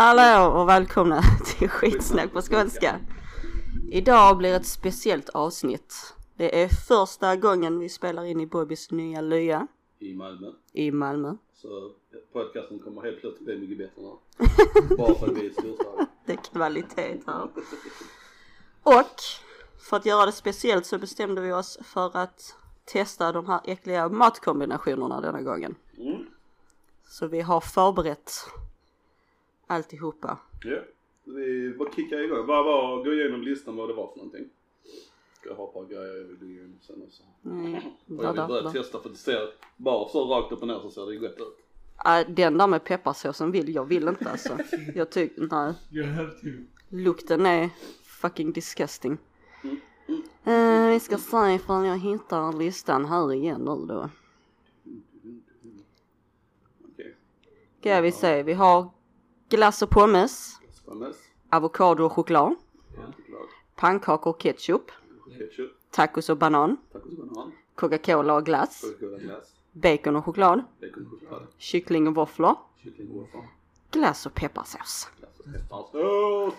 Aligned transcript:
Hallå 0.00 0.60
och 0.60 0.68
välkomna 0.68 1.22
till 1.44 1.68
skitsnack 1.68 2.32
på 2.32 2.42
skånska. 2.42 3.00
Idag 3.90 4.36
blir 4.36 4.54
ett 4.54 4.66
speciellt 4.66 5.28
avsnitt. 5.28 6.14
Det 6.36 6.62
är 6.62 6.68
första 6.68 7.36
gången 7.36 7.78
vi 7.78 7.88
spelar 7.88 8.24
in 8.24 8.40
i 8.40 8.46
Bobbys 8.46 8.90
nya 8.90 9.20
lya 9.20 9.66
i 9.98 10.14
Malmö. 10.14 10.46
i 10.72 10.90
Malmö. 10.90 11.34
Så 11.54 11.90
podcasten 12.32 12.78
kommer 12.78 13.02
helt 13.02 13.20
plötsligt 13.20 13.44
bli 13.44 13.58
mycket 13.58 13.78
bättre 13.78 14.02
nu. 14.02 14.96
Bara 14.96 15.14
för 15.14 15.26
att 15.26 15.36
vi 15.36 15.46
är 15.46 15.52
storstad. 15.52 16.06
Det 16.26 16.32
är 16.32 16.36
kvalitet 16.36 17.20
här. 17.26 17.48
Och 18.82 19.20
för 19.78 19.96
att 19.96 20.06
göra 20.06 20.26
det 20.26 20.32
speciellt 20.32 20.86
så 20.86 20.98
bestämde 20.98 21.40
vi 21.40 21.52
oss 21.52 21.78
för 21.82 22.16
att 22.16 22.56
testa 22.84 23.32
de 23.32 23.46
här 23.46 23.60
äckliga 23.64 24.08
matkombinationerna 24.08 25.20
denna 25.20 25.42
gången. 25.42 25.74
Mm. 25.96 26.26
Så 27.08 27.26
vi 27.26 27.40
har 27.40 27.60
förberett 27.60 28.32
alltihopa. 29.68 30.38
Ja, 30.64 30.78
vi 31.24 31.74
bara 31.78 31.92
kickar 31.92 32.18
igång. 32.24 32.46
Bara, 32.46 32.64
bara 32.64 33.04
gå 33.04 33.12
igenom 33.12 33.42
listan 33.42 33.76
vad 33.76 33.88
det 33.88 33.94
var 33.94 34.08
för 34.08 34.16
någonting. 34.16 34.48
Jag 35.44 35.54
har 35.54 35.68
ett 35.68 35.74
par 35.74 35.84
grejer 35.84 36.16
jag 36.16 36.24
vill 36.24 36.36
gå 36.36 36.46
igenom 36.46 36.78
sen 36.80 37.02
också. 37.02 37.22
Mm. 37.44 37.74
Och 37.74 38.24
jag 38.24 38.32
vill 38.32 38.40
då? 38.40 38.46
börja 38.46 38.62
Vad? 38.62 38.72
testa 38.72 39.00
för 39.00 39.08
det 39.08 39.16
ser, 39.16 39.48
bara 39.76 40.08
så 40.08 40.24
rakt 40.24 40.52
upp 40.52 40.62
och 40.62 40.68
ner 40.68 40.80
så 40.80 40.90
ser 40.90 41.06
det 41.06 41.16
gott 41.16 41.38
ut. 41.38 41.58
Äh, 42.06 42.34
den 42.34 42.58
där 42.58 42.66
med 42.66 42.84
pepparsåsen 42.84 43.50
vill 43.50 43.74
jag 43.74 43.84
vill 43.84 44.08
inte 44.08 44.30
alltså. 44.30 44.58
Jag 44.94 45.10
tycker, 45.10 45.48
nej. 45.50 45.74
You 45.92 46.06
have 46.06 46.30
to. 46.30 46.46
Lukten 46.88 47.46
är 47.46 47.70
fucking 48.02 48.52
disgusting. 48.52 49.18
Mm. 49.64 49.80
Eh, 50.44 50.92
vi 50.92 51.00
ska 51.00 51.18
se 51.18 51.54
ifall 51.54 51.86
jag 51.86 51.98
hittar 51.98 52.52
listan 52.58 53.04
här 53.04 53.32
igen 53.32 53.60
nu 53.60 53.86
då. 53.94 54.10
Okej, 56.84 57.16
Ska 57.80 58.00
vi 58.00 58.12
se, 58.12 58.42
vi 58.42 58.52
har 58.52 58.90
glass 59.48 59.82
och 59.82 59.90
pommes, 59.90 60.60
avokado 61.50 62.04
och 62.04 62.12
choklad, 62.12 62.54
Choklad, 62.96 63.48
pannkakor 63.76 64.30
och 64.30 64.40
ketchup, 64.40 64.90
ketchup, 65.38 65.70
tacos 65.90 66.28
och 66.28 66.36
banan, 66.36 66.76
tacos 66.92 67.18
och 67.18 67.26
banan, 67.26 67.52
Coca-Cola 67.74 68.34
och 68.34 68.44
glass, 68.44 68.84
bacon 69.72 70.16
och 70.16 70.24
choklad, 70.24 70.64
bacon 70.80 71.06
och 71.06 71.12
choklad, 71.12 71.46
kyckling 71.58 72.08
och 72.08 72.14
våfflor, 72.14 72.54
kyckling 72.82 73.10
och 73.10 73.16
waffeln, 73.16 73.44
glass 73.90 74.26
och 74.26 74.34
pepparsås. 74.34 75.08
glass 75.18 75.38
och 75.38 75.44
pepparsås. 75.44 76.54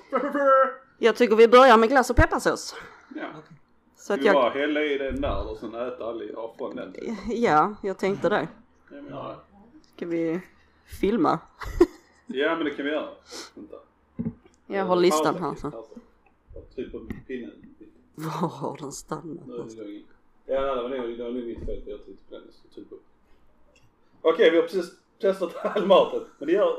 Jag 0.98 1.16
tycker 1.16 1.36
vi 1.36 1.48
börjar 1.48 1.78
med 1.78 1.90
glass 1.90 2.10
och 2.10 2.16
pepparsås. 2.16 2.76
Ja. 3.16 3.28
Så 3.98 4.14
att 4.14 4.24
jag, 4.24 4.34
bara 4.36 4.50
hälla 4.50 4.84
i 4.84 4.98
den 4.98 5.22
där 5.22 5.52
och 5.52 5.58
sen 5.58 5.76
äta 5.76 6.06
allihopa 6.06 6.58
från 6.58 6.76
den? 6.76 6.96
ja, 7.28 7.76
jag 7.82 7.98
tänkte 7.98 8.30
det. 8.30 8.48
Ska 9.96 10.06
vi 10.06 10.42
filma? 11.00 11.40
Ja 12.34 12.56
men 12.56 12.66
det 12.66 12.72
kan 12.72 12.86
vi 12.86 12.92
göra. 12.92 13.10
Vänta. 13.56 13.76
Jag 14.68 14.86
har 14.86 14.96
listan 14.96 15.34
här 15.36 15.42
pausa. 15.42 15.72
Tryck 16.76 16.92
på 16.92 17.00
pinnen. 17.28 17.52
Var 18.16 18.30
har 18.50 18.78
den 18.80 18.92
stannat? 18.92 19.48
Nu 19.48 19.54
är 19.54 19.58
det 19.86 19.90
igång. 19.92 20.04
Ja 20.46 20.76
det 20.76 20.82
var 20.82 20.90
nog 20.90 21.18
det 21.18 21.24
var 21.24 21.32
nog 21.32 21.44
mitt 21.44 21.66
fel 21.66 21.82
för 21.84 21.92
jag 21.92 22.06
tryckte 22.06 22.24
på 22.30 22.36
den. 22.36 22.44
Trycka 22.76 22.96
upp. 22.96 23.04
Okej 24.22 24.52
vi 24.52 24.56
har 24.58 24.64
precis 24.64 24.92
testat 25.22 25.56
all 25.64 25.86
maten. 25.86 26.22
Men 26.38 26.48
det 26.48 26.54
gör... 26.54 26.78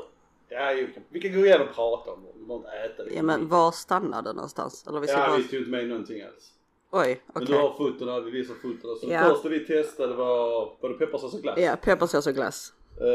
Ja 0.49 0.73
vi 0.75 0.93
kan, 0.93 1.03
vi 1.09 1.19
kan 1.21 1.31
gå 1.33 1.45
igenom 1.45 1.67
och 1.67 1.75
prata 1.75 2.11
om 2.11 2.23
det. 2.23 2.29
Vi 2.39 2.45
behöver 2.45 2.65
inte 2.65 2.93
äta 2.93 3.03
det. 3.03 3.13
Ja 3.15 3.23
men 3.23 3.47
var 3.47 3.71
stannade 3.71 4.29
det 4.29 4.33
någonstans? 4.33 4.85
Eller 4.87 4.99
vi 4.99 5.07
ska 5.07 5.17
Ja 5.17 5.27
bara... 5.27 5.37
vi 5.37 5.43
tog 5.43 5.59
inte 5.59 5.71
med 5.71 5.87
någonting 5.89 6.21
alls. 6.21 6.53
Oj, 6.93 7.21
Men 7.33 7.43
okej. 7.43 7.55
du 7.55 7.61
har 7.61 7.73
fotona, 7.73 8.19
vi 8.19 8.31
visar 8.31 8.53
fotona. 8.53 8.95
Så 8.95 9.07
Ja. 9.09 9.23
det 9.23 9.29
första 9.33 9.49
vi 9.49 9.59
testade 9.65 10.13
var, 10.15 10.73
var 10.81 10.89
det 10.89 10.95
pepparsås 10.95 11.33
och 11.33 11.41
glass? 11.41 11.59
Ja, 11.59 11.75
pepparsås 11.81 12.27
och 12.27 12.33
glass. 12.33 12.73
Eh, 13.01 13.07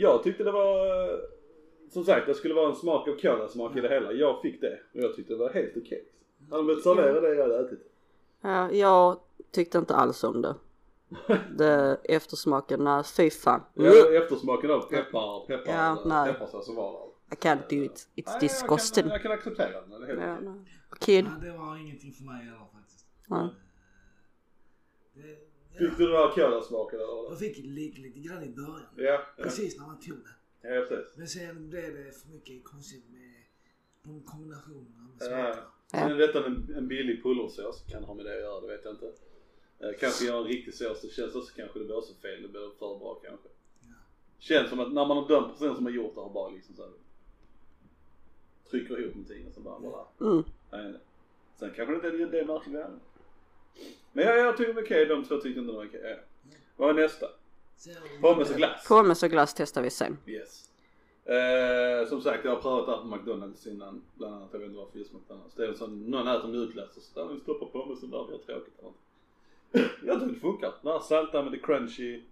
jag 0.00 0.22
tyckte 0.22 0.44
det 0.44 0.50
var, 0.52 1.08
som 1.90 2.04
sagt 2.04 2.26
det 2.26 2.34
skulle 2.34 2.54
vara 2.54 2.68
en 2.68 2.76
smak 2.76 3.08
av 3.08 3.16
kolasmak 3.20 3.76
i 3.76 3.80
det 3.80 3.88
hela. 3.88 4.12
Jag 4.12 4.42
fick 4.42 4.60
det 4.60 4.80
och 4.94 5.00
jag 5.00 5.16
tyckte 5.16 5.32
det 5.32 5.38
var 5.38 5.50
helt 5.50 5.76
okej. 5.76 6.04
Hade 6.50 6.74
de 6.74 6.80
servera 6.80 7.20
det 7.20 7.34
jag 7.34 7.42
hade 7.42 7.58
ätit 7.66 7.92
Ja, 8.40 8.72
jag 8.72 9.20
tyckte 9.50 9.78
inte 9.78 9.94
alls 9.94 10.24
om 10.24 10.42
det. 10.42 10.54
Det 11.58 11.96
eftersmaken, 12.04 12.84
nej 12.84 13.04
fy 13.04 13.30
fan. 13.30 13.60
Ja, 13.74 14.12
eftersmaken 14.12 14.70
av 14.70 14.80
peppar, 14.80 15.46
peppar, 15.46 15.72
Ja, 15.72 16.02
nej. 16.06 16.32
pepparsås 16.32 16.66
som 16.66 16.74
var 16.76 16.92
där. 16.92 17.08
I 17.32 17.34
can't 17.36 17.68
do 17.70 17.84
it. 17.84 18.08
It's 18.16 18.22
Nej, 18.26 18.36
disgusting. 18.40 19.08
Jag 19.08 19.22
kan, 19.22 19.30
jag 19.30 19.42
kan 19.42 19.52
acceptera 19.52 19.80
den, 19.80 19.90
det 20.00 20.06
är 20.12 20.16
helt 20.16 20.20
Ja, 20.20 20.34
okej. 20.34 20.48
nej. 20.48 20.64
Kid? 21.00 21.26
Ja, 21.26 21.46
det 21.52 21.58
var 21.58 21.76
ingenting 21.76 22.12
för 22.12 22.24
mig 22.24 22.44
heller 22.44 22.58
faktiskt. 22.72 23.06
Nej. 23.28 23.48
Det, 25.14 25.78
Fick 25.78 25.98
du 25.98 26.06
den 26.06 26.16
här 26.16 26.30
kolasmaken 26.34 26.98
eller? 27.00 27.28
jag 27.30 27.38
fick 27.38 27.56
lite, 27.58 28.00
lite 28.00 28.18
grann 28.20 28.42
i 28.42 28.48
början. 28.48 28.86
Ja, 28.96 29.04
ja. 29.36 29.42
Precis 29.42 29.78
när 29.78 29.86
man 29.86 30.00
tog 30.00 30.16
det. 30.16 30.34
Ja, 30.62 30.84
precis. 30.88 31.16
Men 31.16 31.28
sen 31.28 31.70
blev 31.70 31.96
det 31.96 32.12
för 32.12 32.28
mycket 32.28 32.64
konstigt 32.64 33.04
med 33.10 33.34
de 34.02 34.22
kombinationerna 34.22 35.02
med 35.02 35.16
Ja. 35.20 35.26
smakerna. 35.26 35.62
Sen 35.90 36.10
är 36.12 36.14
detta 36.18 36.46
en, 36.46 36.74
en 36.76 36.88
billig 36.88 37.22
pulversås, 37.22 37.84
kan 37.88 38.04
ha 38.04 38.14
med 38.14 38.24
det 38.24 38.34
att 38.34 38.40
göra, 38.40 38.60
det 38.60 38.66
vet 38.66 38.84
jag 38.84 38.94
inte. 38.94 39.12
Eh, 39.80 39.90
kanske 40.00 40.24
göra 40.24 40.38
en 40.38 40.44
riktig 40.44 40.74
sås, 40.74 41.00
det 41.00 41.08
känns 41.08 41.34
också 41.34 41.54
kanske 41.56 41.78
det 41.78 41.84
blir 41.84 42.00
så 42.00 42.14
fel, 42.14 42.42
det 42.42 42.48
blir 42.48 42.70
för 42.78 42.98
bra 42.98 43.14
kanske. 43.24 43.48
Ja. 43.80 43.94
Känns 44.38 44.68
som 44.70 44.80
att 44.80 44.92
när 44.92 45.06
man 45.06 45.16
har 45.16 45.28
dömt 45.28 45.52
personen 45.52 45.76
som 45.76 45.84
har 45.84 45.92
gjort 45.92 46.14
det 46.14 46.20
har 46.20 46.30
bara 46.30 46.50
liksom 46.50 46.74
så 46.76 46.82
här, 46.82 46.92
trycker 48.70 49.00
ihop 49.00 49.14
någonting 49.14 49.46
och 49.46 49.52
så 49.54 49.60
bara, 49.60 49.78
bara 49.80 50.06
Mm. 50.30 50.44
nej. 50.70 51.00
Sen 51.58 51.70
kanske 51.76 51.92
det 52.10 52.22
inte 52.22 52.38
är 52.38 52.44
det 52.44 52.52
använder. 52.54 52.98
Men 54.12 54.24
jag, 54.24 54.38
jag 54.38 54.56
tycker 54.56 54.68
det 54.68 54.74
var 54.76 54.82
okej, 54.82 55.06
de 55.06 55.24
två 55.24 55.34
tyckte 55.36 55.60
inte 55.60 55.72
det 55.72 55.76
var 55.78 55.86
okej. 55.86 56.00
Ja. 56.04 56.16
Vad 56.76 56.94
var 56.94 57.02
nästa? 57.02 57.26
Pommes 58.20 58.50
och 58.50 58.56
glass. 58.56 58.84
Pommes 58.88 59.22
och 59.22 59.30
glass 59.30 59.54
testar 59.54 59.82
vi 59.82 59.90
sen. 59.90 60.18
Yes. 60.26 60.64
Eh, 61.24 62.08
som 62.08 62.20
sagt 62.22 62.44
jag 62.44 62.50
har 62.54 62.60
prövat 62.62 62.86
det 62.86 62.92
här 62.92 62.98
på 62.98 63.06
McDonalds 63.16 63.66
innan, 63.66 64.02
bland 64.14 64.34
annat, 64.34 64.48
jag 64.52 64.58
vet 64.58 64.66
inte 64.68 64.78
varför 64.78 64.98
just 64.98 65.12
McDonalds. 65.12 65.54
Det 65.54 65.66
är 65.66 65.72
som 65.74 66.00
någon 66.10 66.28
äter 66.28 66.48
mjukglass 66.48 66.96
och 66.96 67.02
så 67.02 67.20
där, 67.26 67.34
vi 67.34 67.40
stoppar 67.40 67.66
pommesen 67.66 68.10
där, 68.10 68.24
blir 68.26 68.38
tråkigt 68.38 68.74
eller 68.78 68.88
något. 68.88 68.96
Jag 70.04 70.20
tycker 70.20 70.34
det 70.34 70.40
funkar. 70.40 70.72
Det 70.82 70.90
här 70.92 70.98
salta 71.00 71.42
med 71.42 71.52
det 71.52 71.58
crunchy. 71.58 72.22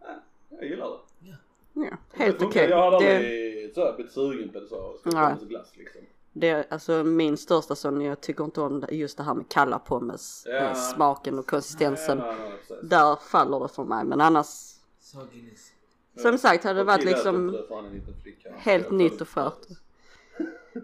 Ja, 0.00 0.06
jag 0.50 0.64
gillar 0.64 0.88
det. 0.88 0.98
Ja. 1.28 1.34
Ja, 1.74 1.96
Det 2.16 2.22
helt 2.24 2.42
okej. 2.42 2.68
Jag 2.70 2.92
Det, 2.92 2.96
aldrig 2.96 3.74
så 3.74 3.84
här 3.84 3.92
blivit 3.94 4.12
sugen 4.12 4.48
på 4.48 4.60
det 4.60 4.66
så. 4.68 4.96
så 5.04 5.08
och 5.42 5.48
glass 5.48 5.72
liksom. 5.76 6.00
det 6.32 6.48
är 6.48 6.64
alltså 6.70 7.04
min 7.04 7.36
största 7.36 7.74
sån, 7.74 8.00
jag 8.00 8.20
tycker 8.20 8.44
inte 8.44 8.60
om 8.60 8.80
det- 8.80 8.94
just 8.94 9.16
det 9.16 9.22
här 9.22 9.34
med 9.34 9.48
kalla 9.48 9.78
pommes. 9.78 10.44
Ja. 10.46 10.52
eh, 10.52 10.74
Smaken 10.74 11.38
och 11.38 11.46
konsistensen. 11.46 12.18
Nej, 12.18 12.36
precis. 12.68 12.90
Där 12.90 13.16
faller 13.16 13.60
det 13.60 13.68
för 13.68 13.84
mig. 13.84 14.04
Men 14.04 14.20
annars, 14.20 14.71
Sogginess. 15.12 15.72
som 16.16 16.38
sagt 16.38 16.64
hade 16.64 16.80
det 16.80 16.84
varit 16.84 17.04
liksom 17.04 17.52
det 17.52 18.52
helt 18.56 18.90
nytt 18.90 19.20
och 19.20 19.28
det. 19.68 19.76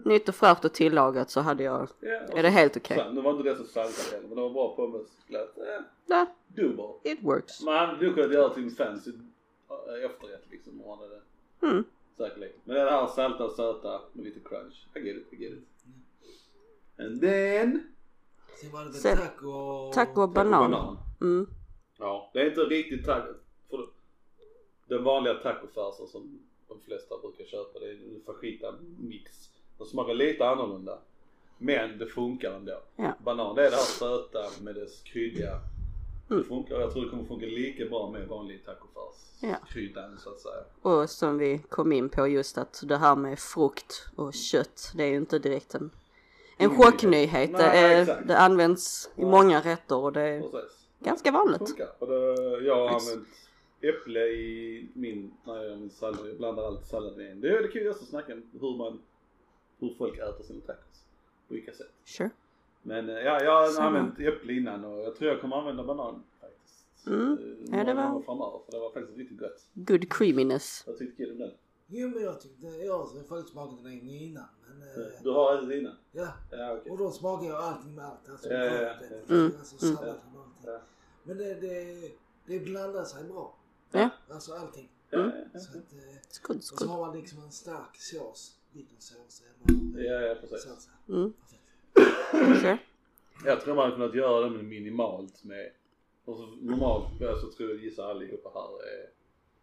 nytt 0.05 0.29
och 0.29 0.35
fräscht 0.35 0.65
och 0.65 0.73
tillagat 0.73 1.29
så 1.29 1.39
hade 1.39 1.63
jag, 1.63 1.87
Ja, 1.99 2.19
och 2.31 2.37
är 2.39 2.43
det 2.43 2.49
helt 2.49 2.77
okej. 2.77 2.97
Sen, 2.97 3.15
nu 3.15 3.21
var 3.21 3.31
inte 3.31 3.43
det 3.49 3.55
så 3.55 3.63
saltat 3.63 4.11
heller 4.11 4.27
men 4.27 4.35
det 4.35 4.41
var 4.41 4.49
bra 4.49 4.75
pommes. 4.75 5.07
Eh, 5.29 5.37
Ja, 6.05 6.25
dubbel. 6.47 6.85
it 7.03 7.19
works. 7.23 7.63
Men 7.63 7.73
han 7.73 7.89
hade 7.89 8.09
kunnat 8.13 8.33
göra 8.33 8.53
till 8.53 8.63
en 8.63 8.69
fancy 8.71 9.11
efterrätt 10.05 10.43
liksom. 10.49 10.81
Och 10.81 10.97
han 10.97 11.09
hade 11.09 11.21
Mm. 11.61 11.83
säkerligen. 12.17 12.55
Men 12.63 12.75
det 12.75 12.91
här 12.91 13.07
salta 13.07 13.43
och 13.45 13.51
söta 13.51 14.01
med 14.13 14.25
lite 14.25 14.39
crunch. 14.39 14.87
I 14.95 14.99
get 14.99 15.17
it, 15.17 15.33
I 15.33 15.43
get 15.43 15.51
it. 15.53 15.63
And 16.99 17.21
then... 17.21 17.83
Sen 18.61 18.71
var 18.71 18.85
det 18.85 19.15
taco... 19.15 19.91
Taco 19.93 20.21
och 20.21 20.29
banan. 20.29 20.97
Mm. 21.21 21.47
Ja, 21.97 22.29
det 22.33 22.39
är 22.41 22.49
inte 22.49 22.61
riktigt 22.61 23.05
taco. 23.05 23.33
Den 24.89 25.03
vanliga 25.03 25.33
tacofärsen 25.33 26.07
som 26.07 26.39
de 26.67 26.79
flesta 26.85 27.17
brukar 27.17 27.45
köpa. 27.45 27.79
Det 27.79 27.85
är 27.85 27.91
en 27.91 28.21
fajita 28.25 28.75
mix. 28.99 29.49
Den 29.77 29.87
smakar 29.87 30.13
lite 30.13 30.47
annorlunda. 30.49 30.97
Men 31.57 31.97
det 31.97 32.05
funkar 32.07 32.51
ändå. 32.51 32.81
Ja. 32.95 33.13
Banan, 33.23 33.55
det 33.55 33.65
är 33.67 33.69
det 33.71 33.75
här 33.75 33.83
söta 33.83 34.63
med 34.63 34.75
dess 34.75 35.01
kryddiga. 35.01 35.51
Mm. 36.29 36.41
Det 36.41 36.43
funkar. 36.43 36.79
Jag 36.79 36.93
tror 36.93 37.03
det 37.03 37.09
kommer 37.09 37.23
funka 37.23 37.45
lika 37.45 37.85
bra 37.85 38.09
med 38.11 38.27
vanlig 38.27 38.65
tacofärs. 38.65 39.15
Ja. 39.41 39.55
Så 40.17 40.29
att 40.29 40.39
säga. 40.39 40.63
Och 40.81 41.09
som 41.09 41.37
vi 41.37 41.59
kom 41.69 41.91
in 41.91 42.09
på 42.09 42.27
just 42.27 42.57
att 42.57 42.83
det 42.85 42.97
här 42.97 43.15
med 43.15 43.39
frukt 43.39 44.07
och 44.15 44.33
kött, 44.33 44.91
det 44.95 45.03
är 45.03 45.07
ju 45.07 45.15
inte 45.17 45.39
direkt 45.39 45.75
en, 45.75 45.91
en 46.57 46.69
Nyhet. 46.69 46.85
chocknyhet. 46.85 47.51
Det, 47.51 47.57
Nej, 47.57 47.93
är, 47.93 48.23
det 48.25 48.37
används 48.37 49.09
i 49.15 49.25
många 49.25 49.61
rätter 49.61 49.95
och 49.97 50.13
det 50.13 50.21
är 50.21 50.41
Precis. 50.41 50.77
ganska 50.99 51.31
Det 51.31 51.37
vanligt. 51.37 51.67
funkar. 51.69 51.89
Och 51.99 52.07
det, 52.07 52.59
jag 52.65 52.75
har 52.75 52.87
använt 52.87 53.27
äpple 53.81 54.19
i 54.27 54.87
min, 54.93 55.33
när 55.43 55.55
jag 55.55 55.65
gör 55.65 55.75
min 55.75 55.89
sallad. 55.89 56.29
Jag 56.29 56.37
blandar 56.37 56.63
alltid 56.63 56.87
salladen 56.87 57.21
i 57.21 57.29
en. 57.29 57.41
Det 57.41 57.47
är 57.57 57.61
det 57.61 57.67
kan 57.67 57.89
också 57.89 58.05
snacka 58.05 58.33
om 58.33 58.43
hur 58.61 58.77
man, 58.77 59.01
hur 59.79 59.93
folk 59.97 60.17
äter 60.17 60.43
sina 60.43 60.61
tacos. 60.61 61.05
På 61.47 61.53
vilka 61.53 61.71
sätt. 61.73 61.91
Sure. 62.05 62.29
Men 62.81 63.09
eh, 63.09 63.15
ja, 63.15 63.43
jag 63.43 63.61
har 63.61 63.67
Samma. 63.67 63.87
använt 63.87 64.19
äpple 64.19 64.53
innan 64.53 64.85
och 64.85 64.99
jag 64.99 65.15
tror 65.15 65.31
jag 65.31 65.41
kommer 65.41 65.55
använda 65.55 65.83
banan 65.83 66.23
faktiskt. 66.41 67.07
Mm. 67.07 67.31
Eh, 67.33 67.77
Ja, 67.77 67.83
det 67.83 67.93
några 67.93 68.11
var- 68.13 68.21
framöver 68.21 68.59
för 68.65 68.71
det 68.71 68.79
var 68.79 68.91
faktiskt 68.91 69.17
riktigt 69.17 69.39
gott. 69.39 69.67
Good 69.73 70.13
creaminess. 70.13 70.83
Jag 70.87 70.97
tyckte 70.97 71.23
kul 71.23 71.31
om 71.31 71.37
den. 71.37 71.51
Jo 71.87 72.07
men 72.09 72.23
jag 72.23 72.41
tyckte, 72.41 72.67
jag 72.67 72.97
har 72.97 73.05
faktiskt 73.27 73.49
smakat 73.53 73.77
den 73.83 73.91
en 73.93 73.99
gång 73.99 74.09
innan. 74.15 74.43
Men, 74.69 74.81
eh, 75.03 75.07
Du 75.23 75.29
har 75.31 75.57
ätit 75.57 75.71
innan? 75.81 75.95
ja. 76.11 76.27
Ja 76.51 76.73
okej. 76.79 76.91
Och 76.91 76.97
då 76.97 77.11
smakar 77.11 77.47
jag 77.47 77.55
allting 77.63 77.95
med 77.95 78.05
allt. 78.05 78.29
Alltså, 78.29 78.49
Ja, 78.49 78.63
ja, 78.65 78.73
ja. 78.73 78.93
brödet, 78.99 79.29
Mm. 79.29 79.51
alltså 79.59 79.85
Mm. 79.85 79.95
salladen 79.97 80.21
och 80.35 80.41
allting. 80.41 80.63
Ja. 80.73 80.79
Men 81.23 81.37
det, 81.37 81.53
det, 81.61 82.11
det 82.45 82.59
blandar 82.59 83.03
sig 83.03 83.23
bra. 83.23 83.55
Ja. 83.91 84.09
Alltså 84.29 84.53
allting. 84.53 84.89
Mm. 85.11 85.31
Så 85.53 85.77
att, 85.77 85.93
eh, 85.93 86.55
och 86.57 86.63
så 86.63 86.87
har 86.87 87.05
man 87.05 87.17
liksom 87.17 87.43
en 87.43 87.51
stark 87.51 87.95
sås. 87.97 88.55
baconsås 88.71 89.43
eller 89.43 90.03
Ja, 90.03 90.21
ja 90.21 90.35
precis. 90.35 90.89
Mm. 91.09 91.33
Sure. 92.31 92.77
Jag 93.45 93.61
tror 93.61 93.75
man 93.75 93.83
hade 93.83 93.95
kunnat 93.95 94.15
göra 94.15 94.43
det 94.43 94.49
med 94.49 94.65
minimalt 94.65 95.43
med, 95.43 95.71
och 96.25 96.37
så 96.37 96.45
normalt 96.45 97.19
så 97.41 97.51
tror 97.51 97.69
jag 97.69 97.83
gissar 97.83 98.09
allihopa 98.09 98.49
här 98.53 98.83
är, 98.87 99.09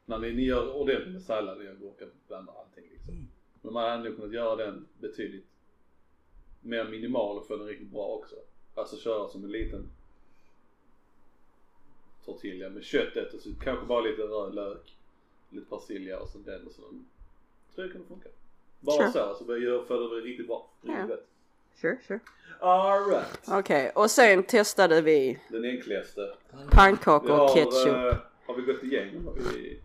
när 0.04 0.18
ni, 0.18 0.32
ni 0.32 0.44
gör 0.44 0.74
ordentligt 0.74 1.12
med 1.12 1.22
sallad, 1.22 1.58
ni 1.58 1.64
gurka, 1.64 2.06
blandar 2.28 2.54
allting 2.54 2.84
liksom. 2.90 3.14
Mm. 3.14 3.26
Men 3.62 3.72
man 3.72 3.90
hade 3.90 4.04
nog 4.04 4.16
kunnat 4.16 4.32
göra 4.32 4.56
den 4.56 4.86
betydligt 5.00 5.46
mer 6.60 6.84
minimal 6.84 7.38
och 7.38 7.46
få 7.46 7.56
den 7.56 7.66
riktigt 7.66 7.90
bra 7.90 8.06
också. 8.06 8.36
Alltså 8.74 8.96
köra 8.96 9.28
som 9.28 9.44
en 9.44 9.50
liten 9.50 9.90
tortilla 12.26 12.68
med 12.68 12.84
köttet 12.84 13.34
och 13.34 13.40
så 13.40 13.48
kanske 13.62 13.86
bara 13.86 14.00
lite 14.00 14.22
röd 14.22 14.54
lök, 14.54 14.96
lite 15.50 15.66
persilja 15.70 16.20
och 16.20 16.28
så 16.28 16.38
den 16.38 16.66
och 16.66 16.72
så. 16.72 16.82
Tror 16.82 17.86
jag 17.86 17.92
kunde 17.92 18.06
funka. 18.08 18.28
Bara 18.80 18.96
Sure. 18.96 19.12
så, 19.12 19.34
så 19.38 19.44
börjar 19.44 19.72
jag 19.72 19.86
få 19.86 19.94
det 20.14 20.20
riktigt 20.20 20.46
bra. 20.46 20.70
Riktigt 20.82 21.00
Ja. 21.00 21.06
gott. 21.06 21.26
Sure, 21.74 21.98
sure. 22.08 22.20
Alright. 22.60 23.40
Okej, 23.48 23.92
och 23.94 24.10
sen 24.10 24.42
testade 24.42 25.02
vi 25.02 25.38
Den 25.48 25.64
enklaste. 25.64 26.34
pannkakor 26.70 27.40
och 27.40 27.50
ketchup. 27.54 27.86
eh, 27.86 28.16
har 28.46 28.54
vi 28.54 28.62
gått 28.62 28.82
igenom 28.84 29.34
vi, 29.54 29.80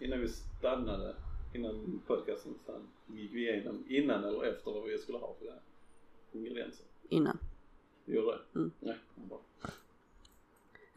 innan 0.00 0.20
vi 0.20 0.28
stannade, 0.28 1.14
innan 1.54 2.02
podcasten 2.06 2.54
stannade, 2.62 2.84
gick 3.06 3.32
vi 3.32 3.48
igenom 3.50 3.84
innan 3.88 4.24
eller 4.24 4.44
efter 4.44 4.70
vad 4.72 4.84
vi 4.84 4.98
skulle 4.98 5.18
ha 5.18 5.34
för 5.38 5.44
det 5.46 5.50
här 5.52 5.60
ingredienser? 6.32 6.86
innan. 7.08 7.38
Vi 8.04 8.16
gjorde 8.16 8.32
det? 8.52 8.58
Mm. 8.58 8.70
Nej, 8.80 8.96
bra. 9.14 9.40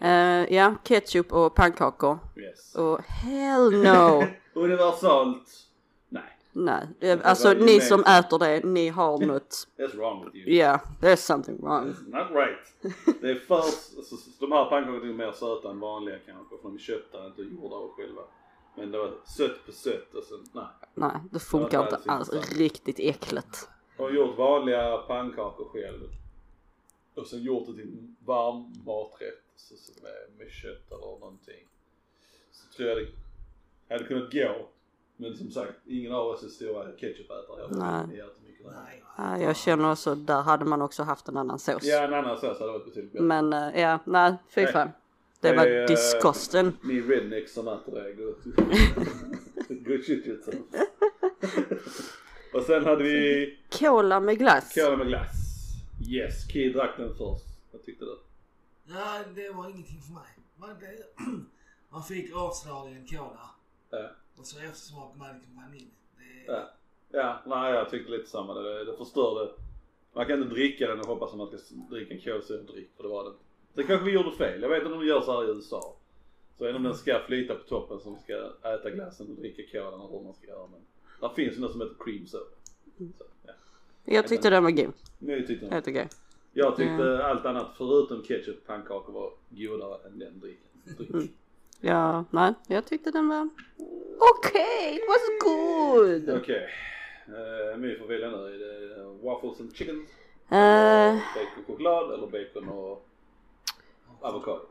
Eh, 0.01 0.53
ja, 0.55 0.75
ketchup 0.83 1.33
och 1.33 1.55
pannkakor. 1.55 2.19
Yes. 2.35 2.75
Och 2.75 3.01
hell 3.01 3.71
no! 3.83 4.23
Universalt, 4.53 5.49
nej. 6.09 6.23
Nej, 6.51 6.87
det, 6.99 7.23
alltså 7.25 7.53
ni 7.53 7.73
med- 7.77 7.83
som 7.83 8.03
äter 8.03 8.39
det, 8.39 8.63
ni 8.65 8.89
har 8.89 9.17
något. 9.27 9.67
That's 9.77 9.97
wrong 9.97 10.25
with 10.25 10.35
you. 10.35 10.49
Yeah, 10.55 10.79
there's 11.01 11.15
something 11.15 11.57
wrong. 11.61 11.85
It's 11.89 12.09
not 12.19 12.31
right. 12.31 12.93
Det 13.21 13.29
är 13.31 13.35
för, 13.35 13.55
alltså, 13.55 14.15
de 14.39 14.51
här 14.51 14.65
pannkakorna 14.69 15.09
är 15.09 15.13
mer 15.13 15.31
söta 15.31 15.69
än 15.69 15.79
vanliga 15.79 16.15
kanske 16.25 16.57
för 16.57 16.63
de 16.63 16.75
är 16.75 16.79
köpta, 16.79 17.25
inte 17.25 17.41
gjorda 17.41 17.75
av 17.75 17.89
själva. 17.97 18.21
Men 18.77 18.91
det 18.91 18.97
var 18.97 19.11
sött 19.37 19.65
på 19.65 19.71
sött 19.71 20.13
och 20.13 20.23
så, 20.23 20.35
nej. 20.53 20.65
Nej, 20.93 21.11
det 21.31 21.39
funkar 21.39 21.83
inte 21.83 21.99
det 22.05 22.09
är 22.09 22.13
alls. 22.15 22.33
intressant. 22.33 22.57
Riktigt 22.59 22.99
äckligt. 22.99 23.69
har 23.97 24.09
gjort 24.11 24.37
vanliga 24.37 24.97
pannkakor 24.97 25.65
själv. 25.73 25.99
Och 27.15 27.27
sen 27.27 27.41
gjort 27.43 27.67
det 27.67 27.73
till 27.73 27.81
en 27.81 28.15
varm 28.25 28.73
maträtt 28.85 29.44
så, 29.55 29.75
så 29.75 29.91
med, 30.03 30.11
med 30.37 30.51
kött 30.51 30.91
eller 30.91 31.19
någonting. 31.19 31.67
Så 32.51 32.77
tror 32.77 32.89
jag 32.89 32.97
det 32.97 33.93
hade 33.93 34.05
kunnat 34.05 34.31
gå. 34.31 34.69
Men 35.17 35.37
som 35.37 35.51
sagt, 35.51 35.73
ingen 35.85 36.11
av 36.11 36.27
oss 36.27 36.43
är 36.43 36.47
stora 36.47 36.91
ketchupätare. 36.91 37.59
Jag 37.59 37.71
Nej. 37.77 38.23
Mycket 38.47 38.65
där. 38.65 38.71
Nej. 38.83 39.03
Ja, 39.17 39.37
jag 39.39 39.55
känner 39.57 39.91
också, 39.91 40.15
där 40.15 40.41
hade 40.41 40.65
man 40.65 40.81
också 40.81 41.03
haft 41.03 41.27
en 41.27 41.37
annan 41.37 41.59
sås. 41.59 41.83
Ja, 41.83 42.03
en 42.03 42.13
annan 42.13 42.39
sås 42.39 42.59
hade 42.59 42.71
varit 42.71 42.85
betydligt 42.85 43.11
bättre. 43.11 43.23
Men 43.25 43.53
eh, 43.53 43.81
ja, 43.81 43.99
nej, 44.05 44.35
fy 44.49 44.63
Nej. 44.63 44.73
fan. 44.73 44.89
Det 45.39 45.55
var 45.55 45.65
är, 45.65 45.81
eh, 45.81 45.87
disgusting. 45.87 46.71
Ni 46.83 47.01
rednecks 47.01 47.53
som 47.53 47.67
äter 47.67 47.93
det, 47.95 48.13
good 49.69 50.03
shit 50.03 50.27
yourself. 50.27 50.57
Och 52.53 52.61
sen 52.63 52.85
hade 52.85 53.03
vi 53.03 53.57
Cola 53.79 54.19
med 54.19 54.37
glass. 54.37 54.73
cola 54.73 54.97
med 54.97 55.07
glass. 55.07 55.31
Yes, 56.09 56.47
Kid 56.47 56.73
drack 56.73 56.97
den 56.97 57.09
först. 57.17 57.45
Vad 57.71 57.83
tyckte 57.83 58.05
du? 58.05 58.17
Ja, 58.87 59.23
det 59.35 59.49
var 59.49 59.69
ingenting 59.69 60.01
för 60.01 60.13
mig. 60.13 60.29
Man, 60.55 60.69
det, 60.79 61.21
man 61.89 62.03
fick 62.03 62.35
avslagen 62.35 63.07
cola 63.07 63.49
Ja. 63.89 64.09
och 64.37 64.45
så 64.45 64.59
eftersmak 64.59 65.15
Malikum 65.15 65.55
vanilj. 65.55 65.89
Det, 66.17 66.51
Ja. 66.53 66.69
Ja, 67.09 67.39
nej 67.45 67.73
jag 67.73 67.89
tyckte 67.89 68.11
lite 68.11 68.29
samma. 68.29 68.53
Det, 68.53 68.85
det 68.85 68.97
förstörde. 68.97 69.51
Man 70.13 70.25
kan 70.25 70.41
inte 70.41 70.53
dricka 70.53 70.87
den 70.87 70.99
och 70.99 71.05
hoppas 71.05 71.31
att 71.31 71.37
man 71.37 71.47
ska 71.47 71.57
dricka 71.89 72.13
en 72.13 72.21
kolsyradryck 72.21 72.89
för 72.95 73.03
det 73.03 73.09
var 73.09 73.23
det. 73.23 73.31
Sen 73.75 73.87
kanske 73.87 74.05
vi 74.05 74.11
gjorde 74.11 74.31
fel. 74.31 74.61
Jag 74.61 74.69
vet 74.69 74.81
inte 74.83 74.93
om 74.93 74.99
de 74.99 75.05
gör 75.07 75.21
så 75.21 75.31
här 75.31 75.43
i 75.49 75.55
USA. 75.55 75.95
Så 76.57 76.63
jag 76.63 76.69
inte 76.69 76.77
om 76.77 76.83
den 76.83 76.95
ska 76.95 77.19
flyta 77.27 77.55
på 77.55 77.63
toppen 77.63 77.99
som 77.99 78.15
ska 78.19 78.33
äta 78.73 78.89
glassen 78.89 79.27
och 79.29 79.35
dricka 79.35 79.63
kolan 79.79 80.01
och 80.01 80.11
hur 80.11 80.23
man 80.25 80.33
ska 80.33 80.47
göra. 80.47 80.67
Men 80.67 80.81
där 81.19 81.29
finns 81.35 81.55
ju 81.57 81.61
något 81.61 81.71
som 81.71 81.81
heter 81.81 81.95
cream 81.99 82.27
soda. 82.27 82.43
Så, 82.97 83.23
ja. 83.45 83.53
Jag 84.05 84.27
tyckte 84.27 84.49
den 84.49 84.63
var 84.63 84.71
god. 84.71 84.93
Nu 85.19 85.47
tyckte 85.47 85.65
jag. 85.65 85.71
Helt 85.73 85.87
okej. 85.87 86.09
Jag 86.57 86.75
tyckte 86.75 87.25
allt 87.25 87.45
annat 87.45 87.67
förutom 87.77 88.23
ketchup 88.23 88.67
pannkakor 88.67 89.13
var 89.13 89.31
godare 89.49 90.07
än 90.07 90.19
den 90.19 90.39
drycken. 90.39 90.67
Dryck. 90.97 91.31
Ja, 91.81 92.25
nej, 92.31 92.53
jag 92.67 92.85
tyckte 92.85 93.11
den 93.11 93.27
var 93.27 93.49
okej. 94.19 94.95
it 94.95 95.01
was 95.07 95.21
good. 95.39 96.29
Okej. 96.29 96.67
Okay. 97.27 97.77
My 97.77 97.95
får 97.95 98.07
välja 98.07 98.29
nu. 98.29 98.37
Är 98.37 98.59
det 98.59 99.25
waffles 99.25 99.59
and 99.59 99.75
chicken? 99.75 100.05
Eh, 100.49 101.15
Bacon 101.35 101.59
och 101.59 101.67
choklad 101.67 102.13
eller 102.13 102.27
bacon 102.27 102.69
och 102.69 103.07
avokado? 104.21 104.61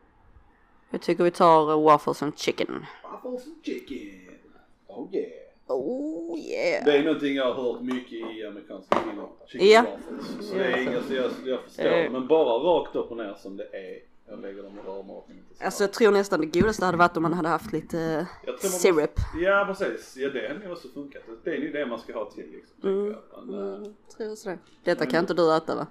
jag 0.91 1.03
tycker 1.03 1.25
vi 1.25 1.31
tar 1.31 1.83
waffles 1.83 2.23
and 2.23 2.39
chicken. 2.39 2.87
Waffles 3.03 3.47
and 3.47 3.65
chicken. 3.65 4.39
Oh 4.87 5.15
yeah. 5.15 5.44
Oh 5.67 6.39
yeah. 6.39 6.85
Det 6.85 6.93
är 6.99 7.05
någonting 7.05 7.35
jag 7.35 7.55
har 7.55 7.63
hört 7.73 7.81
mycket 7.83 8.13
i 8.13 8.47
amerikanska 8.47 8.99
filmer. 8.99 9.29
Chicken 9.47 9.69
Ja. 9.69 9.83
waffles. 9.83 10.49
Så 10.49 10.55
det 10.55 10.65
är 10.65 10.83
inget, 10.83 11.05
så 11.07 11.15
jag, 11.15 11.31
jag 11.45 11.61
förstår. 11.63 11.85
Eh. 11.85 12.11
Men 12.11 12.27
bara 12.27 12.59
rakt 12.59 12.97
upp 12.97 13.11
och 13.11 13.17
ner 13.17 13.35
som 13.35 13.57
det 13.57 13.65
är. 13.73 13.99
Jag 14.29 14.41
lägger 14.41 14.63
dem 14.63 14.73
i 14.79 14.83
så. 14.85 15.65
Alltså 15.65 15.83
jag 15.85 15.93
tror 15.93 16.13
nästan 16.13 16.41
det 16.41 16.61
godaste 16.61 16.85
hade 16.85 16.99
varit 16.99 17.17
om 17.17 17.23
man 17.23 17.33
hade 17.33 17.49
haft 17.49 17.73
lite 17.73 18.27
man 18.47 18.59
syrup. 18.59 19.11
Ja 19.41 19.65
precis. 19.69 20.17
Ja 20.17 20.29
det 20.31 20.49
hade 20.49 20.61
nog 20.61 20.73
också 20.73 20.89
funkat. 20.89 21.23
Det 21.45 21.51
är 21.51 21.57
ju 21.59 21.73
det 21.73 21.87
man 21.87 21.99
ska 21.99 22.15
ha 22.15 22.31
till 22.31 22.51
liksom. 22.53 22.91
Mm. 22.91 23.07
jag. 23.13 23.47
Men, 23.47 23.69
eh, 23.69 23.75
Mm, 23.77 23.95
tror 24.17 24.33
också 24.33 24.49
det. 24.49 24.59
Detta 24.85 25.07
kan 25.07 25.21
inte 25.21 25.35
du 25.35 25.57
äta 25.57 25.75
va? 25.75 25.87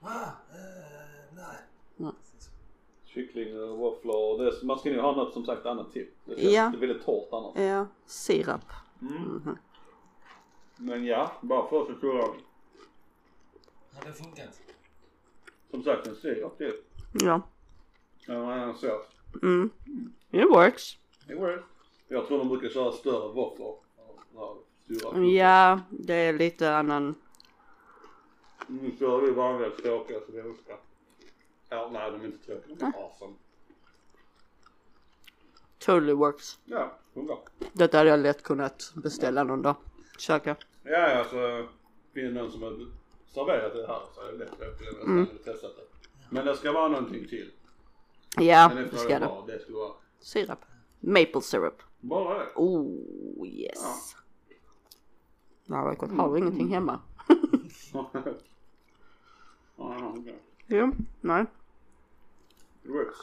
ah, 0.00 0.08
nej. 1.36 1.44
Nej. 1.96 2.12
Kyckling 3.06 3.60
och 3.62 3.78
våfflor. 3.78 4.64
Man 4.66 4.78
ska 4.78 4.88
ju 4.88 5.00
ha 5.00 5.12
något 5.16 5.32
som 5.32 5.44
sagt 5.46 5.66
annat 5.66 5.92
till. 5.92 6.06
Det 6.24 6.40
känns 6.40 6.52
Ja. 6.54 6.62
det 6.72 6.76
är 6.76 6.80
väldigt 6.88 7.04
torrt 7.06 7.28
annars. 7.32 7.52
Ja, 7.56 7.86
sirap. 8.06 8.60
Mm. 9.00 9.58
Men 10.76 11.04
ja, 11.04 11.32
bara 11.40 11.68
för 11.68 11.82
att 11.82 11.86
förklara. 11.86 12.34
Har 13.94 14.04
det 14.04 14.12
funkat? 14.12 14.60
Som 15.70 15.82
sagt 15.82 16.06
en 16.06 16.16
sirap 16.16 16.58
till. 16.58 16.80
Ja. 17.12 17.42
En 18.28 18.36
annan 18.36 18.74
sås. 18.74 19.06
Mm. 19.42 19.70
It 20.30 20.50
works. 20.50 20.98
Det 21.26 21.34
går 21.34 21.64
Jag 22.08 22.26
tror 22.26 22.38
de 22.38 22.48
brukar 22.48 22.68
köra 22.68 22.92
större 22.92 23.32
våfflor. 23.32 23.78
Ja, 25.36 25.80
det 25.90 26.14
är 26.14 26.32
lite 26.32 26.76
annan. 26.76 27.14
Nu 28.66 28.96
kör 28.98 29.20
vi 29.20 29.30
vanliga 29.30 29.70
tråkiga 29.70 30.20
svenska. 30.20 30.76
Ja, 31.68 31.90
nej 31.92 32.10
de 32.10 32.20
är 32.20 32.24
inte 32.24 32.46
tråkiga. 32.46 32.76
De 32.76 32.84
är 32.84 33.04
awesome. 33.04 33.34
Totally 35.78 36.12
works. 36.12 36.58
Ja, 36.64 36.98
funkar. 37.14 37.38
Detta 37.72 37.98
hade 37.98 38.10
jag 38.10 38.20
lätt 38.20 38.42
kunnat 38.42 38.92
beställa 38.94 39.44
någon 39.44 39.62
dag. 39.62 39.76
Käka. 40.18 40.56
Ja, 40.82 40.90
ja, 40.90 41.14
alltså. 41.18 41.68
Finns 42.14 42.34
det 42.34 42.40
någon 42.42 42.52
som 42.52 42.62
har 42.62 42.86
serverat 43.26 43.72
det 43.74 43.86
här 43.86 44.00
så 44.14 44.20
är 44.20 44.32
det 44.32 44.38
lätt 44.38 44.52
att 44.52 44.60
åka 44.60 44.84
den 44.98 45.02
Mm. 45.02 45.26
testat 45.44 45.76
det. 45.76 46.08
Men 46.30 46.46
det 46.46 46.56
ska 46.56 46.72
vara 46.72 46.88
någonting 46.88 47.28
till. 47.28 47.50
Ja, 48.36 48.72
det 48.90 48.96
ska 48.98 49.08
det 49.08 49.18
det. 49.18 49.26
var, 49.26 49.46
det 49.46 49.58
ska 49.60 49.72
vara. 49.72 49.92
Sirap. 50.20 50.64
Maple 51.00 51.40
syrup. 51.42 51.82
Bara 52.00 52.38
det. 52.38 52.46
Oh 52.54 53.46
yes. 53.46 54.16
Ja, 55.66 55.94
jag 56.00 56.08
har 56.08 56.32
du 56.32 56.38
ingenting 56.38 56.68
hemma? 56.68 57.00
ja, 57.92 58.10
okej. 59.76 60.38
Jo, 60.66 60.92
nej. 61.20 61.42
It 62.82 62.90
works. 62.90 63.16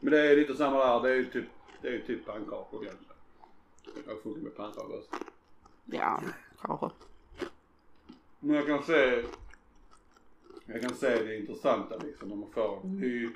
Men 0.00 0.12
det 0.12 0.20
är 0.32 0.36
lite 0.36 0.54
samma 0.54 0.78
där. 0.78 1.00
Det 1.08 1.10
är 1.14 1.16
ju 1.16 1.30
typ, 1.30 1.44
det 1.82 1.88
är 1.88 1.98
typ 2.06 2.26
pannkakor 2.26 2.82
egentligen. 2.84 3.14
Det 3.94 4.02
kan 4.02 4.16
funka 4.22 4.40
med 4.40 4.56
pannkakor 4.56 4.96
också. 4.98 5.10
Ja, 5.84 6.22
kanske. 6.62 6.90
Men 8.40 8.56
jag 8.56 8.66
kan 8.66 8.82
se, 8.82 9.24
jag 10.66 10.80
kan 10.82 10.94
se 10.94 11.22
det 11.24 11.36
intressanta 11.38 11.96
liksom 11.96 12.28
när 12.28 12.36
man 12.36 12.50
får 12.50 12.80
en 12.84 12.98
ny, 13.00 13.30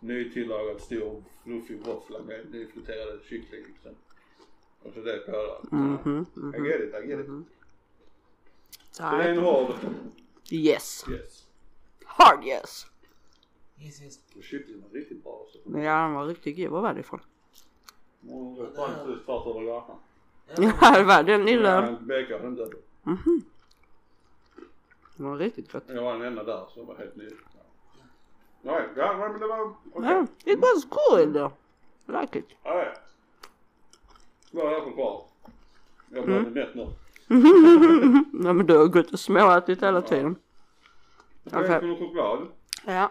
nytillagad 0.00 0.80
stor 0.80 1.22
fluffig 1.44 1.78
våffla 1.86 2.22
med 2.22 2.50
nyfriterade 2.50 3.20
kyckling 3.28 3.64
liksom. 3.66 3.92
Och 4.82 4.92
så 4.94 5.00
det 5.00 5.18
på 5.18 5.30
det. 5.32 5.76
Mhm, 5.76 6.26
I 6.54 6.68
get 6.68 6.80
it, 6.80 6.94
I 7.04 7.08
get 7.08 7.20
it. 7.20 7.26
Så 7.26 7.42
Så 8.90 9.02
det 9.02 9.22
är 9.24 9.28
en 9.28 9.38
hård, 9.38 9.74
Yes. 10.52 11.04
yes. 11.10 11.46
Hard 12.04 12.44
yes. 12.44 12.86
Yes, 13.78 14.02
yes. 14.02 14.18
Och 14.36 14.42
kycklingen 14.42 14.82
var 14.82 14.90
riktigt 14.90 15.22
bra 15.24 15.32
också. 15.32 15.58
Ja, 15.78 16.02
den 16.02 16.12
var 16.14 16.26
riktigt 16.26 16.56
god. 16.56 16.68
Var 16.68 16.80
var 16.82 16.94
det 16.94 17.00
ifrån? 17.00 17.20
Det 18.20 18.32
var 18.34 18.86
faktiskt 18.86 19.26
tvärs 19.26 19.46
över 19.46 19.64
gatan. 19.66 19.96
Ja, 20.56 20.98
det 20.98 21.04
var 21.04 21.22
den 21.22 21.44
lilla. 21.46 21.86
Ja, 21.86 21.92
BK 22.00 22.30
hade 22.32 22.48
inte 22.48 22.62
ätit. 22.62 22.86
Den 25.16 25.26
var 25.30 25.36
riktigt 25.36 25.72
gott. 25.72 25.84
Jag 25.86 26.02
var 26.02 26.12
den 26.12 26.22
enda 26.22 26.44
där 26.44 26.66
som 26.74 26.86
var 26.86 26.96
helt 26.96 27.16
ny. 27.16 27.24
Ja. 27.30 27.60
Nej, 28.62 28.88
ja 28.96 29.16
men 29.18 29.40
det 29.40 29.46
var 29.46 29.74
okej. 29.94 30.26
It 30.44 30.58
was 30.60 30.84
good. 30.84 31.36
I 31.36 32.20
like 32.20 32.38
it. 32.38 32.46
Ja, 32.62 32.84
ja. 32.84 32.92
Vad 34.50 34.66
är 34.66 34.70
det 34.76 34.82
för 34.84 34.90
kvar? 34.92 35.24
Jag 36.10 36.24
blir 36.24 36.36
Mm. 36.36 36.52
mätt 36.52 36.74
nu. 36.74 36.86
Nej 38.32 38.52
men 38.54 38.66
du 38.66 38.76
har 38.78 38.86
gått 38.86 39.12
och 39.12 39.20
småätit 39.20 39.82
hela 39.82 40.02
tiden. 40.02 40.36
Okej. 41.44 41.68
Bacon 41.68 41.90
och 41.90 41.98
choklad. 41.98 42.46
Ja. 42.86 43.10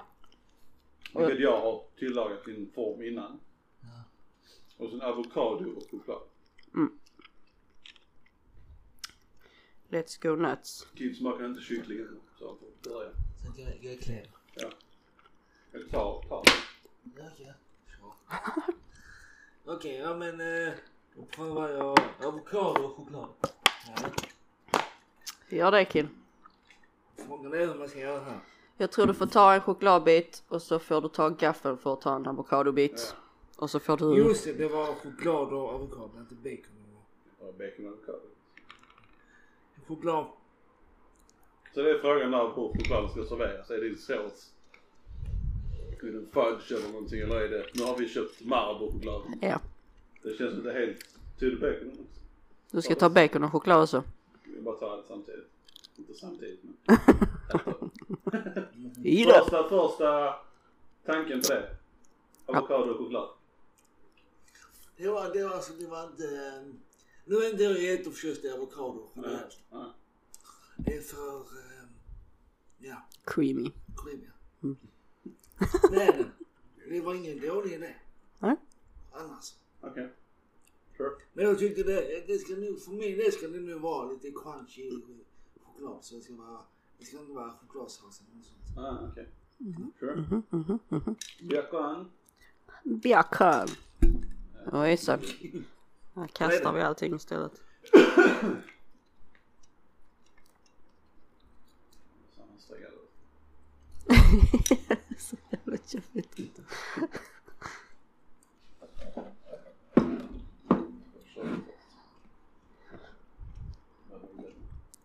Vilket 1.15 1.39
jag 1.39 1.61
har 1.61 1.81
tillagat 1.99 2.47
i 2.47 2.55
en 2.55 2.69
form 2.75 3.03
innan. 3.03 3.39
Och 4.79 4.89
sen 4.89 5.01
avokado 5.01 5.71
och 5.77 5.83
choklad. 5.91 6.21
Let's 9.89 10.21
go 10.21 10.35
nuts. 10.35 10.87
Kid 10.95 11.17
smakar 11.17 11.45
inte 11.45 11.61
kyckling 11.61 11.99
än, 11.99 12.19
så 12.39 12.47
han 12.47 12.57
får 12.57 12.89
börja. 12.89 13.09
Sen 13.43 13.53
kan 13.53 13.63
jag, 13.63 13.73
jag 13.81 13.93
är 13.93 13.97
klen. 13.97 14.25
Ja. 14.55 14.69
Eller 15.73 15.85
ta, 15.87 16.23
ta. 16.29 16.43
Ja, 17.17 17.23
okej. 17.33 17.53
Sure. 17.87 18.73
Okej, 19.65 19.95
ja 19.95 20.15
men 20.15 20.41
eh, 20.41 20.73
då 21.15 21.25
provar 21.25 21.69
jag 21.69 21.99
avokado 22.27 22.83
och 22.83 22.95
choklad. 22.95 23.29
Ja. 23.87 24.09
Gör 25.49 25.71
det 25.71 25.85
Kid. 25.85 26.07
Frågan 27.17 27.53
är 27.53 27.67
hur 27.67 27.75
man 27.75 27.89
ska 27.89 27.99
göra 27.99 28.23
här. 28.23 28.39
Jag 28.77 28.91
tror 28.91 29.05
du 29.07 29.13
får 29.13 29.25
ta 29.25 29.53
en 29.53 29.61
chokladbit 29.61 30.43
och 30.47 30.61
så 30.61 30.79
får 30.79 31.01
du 31.01 31.09
ta 31.09 31.29
gaffeln 31.29 31.77
för 31.77 31.93
att 31.93 32.01
ta 32.01 32.15
en 32.15 32.27
avokadobit. 32.27 33.15
Och 33.59 33.69
så 33.69 33.79
får 33.79 33.97
du... 33.97 34.17
Just 34.17 34.45
det, 34.45 34.53
det 34.53 34.67
var 34.67 34.85
choklad 34.95 35.53
och 35.53 35.69
avokado, 35.69 36.11
inte 36.19 36.35
bacon. 36.35 36.75
och- 36.95 37.03
Ja, 37.41 37.45
bacon 37.51 37.85
och 37.85 37.91
avokado. 37.93 38.19
Choklad. 39.87 40.25
Så 41.73 41.81
det 41.81 41.89
är 41.91 41.99
frågan 41.99 42.31
där 42.31 42.43
hur 42.43 42.49
chokladen 42.53 43.09
ska 43.09 43.23
serveras. 43.25 43.69
Är 43.69 43.77
det 43.77 43.87
i 43.87 43.95
sås? 43.95 44.53
Är 46.01 46.05
det 46.05 46.25
fudge 46.31 46.71
eller 46.71 46.89
någonting 46.91 47.19
eller 47.21 47.35
är 47.41 47.49
det... 47.49 47.65
Nu 47.73 47.83
har 47.83 47.97
vi 47.97 48.09
köpt 48.09 48.41
Marabou-choklad. 48.41 49.21
Ja. 49.41 49.59
Det 50.23 50.37
känns 50.37 50.53
inte 50.53 50.71
helt 50.71 51.05
tydligt 51.39 51.61
bacon 51.61 51.89
också. 51.89 52.03
Du 52.71 52.81
ska 52.81 52.95
ta 52.95 53.09
bacon 53.09 53.43
och 53.43 53.51
choklad 53.51 53.83
också. 53.83 54.03
Vi 54.43 54.61
bara 54.61 54.75
tar 54.75 54.89
allt 54.89 55.05
samtidigt. 55.07 55.47
Inte 55.97 56.13
samtidigt 56.13 56.59
men. 56.63 56.97
Första, 59.43 59.69
första 59.69 60.35
tanken 61.05 61.41
på 61.41 61.47
det. 61.53 61.69
Avokado 62.45 62.91
och 62.91 62.97
choklad. 62.97 63.29
Det 64.99 65.07
var, 65.09 65.33
det 65.33 65.43
var 65.43 65.51
alltså, 65.55 65.73
det 65.73 65.87
var 65.87 66.07
inte... 66.07 66.23
eh, 66.25 66.75
Nu 67.25 67.35
är 67.35 67.51
inte 67.51 67.63
jag 67.63 67.81
jätteförtjust 67.81 68.45
i 68.45 68.49
avokado 68.51 69.09
generellt. 69.15 69.57
Det 70.77 70.97
är 70.97 71.01
för... 71.01 71.37
eh, 71.39 71.85
Ja, 72.81 73.07
Creamy. 73.23 73.71
creamy. 74.03 74.27
Det 75.91 76.03
är 76.03 76.17
den. 76.17 76.31
Det 76.89 77.01
var 77.01 77.15
ingen 77.15 77.39
dålig 77.47 77.73
idé. 77.73 77.95
Nej. 78.39 78.55
Annars. 79.11 79.53
Okej. 79.81 80.13
Sure. 80.97 81.09
Men 81.33 81.45
jag 81.45 81.59
tyckte 81.59 81.83
det, 81.83 82.23
det 82.27 82.37
ska 82.37 82.53
nog, 82.55 82.81
för 82.81 82.91
min 82.91 83.17
del 83.17 83.31
ska 83.31 83.47
det 83.47 83.59
nog 83.59 83.81
vara 83.81 84.11
lite 84.11 84.31
crunchy 84.31 85.01
choklad. 85.63 85.97
Så 86.05 86.15
det 86.15 86.21
ska 86.21 86.33
vara, 86.33 86.61
det 86.99 87.05
ska 87.05 87.17
inte 87.19 87.31
vara 87.33 87.51
chokladsås 87.51 88.21
eller 88.21 88.35
något 88.37 88.45
sånt. 88.45 88.77
Ah, 88.77 89.07
okej. 89.11 89.29
Sure. 89.99 90.41
Bacon. 91.41 92.11
Bacon. 92.83 93.67
Och 94.01 94.28
Isak. 94.73 95.21
Här 96.15 96.27
kastar 96.27 96.73
vi 96.73 96.81
allting 96.81 97.15
istället. 97.15 97.61
Så 105.17 105.35
jävla 105.51 105.77
käftigt. 105.85 106.59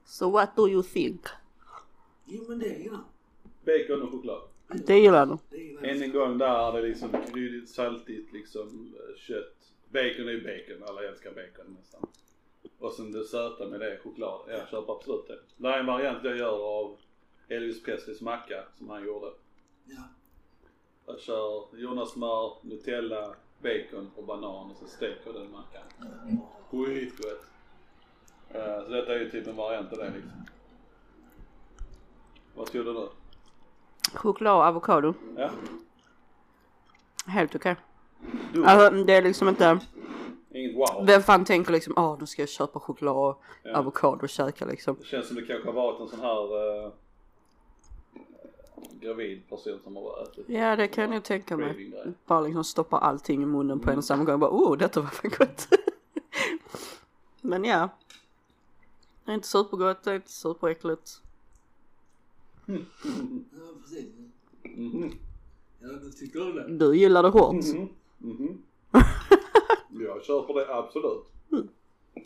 So 0.04 0.30
what 0.30 0.56
do 0.56 0.68
you 0.68 0.82
think? 0.82 1.20
Jo 2.24 2.44
men 2.48 2.58
det 2.58 2.68
gillar 2.68 3.00
Bacon 3.64 4.02
och 4.02 4.10
choklad. 4.10 4.42
Det 4.86 4.98
gillar 4.98 5.26
du? 5.26 5.78
Än 5.88 6.02
en 6.02 6.12
gång 6.12 6.38
där 6.38 6.68
är 6.68 6.82
det 6.82 6.88
liksom 6.88 7.10
kryddigt, 7.32 7.68
saltigt 7.70 8.32
liksom 8.32 8.94
eh, 8.96 9.16
kött. 9.16 9.53
Bacon 9.94 10.28
är 10.28 10.32
ju 10.32 10.42
bacon, 10.42 10.88
alla 10.88 11.08
älskar 11.08 11.30
bacon 11.30 11.76
nästan. 11.78 12.06
Och 12.78 12.92
sen 12.92 13.12
det 13.12 13.24
söta 13.24 13.66
med 13.66 13.80
det, 13.80 13.98
choklad. 14.04 14.40
Jag 14.48 14.68
köper 14.68 14.92
absolut 14.92 15.26
det. 15.26 15.38
Det 15.56 15.68
är 15.68 15.78
en 15.78 15.86
variant 15.86 16.24
jag 16.24 16.36
gör 16.36 16.78
av 16.80 16.96
Elvis 17.48 17.82
Presleys 17.82 18.20
macka 18.20 18.64
som 18.78 18.88
han 18.90 19.04
gjorde. 19.04 19.26
Ja. 19.84 20.02
Jag 21.06 21.20
kör 21.20 21.66
jordnötssmör, 21.78 22.52
Nutella, 22.62 23.34
bacon 23.62 24.10
och 24.16 24.24
banan 24.24 24.70
och 24.70 24.76
så 24.76 24.86
steker 24.86 25.32
den 25.32 25.50
mackan. 25.50 25.82
Skitgott. 26.70 27.44
Eh, 28.50 28.84
Så 28.84 28.90
detta 28.90 29.14
är 29.14 29.18
ju 29.18 29.30
typ 29.30 29.46
en 29.46 29.56
variant 29.56 29.92
av 29.92 29.98
det 29.98 30.10
liksom. 30.14 30.46
Vad 32.54 32.66
tror 32.66 32.84
du? 32.84 33.08
Choklad 34.18 34.56
och 34.56 34.62
avokado. 34.64 35.14
Ja? 35.36 35.50
Helt 37.26 37.54
okej. 37.54 37.76
Du, 38.52 38.64
Alltså 38.64 39.04
det 39.04 39.12
är 39.14 39.22
liksom 39.22 39.48
inte, 39.48 39.78
inget 40.50 40.76
wow. 40.76 41.06
vem 41.06 41.22
fan 41.22 41.44
tänker 41.44 41.72
liksom 41.72 41.94
åh 41.96 42.16
nu 42.20 42.26
ska 42.26 42.42
jag 42.42 42.48
köpa 42.48 42.80
choklad 42.80 43.16
och 43.16 43.42
Ja. 43.62 43.76
avokado 43.78 44.22
och 44.22 44.28
käka 44.28 44.64
liksom. 44.66 44.96
Det 45.00 45.06
känns 45.06 45.26
som 45.26 45.36
det 45.36 45.42
kanske 45.42 45.68
har 45.68 45.72
varit 45.74 46.00
en 46.00 46.08
sån 46.08 46.20
här 46.20 46.84
eh, 46.84 46.90
gravid 49.00 49.48
person 49.48 49.78
som 49.84 49.96
har 49.96 50.22
ätit. 50.22 50.44
Ja 50.48 50.76
det 50.76 50.88
kan 50.88 51.12
jag 51.12 51.24
tänka 51.24 51.56
mig. 51.56 51.92
Bara 52.26 52.40
liksom 52.40 52.64
stoppa 52.64 52.98
allting 52.98 53.42
i 53.42 53.46
munnen 53.46 53.80
på 53.80 53.90
en 53.90 53.98
och 53.98 54.04
samma 54.04 54.24
gång. 54.24 54.40
Bara 54.40 54.50
oh 54.50 54.76
detta 54.78 55.00
var 55.00 55.08
fan 55.08 55.30
gott. 55.38 55.68
Men 57.40 57.64
ja. 57.64 57.88
Det 59.24 59.30
är 59.30 59.34
inte 59.34 59.48
supergott, 59.48 60.02
det 60.02 60.10
är 60.10 60.14
inte 60.14 60.32
superäckligt. 60.32 61.20
Ja 62.66 62.74
precis. 63.82 64.06
Mhm. 64.62 65.12
Ja 65.80 65.88
du 65.88 66.10
tycker 66.10 66.42
om 66.50 66.54
det? 66.56 66.86
Du 66.86 66.96
gillar 66.96 67.22
det 67.22 67.28
hårt. 67.28 67.54
Mhm. 67.74 67.88
Mhm. 68.24 68.62
Jag 69.90 70.24
köper 70.24 70.54
det 70.54 70.74
absolut. 70.74 71.24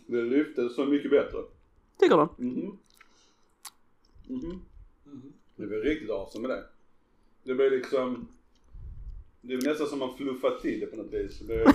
Det 0.06 0.22
lyfte 0.22 0.68
så 0.68 0.84
mycket 0.84 1.10
bättre. 1.10 1.38
Tycker 2.00 2.16
du? 2.16 2.44
Mhm. 2.44 2.78
Mhm. 4.26 4.62
Det 5.56 5.66
blir 5.66 5.78
riktigt 5.80 6.10
awesome 6.10 6.48
med 6.48 6.56
det. 6.56 6.64
Det 7.42 7.54
blir 7.54 7.70
liksom, 7.70 8.28
det 9.40 9.54
är 9.54 9.68
nästan 9.68 9.86
som 9.86 9.98
man 9.98 10.16
fluffar 10.16 10.58
till 10.62 10.80
det 10.80 10.86
på 10.86 10.96
något 10.96 11.12
vis. 11.12 11.38
Det, 11.38 11.54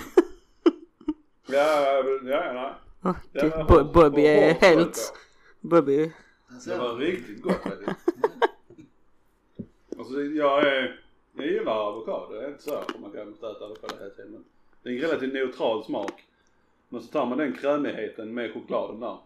ja, 1.46 2.04
ja, 2.24 2.76
ja, 3.32 3.42
var 3.42 3.64
Bo- 3.68 3.74
hårt- 3.74 3.92
Bobby 3.92 4.22
är 4.26 4.54
helt, 4.54 5.12
Bobby, 5.60 6.12
Det 6.66 6.76
var 6.78 6.96
riktigt 6.96 7.42
gott. 7.42 7.56
Alltså 9.98 10.20
jag 10.22 10.66
är, 10.66 11.03
jag 11.36 11.46
gillar 11.46 11.72
avokado. 11.72 12.34
Jag 12.34 12.44
är 12.44 12.48
inte 12.48 12.62
så 12.62 12.74
här, 12.74 12.84
man 12.98 13.10
kan 13.10 13.28
inte 13.28 13.46
äta 13.46 13.64
avokado 13.64 13.96
hela 13.98 14.10
tiden. 14.10 14.32
Men 14.32 14.44
det 14.82 14.88
är 14.88 14.92
en 14.94 15.00
relativt 15.00 15.32
neutral 15.32 15.84
smak. 15.84 16.24
Men 16.88 17.02
så 17.02 17.08
tar 17.08 17.26
man 17.26 17.38
den 17.38 17.52
krämigheten 17.56 18.34
med 18.34 18.54
chokladen 18.54 19.00
där. 19.00 19.18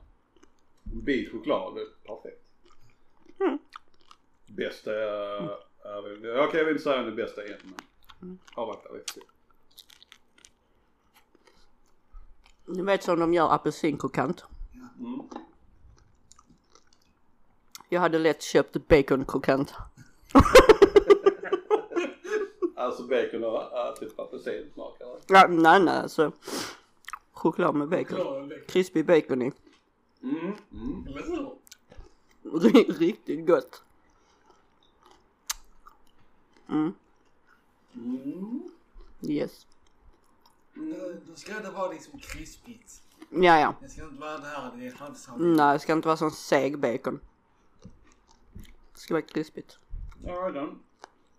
En 0.93 1.05
bit 1.05 1.33
choklad, 1.33 1.75
det 1.75 1.81
är 1.81 1.87
perfekt. 2.07 2.43
Bästa 4.47 4.93
är, 4.95 5.43
är 5.83 6.03
väl- 6.03 6.41
okej 6.49 6.59
jag 6.59 6.65
vill 6.65 6.73
inte 6.73 6.85
säga 6.85 7.03
det 7.03 7.12
bästa 7.12 7.43
än 7.45 7.75
men 8.21 8.38
avvakta 8.55 8.93
lite 8.93 9.12
till. 9.12 9.23
ni 12.67 12.83
vet 12.83 13.03
som 13.03 13.21
de 13.21 13.35
gör 13.35 13.55
apelsinkrokant. 13.55 14.45
Mm. 14.99 15.21
Jag 17.88 18.00
hade 18.00 18.19
lätt 18.19 18.43
köpt 18.43 18.88
baconkrokant. 18.88 19.75
Alltså 22.79 23.03
bacon 23.03 23.45
och 23.45 23.63
äh, 23.79 23.95
typ 23.95 24.21
apelsinsmak 24.21 25.01
eller? 25.01 25.17
Ja, 25.29 25.47
nej 25.49 25.81
nej 25.83 25.97
alltså. 25.99 26.33
Choklad 27.33 27.75
med 27.75 27.89
bacon. 27.89 28.51
Crispy 28.69 29.03
bacon 29.03 29.43
i. 29.43 29.53
Mm. 30.23 30.37
Mm. 30.73 31.07
Eller 31.09 31.27
hur? 31.27 31.51
Ri- 32.43 32.99
Riktigt 32.99 33.47
gott. 33.47 33.83
Mm, 36.69 36.93
Mm. 37.95 38.63
yes. 39.23 39.67
Då, 40.75 41.13
då 41.29 41.35
ska 41.35 41.61
det 41.61 41.71
vara 41.71 41.93
liksom 41.93 42.19
krispigt. 42.19 43.03
Ja 43.31 43.61
ja. 43.61 43.75
Det 43.81 43.89
ska 43.89 44.03
inte 44.05 44.21
vara 44.21 44.39
det 44.39 44.47
här, 44.47 44.73
det 44.77 44.87
är 44.87 44.93
halvsalt. 44.93 45.39
Nej 45.41 45.73
det 45.73 45.79
ska 45.79 45.93
inte 45.93 46.09
vara 46.09 46.17
sån 46.17 46.31
seg 46.31 46.79
bacon. 46.79 47.21
Det 48.93 48.99
ska 49.01 49.15
vara 49.15 49.23
krispigt. 49.23 49.79
Alright 50.29 50.55
then. 50.55 50.79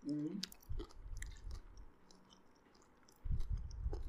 Mm. 0.07 0.41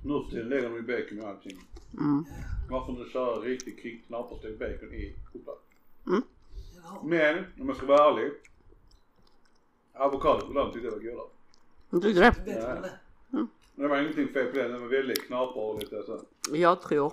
Nu 0.05 0.23
för 0.25 0.31
tiden 0.31 0.49
lägger 0.49 0.71
de 0.71 0.75
ju 0.77 0.83
bacon 0.83 1.19
i 1.19 1.25
allting. 1.25 1.59
Mm. 1.99 2.25
Varför 2.71 2.93
inte 2.93 3.11
köra 3.11 3.41
riktigt 3.41 3.79
kri- 3.83 4.03
knaperstekt 4.07 4.59
bacon 4.59 4.95
i 4.95 5.15
choklad? 5.33 5.57
Jaha. 6.05 6.99
Men 7.05 7.39
om 7.61 7.69
jag 7.69 7.77
ska 7.77 7.87
vara 7.87 8.11
ärlig. 8.13 8.33
Avokadochokladen 9.95 10.73
tyckte 10.73 10.87
jag 10.89 10.93
var 10.93 10.99
godare. 11.01 11.29
Du 11.91 12.01
tyckte 12.01 12.21
det? 12.21 12.45
Bättre 12.45 12.73
än 12.77 12.83
det. 12.83 12.99
Det 13.75 13.89
var 13.89 14.01
ingenting 14.01 14.29
fel 14.29 14.47
på 14.47 14.57
den, 14.59 14.71
den 14.73 14.81
var 14.81 14.89
väldigt 14.89 15.27
knaper 15.27 15.61
och 15.61 15.79
lite 15.81 16.03
så. 16.03 16.21
Jag 16.57 16.83
tror 16.83 17.13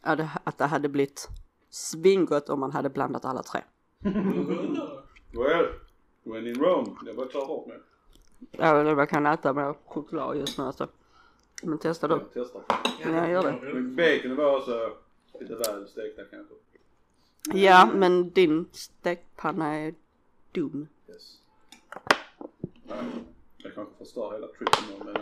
att 0.00 0.18
det, 0.18 0.30
det 0.58 0.64
hade 0.64 0.88
blivit 0.88 1.28
svingott 1.70 2.48
om 2.48 2.60
man 2.60 2.72
hade 2.72 2.90
blandat 2.90 3.24
alla 3.24 3.42
tre. 3.42 3.60
Well, 5.34 5.66
when 6.24 6.46
in 6.46 6.54
Rome. 6.54 6.90
Jag 7.06 7.16
bara 7.16 7.28
klarar 7.28 7.46
bort 7.46 7.66
mig. 7.68 7.78
Jag 8.50 8.74
vet 8.74 8.80
inte 8.80 8.94
vad 8.94 9.02
jag 9.02 9.08
kan 9.08 9.26
äta 9.26 9.52
med 9.52 9.74
choklad 9.86 10.36
just 10.36 10.58
nu 10.58 10.64
alltså. 10.64 10.88
Men 11.62 11.78
testa 11.78 12.08
du. 12.08 12.14
Jag 12.14 12.24
testar. 12.34 12.62
Ja, 13.02 13.28
gör 13.28 13.42
det. 13.42 13.72
Men 13.74 13.96
bacon 13.96 14.36
var 14.36 14.58
också 14.58 14.96
lite 15.40 15.54
väl 15.54 15.88
stekta 15.88 16.22
kanske. 16.24 16.54
Ja, 17.54 17.90
men 17.94 18.30
din 18.30 18.66
stekpanna 18.72 19.74
är 19.74 19.94
dum. 20.52 20.88
Yes. 21.08 21.38
Ja, 22.88 22.94
Jag 23.56 23.74
kanske 23.74 23.94
förstör 23.98 24.32
hela 24.32 24.46
trippen 24.46 24.84
nu 24.98 25.04
men... 25.04 25.16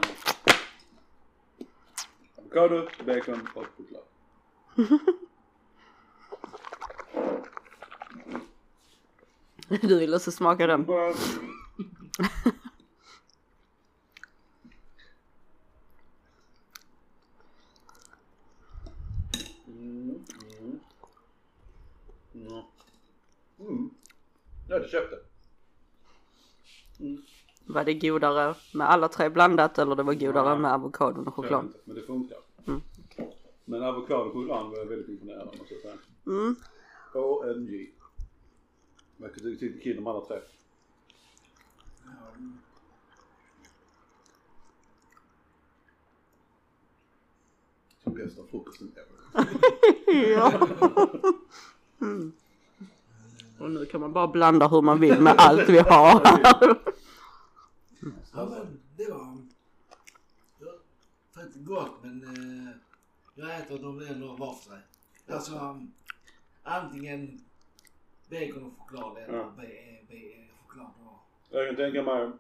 Avokado, 2.39 2.89
bacon 3.07 3.49
och 3.55 3.67
choklad. 3.77 4.03
Du 9.81 9.99
vill 9.99 10.15
också 10.15 10.31
smaka 10.33 10.67
den. 10.67 10.85
Bara- 10.87 11.15
Mm, 19.67 20.25
mm. 20.61 20.81
Ja. 22.33 22.69
Mm. 23.61 23.91
Jag 24.71 24.77
hade 24.77 24.89
köpt 24.89 25.11
det. 26.99 27.17
Var 27.67 27.85
det 27.85 27.95
godare 27.95 28.55
med 28.75 28.91
alla 28.91 29.09
tre 29.09 29.29
blandat 29.29 29.79
eller 29.79 29.97
det 29.97 30.03
var 30.03 30.15
godare 30.15 30.49
Ja. 30.49 30.57
med 30.59 30.73
avokadon 30.73 31.19
och 31.19 31.27
Jag 31.27 31.35
choklad? 31.35 31.65
inte, 31.65 31.79
Men 31.85 31.97
det 31.97 32.03
funkar. 32.03 32.39
Mm. 32.67 32.81
Men 33.65 33.83
avokado 33.83 34.21
och 34.25 34.33
choklad 34.33 34.71
var 34.71 34.79
jag 34.79 34.87
väldigt 34.87 35.09
imponerad 35.09 35.49
av 35.49 35.57
måste 35.59 35.75
jag 35.75 35.83
säga. 35.83 35.95
Mm. 36.27 36.57
OMG. 37.15 37.91
Vad 39.17 39.35
tyckte 39.35 39.81
Kid 39.83 39.99
om 39.99 40.07
alla 40.07 40.21
tre? 40.21 40.39
Som 48.03 48.15
bästa 48.15 48.43
frukosten 48.51 48.93
ever. 48.97 49.49
Ja. 50.33 50.69
Mm. 52.03 52.33
Och 53.61 53.71
nu 53.71 53.87
kan 53.87 54.01
man 54.01 54.13
bara 54.13 54.27
blanda 54.29 54.69
hur 54.69 54.83
man 54.83 55.01
vill 55.01 55.21
med 55.21 55.35
allt 55.39 55.69
vi 55.69 55.79
har. 55.79 56.21
Ja 58.35 58.47
men 58.51 58.81
det 58.97 59.11
var... 59.11 59.37
Faktiskt 61.35 61.65
gott 61.67 61.93
men 62.03 62.23
eh, 62.23 62.73
jag 63.35 63.59
äter 63.59 63.79
dem 63.79 64.03
ändå 64.11 64.27
var 64.37 64.55
för 64.55 64.71
sig. 64.71 64.79
Alltså 65.29 65.53
um, 65.55 65.93
antingen 66.63 67.41
bacon 68.31 68.65
och 68.65 68.73
choklad 68.79 69.17
eller 69.19 69.39
Ja. 69.39 69.53
be, 69.57 69.67
be, 70.09 70.21
choklad 70.67 70.87
och... 71.07 71.19
Jag 71.57 71.67
kan 71.69 71.77
tänka 71.77 72.03
mig 72.03 72.31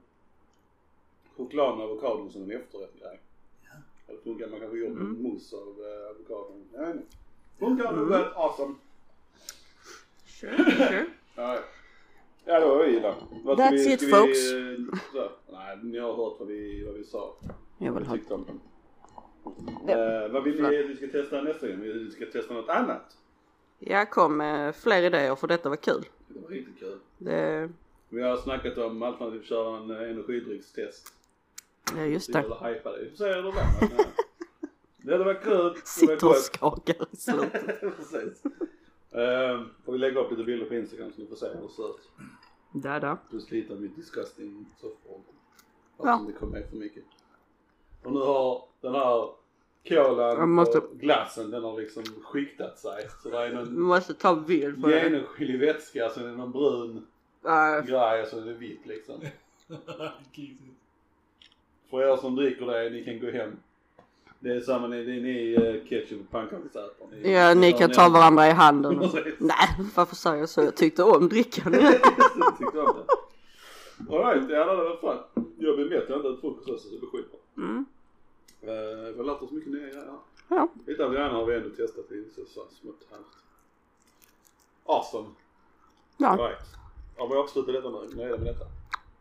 choklad 1.36 1.76
med 1.76 1.86
avokadon 1.86 2.30
som 2.30 2.42
en 2.42 2.50
efterrätt-grej. 2.50 3.20
Ja. 3.64 3.70
Eller 4.08 4.20
funkar 4.20 4.48
man 4.50 4.60
kanske 4.60 4.78
gör 4.78 4.86
en 4.86 4.92
Mm. 4.96 5.22
mousse 5.22 5.56
av 5.56 5.62
eh, 5.62 6.10
avokadon. 6.10 6.64
Vet 6.72 6.96
inte. 6.96 7.16
Funkar 7.58 7.92
nog 7.96 8.10
rätt 8.14 8.36
awesome. 8.36 8.74
Ja, 10.42 11.04
ja. 11.36 11.58
Ja, 12.44 12.60
det 12.60 12.66
var 12.66 12.84
vi 12.84 13.00
då. 13.00 13.14
Vad 13.44 13.58
That's 13.58 13.70
vi, 13.70 13.92
it, 13.92 14.10
folks. 14.10 14.52
Vi, 14.52 14.72
eh, 14.72 14.78
så, 15.12 15.30
nej, 15.52 15.78
ni 15.82 15.98
har 15.98 16.14
hört 16.14 16.36
vad 16.38 16.48
vi, 16.48 16.84
vad 16.84 16.94
vi 16.94 17.04
sa. 17.04 17.36
Jag 17.78 17.92
vill 17.92 18.06
ha... 18.06 18.16
Eh, 18.16 18.20
vad 20.32 20.44
vill 20.44 20.62
ni 20.62 20.80
att 20.80 20.90
vi 20.90 20.96
ska 20.96 21.06
testa 21.06 21.42
nästa 21.42 21.68
gång? 21.68 21.80
Vi 21.80 22.10
ska 22.10 22.26
testa 22.26 22.54
något 22.54 22.68
annat. 22.68 23.16
Jag 23.78 24.10
kom 24.10 24.36
med 24.36 24.76
fler 24.76 25.02
idéer 25.02 25.34
för 25.34 25.46
detta 25.46 25.68
var 25.68 25.76
kul. 25.76 26.04
Det 26.28 26.40
var 26.40 26.48
riktigt 26.48 26.78
kul. 26.78 26.98
Det... 27.18 27.68
Vi 28.08 28.22
har 28.22 28.36
snackat 28.36 28.78
om 28.78 29.02
allt 29.02 29.18
från 29.18 29.28
att 29.28 29.34
vi 29.34 29.42
köra 29.46 29.76
en 29.76 29.90
eh, 29.90 30.10
energidryckstest. 30.10 31.12
Ja 31.96 32.04
just 32.04 32.32
det. 32.32 32.38
är 32.38 32.74
hypade. 32.74 32.98
Vi 32.98 33.10
får 33.10 33.16
se 33.16 33.24
hur 33.24 33.42
det 33.42 33.42
var. 33.42 33.54
Det 35.02 35.18
varit 35.18 35.42
kul. 35.42 35.52
Det 35.52 35.62
var 35.62 35.74
Sitter 35.84 36.28
och 36.28 36.36
skakar 36.36 37.06
i 37.12 37.16
slutet. 37.16 37.80
Precis. 37.96 38.42
Uh, 39.14 39.66
får 39.84 39.92
vi 39.92 39.98
lägga 39.98 40.20
upp 40.20 40.30
lite 40.30 40.44
bilder 40.44 40.66
på 40.66 40.74
Instagram 40.74 41.12
så 41.12 41.20
ni 41.20 41.26
får 41.26 41.36
se 41.36 41.46
hur 41.46 41.62
det 41.62 41.68
ser 41.68 41.90
ut. 41.90 42.10
Där 42.72 43.00
där. 43.00 43.16
Plus 43.30 43.50
lite 43.50 43.72
av 43.72 43.80
mitt 43.80 43.96
disgusting 43.96 44.66
soffbord. 44.80 45.22
Ja. 45.98 46.24
Det 46.26 46.32
kom 46.32 46.48
med 46.50 46.68
för 46.70 46.76
mycket. 46.76 47.04
Och 48.02 48.12
nu 48.12 48.18
har 48.20 48.62
den 48.80 48.94
här 48.94 49.28
kolan 49.88 50.50
måste- 50.50 50.78
och 50.78 50.98
glassen 50.98 51.50
den 51.50 51.62
har 51.64 51.80
liksom 51.80 52.04
skiktat 52.04 52.78
sig. 52.78 53.08
Så 53.22 53.30
det 53.30 53.36
är 53.38 53.54
någon 53.54 53.80
måste 53.82 54.14
ta 54.14 54.36
bild 54.36 54.82
på 54.82 54.88
det. 54.88 55.02
genomskinlig 55.04 55.58
vätska, 55.58 56.08
så 56.08 56.20
är 56.20 56.24
det 56.24 56.32
någon 56.36 56.52
brun 56.52 57.06
Äh, 57.44 57.84
grej 57.86 58.22
och 58.22 58.28
så 58.28 58.38
är 58.40 58.44
det 58.44 58.52
vitt 58.54 58.86
liksom. 58.86 59.20
För 61.90 62.02
er 62.12 62.16
som 62.16 62.36
dricker 62.36 62.66
det, 62.66 62.90
ni 62.90 63.04
kan 63.04 63.18
gå 63.20 63.30
hem. 63.30 63.56
Det 64.42 64.50
är 64.56 64.60
samma, 64.60 64.86
ni, 64.86 65.04
det 65.04 65.12
är 65.12 65.20
ni 65.20 65.54
eh, 65.54 65.88
ketchup 65.88 66.20
och 66.20 66.30
pannkaksätare. 66.30 67.30
ja, 67.30 67.54
ni 67.54 67.72
kan 67.72 67.90
ta 67.90 68.08
varandra 68.08 68.48
i 68.48 68.50
handen. 68.50 68.98
och-. 69.02 69.14
Nej, 69.38 69.68
varför 69.96 70.16
säger 70.16 70.36
jag 70.36 70.48
så? 70.48 70.60
Jag 70.62 70.76
tyckte 70.76 71.02
om 71.02 71.28
drickan. 71.28 71.72
Tyckte 72.58 72.80
om 72.80 72.96
det. 72.96 74.14
Alright, 74.16 74.50
ja 74.50 74.64
det 74.74 74.84
var 74.84 74.96
fan. 74.96 75.18
Jag 75.58 75.76
blir 75.76 75.90
mätt, 75.90 76.04
jag 76.08 76.14
har 76.14 76.16
inte 76.16 76.28
ätit 76.28 76.40
frukost 76.40 76.68
också 76.68 76.88
så 76.88 76.94
det 76.94 76.98
blir 77.00 77.08
skitbra. 77.10 77.38
Mm. 77.56 77.84
Eh, 78.60 78.68
Vi 79.12 79.18
har 79.18 79.24
lärt 79.24 79.42
oss 79.42 79.50
mycket 79.50 79.72
nya 79.72 79.80
grejer. 79.86 80.04
Ja. 80.48 80.68
Det 80.86 81.04
andra 81.04 81.28
har 81.28 81.46
vi 81.46 81.54
ändå 81.56 81.68
testat 81.68 82.12
i 82.12 82.24
så, 82.34 82.40
så 82.46 82.60
smått 82.80 83.06
härligt. 83.10 83.26
Awesome. 84.86 85.28
ja, 86.16 86.36
Right. 86.40 86.66
Ja, 87.16 87.26
vi 87.26 87.34
avslutar 87.36 87.72
detta 87.72 87.90
nu. 87.90 88.16
Nöjda 88.16 88.36
med 88.36 88.46
detta. 88.46 88.64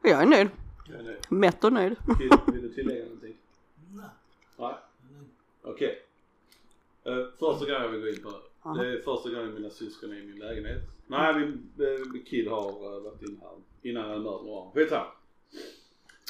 jag 0.01 0.21
är 0.21 0.25
nöjd. 0.25 0.49
Jag 0.87 0.99
är 0.99 1.03
nöjd. 1.03 1.17
Mätt 1.29 1.63
och 1.63 1.73
nöjd. 1.73 1.95
Kid, 2.19 2.33
Vill 2.53 2.61
du 2.61 2.73
tillägga 2.73 3.03
någonting? 3.03 3.35
Nej. 3.93 4.05
Nej? 4.57 4.73
Okej. 5.61 6.01
Eh, 7.03 7.25
första 7.39 7.65
grejen 7.65 7.81
jag 7.81 7.89
vill 7.89 8.01
gå 8.01 8.07
in 8.07 8.23
på. 8.23 8.31
Ja. 8.63 8.69
Det 8.73 8.87
är 8.87 9.01
första 9.01 9.29
gången 9.29 9.53
mina 9.53 9.69
syskon 9.69 10.11
är 10.11 10.15
i 10.15 10.25
min 10.27 10.39
lägenhet. 10.39 10.81
Nej, 11.07 11.33
min 11.35 11.71
uh, 11.87 12.23
Kid 12.25 12.47
har 12.47 12.95
uh, 12.95 13.03
varit 13.03 13.21
inne 13.21 13.39
här 13.41 13.51
innan 13.81 14.09
han 14.09 14.23
möter 14.23 14.43
några. 14.45 14.71
Skitsamma. 14.71 15.05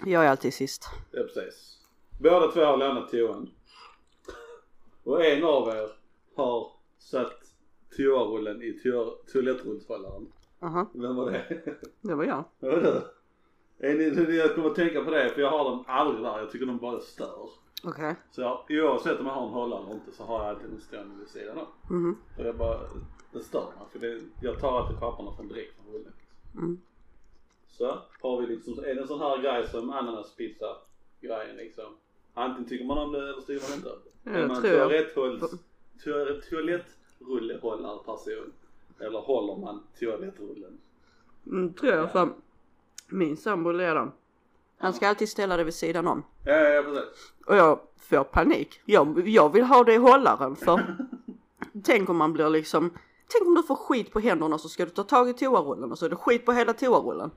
Jag 0.05 0.25
är 0.25 0.29
alltid 0.29 0.53
sist. 0.53 0.85
Ja 1.11 1.23
precis. 1.23 1.77
Båda 2.21 2.51
två 2.51 2.59
har 2.61 2.77
lämnat 2.77 3.11
toan. 3.11 3.49
Och 5.03 5.25
en 5.25 5.43
av 5.43 5.69
er 5.69 5.89
har 6.35 6.71
satt 6.97 7.39
toarullen 7.97 8.61
i 8.61 8.79
toa- 8.83 9.31
toalettrullshållaren. 9.33 10.31
Aha, 10.61 10.89
Vem 10.93 11.15
var 11.15 11.31
det? 11.31 11.61
det 12.01 12.15
var 12.15 12.23
jag. 12.23 12.43
Det 12.59 12.69
var 12.69 12.81
du. 12.81 14.35
Jag 14.37 14.55
kommer 14.55 14.69
att 14.69 14.75
tänka 14.75 15.03
på 15.03 15.11
det 15.11 15.29
för 15.29 15.41
jag 15.41 15.49
har 15.51 15.63
dem 15.63 15.83
aldrig 15.87 16.23
där. 16.23 16.39
Jag 16.39 16.51
tycker 16.51 16.65
de 16.65 16.77
bara 16.77 16.99
stör. 17.01 17.49
Okej. 17.83 18.15
Så 18.31 18.41
jag, 18.41 18.65
oavsett 18.69 19.19
om 19.19 19.25
jag 19.25 19.33
har 19.33 19.47
en 19.47 19.53
hållare 19.53 19.81
eller 19.83 19.93
inte 19.93 20.11
så 20.11 20.23
har 20.23 20.39
jag 20.39 20.47
alltid 20.49 20.71
en 20.71 20.81
stående 20.81 21.15
vid 21.19 21.27
sidan 21.29 21.57
av. 21.57 21.67
Mhm. 21.87 22.17
För 22.35 22.45
jag 22.45 22.55
bara, 22.55 22.79
det 23.31 23.39
stör 23.39 23.65
mig. 23.65 23.87
För 23.91 23.99
det, 23.99 24.21
jag 24.39 24.59
tar 24.59 24.79
alltid 24.79 24.99
papperna 24.99 25.31
från 25.35 25.47
direkt 25.47 25.75
från 25.75 25.93
rullen. 25.93 26.13
Mm. 26.55 26.81
Så 27.67 27.97
har 28.21 28.41
vi 28.41 28.47
liksom, 28.47 28.79
är 28.79 28.95
det 28.95 29.01
en 29.01 29.07
sån 29.07 29.19
här 29.19 29.37
grej 29.41 29.67
som 29.67 29.89
ananaspizza 29.89 30.65
grejen 31.21 31.55
liksom. 31.55 31.85
Antingen 32.33 32.69
tycker 32.69 32.85
man 32.85 32.97
om 32.97 33.11
det 33.11 33.19
eller 33.29 33.41
tycker 33.41 33.69
man 33.69 33.77
inte 33.77 33.89
om 33.89 33.99
det. 34.03 34.29
Ja, 34.31 34.37
är 34.37 34.47
man 34.47 34.61
toaletthålls, 34.61 35.41
toa- 36.03 36.41
toalettrullerhållarperson 37.19 38.53
eller 38.99 39.19
håller 39.19 39.55
man 39.61 39.83
toalettrullen? 39.99 40.77
Mm, 41.45 41.73
tror 41.73 41.93
jag 41.93 42.11
för 42.11 42.29
min 43.07 43.37
sambo 43.37 43.69
redan. 43.71 44.11
Han 44.79 44.93
ska 44.93 45.07
alltid 45.07 45.29
ställa 45.29 45.57
det 45.57 45.63
vid 45.63 45.73
sidan 45.73 46.07
om. 46.07 46.23
Ja, 46.45 46.53
ja, 46.53 46.69
ja 46.69 46.83
precis. 46.83 47.31
Och 47.45 47.55
jag 47.55 47.79
får 47.97 48.23
panik. 48.23 48.81
Jag, 48.85 49.27
jag 49.27 49.53
vill 49.53 49.63
ha 49.63 49.83
det 49.83 49.93
i 49.93 49.97
hållaren 49.97 50.55
för 50.55 50.97
tänk 51.83 52.09
om 52.09 52.17
man 52.17 52.33
blir 52.33 52.49
liksom 52.49 52.91
Tänk 53.31 53.47
om 53.47 53.55
du 53.55 53.63
får 53.63 53.75
skit 53.75 54.11
på 54.11 54.19
händerna 54.19 54.57
så 54.57 54.69
ska 54.69 54.85
du 54.85 54.91
ta 54.91 55.03
tag 55.03 55.29
i 55.29 55.33
toarullen 55.33 55.91
och 55.91 55.99
så 55.99 56.05
är 56.05 56.09
det 56.09 56.15
skit 56.15 56.45
på 56.45 56.51
hela 56.51 56.73
toarullen. 56.73 57.31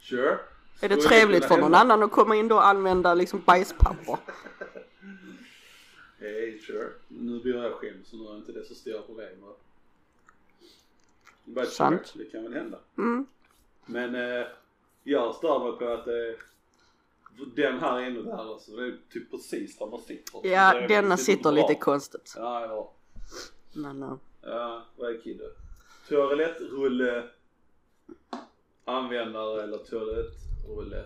Sure. 0.00 0.38
Är 0.80 0.88
det 0.88 0.96
trevligt 0.96 1.44
för 1.44 1.56
någon 1.56 1.74
annan 1.74 2.02
att 2.02 2.12
komma 2.12 2.36
in 2.36 2.48
då 2.48 2.54
och 2.54 2.66
använda 2.66 3.14
liksom 3.14 3.42
bajspapper? 3.46 4.18
Hey, 6.18 6.58
sure. 6.58 6.88
Nu 7.08 7.40
blir 7.40 7.62
jag 7.62 7.72
själv 7.72 8.04
så 8.04 8.16
nu 8.16 8.24
är 8.24 8.36
inte 8.36 8.52
det 8.52 8.64
så 8.64 8.74
stora 8.74 9.02
problem. 9.02 9.28
But 11.44 11.68
Sant. 11.68 12.06
sure, 12.06 12.24
det 12.24 12.30
kan 12.30 12.42
väl 12.42 12.54
hända. 12.54 12.78
Mm. 12.98 13.26
Men 13.86 14.14
eh, 14.14 14.46
jag 15.02 15.34
stör 15.34 15.58
mig 15.58 15.78
på 15.78 15.92
att 15.92 16.06
eh, 16.06 16.44
den 17.56 17.78
här 17.78 17.98
är 17.98 18.02
ännu 18.06 18.22
värre 18.22 18.58
så 18.58 18.76
det 18.76 18.86
är 18.86 18.98
typ 19.12 19.30
precis 19.30 19.78
där 19.78 19.86
man 19.86 20.00
sitter. 20.00 20.46
Ja, 20.46 20.74
är 20.74 20.88
denna 20.88 21.14
lite 21.14 21.24
sitter 21.24 21.42
bra. 21.42 21.52
lite 21.52 21.74
konstigt. 21.74 22.34
Ja, 22.36 22.66
ja. 22.66 22.92
Men 23.72 24.02
uh, 24.02 24.14
Ja, 24.42 24.86
vad 24.96 25.10
är 25.10 25.20
kiddo? 25.22 25.44
Toalettrulle 26.08 27.28
användare 28.84 29.62
eller 29.62 29.78
toalettrulle 29.78 31.04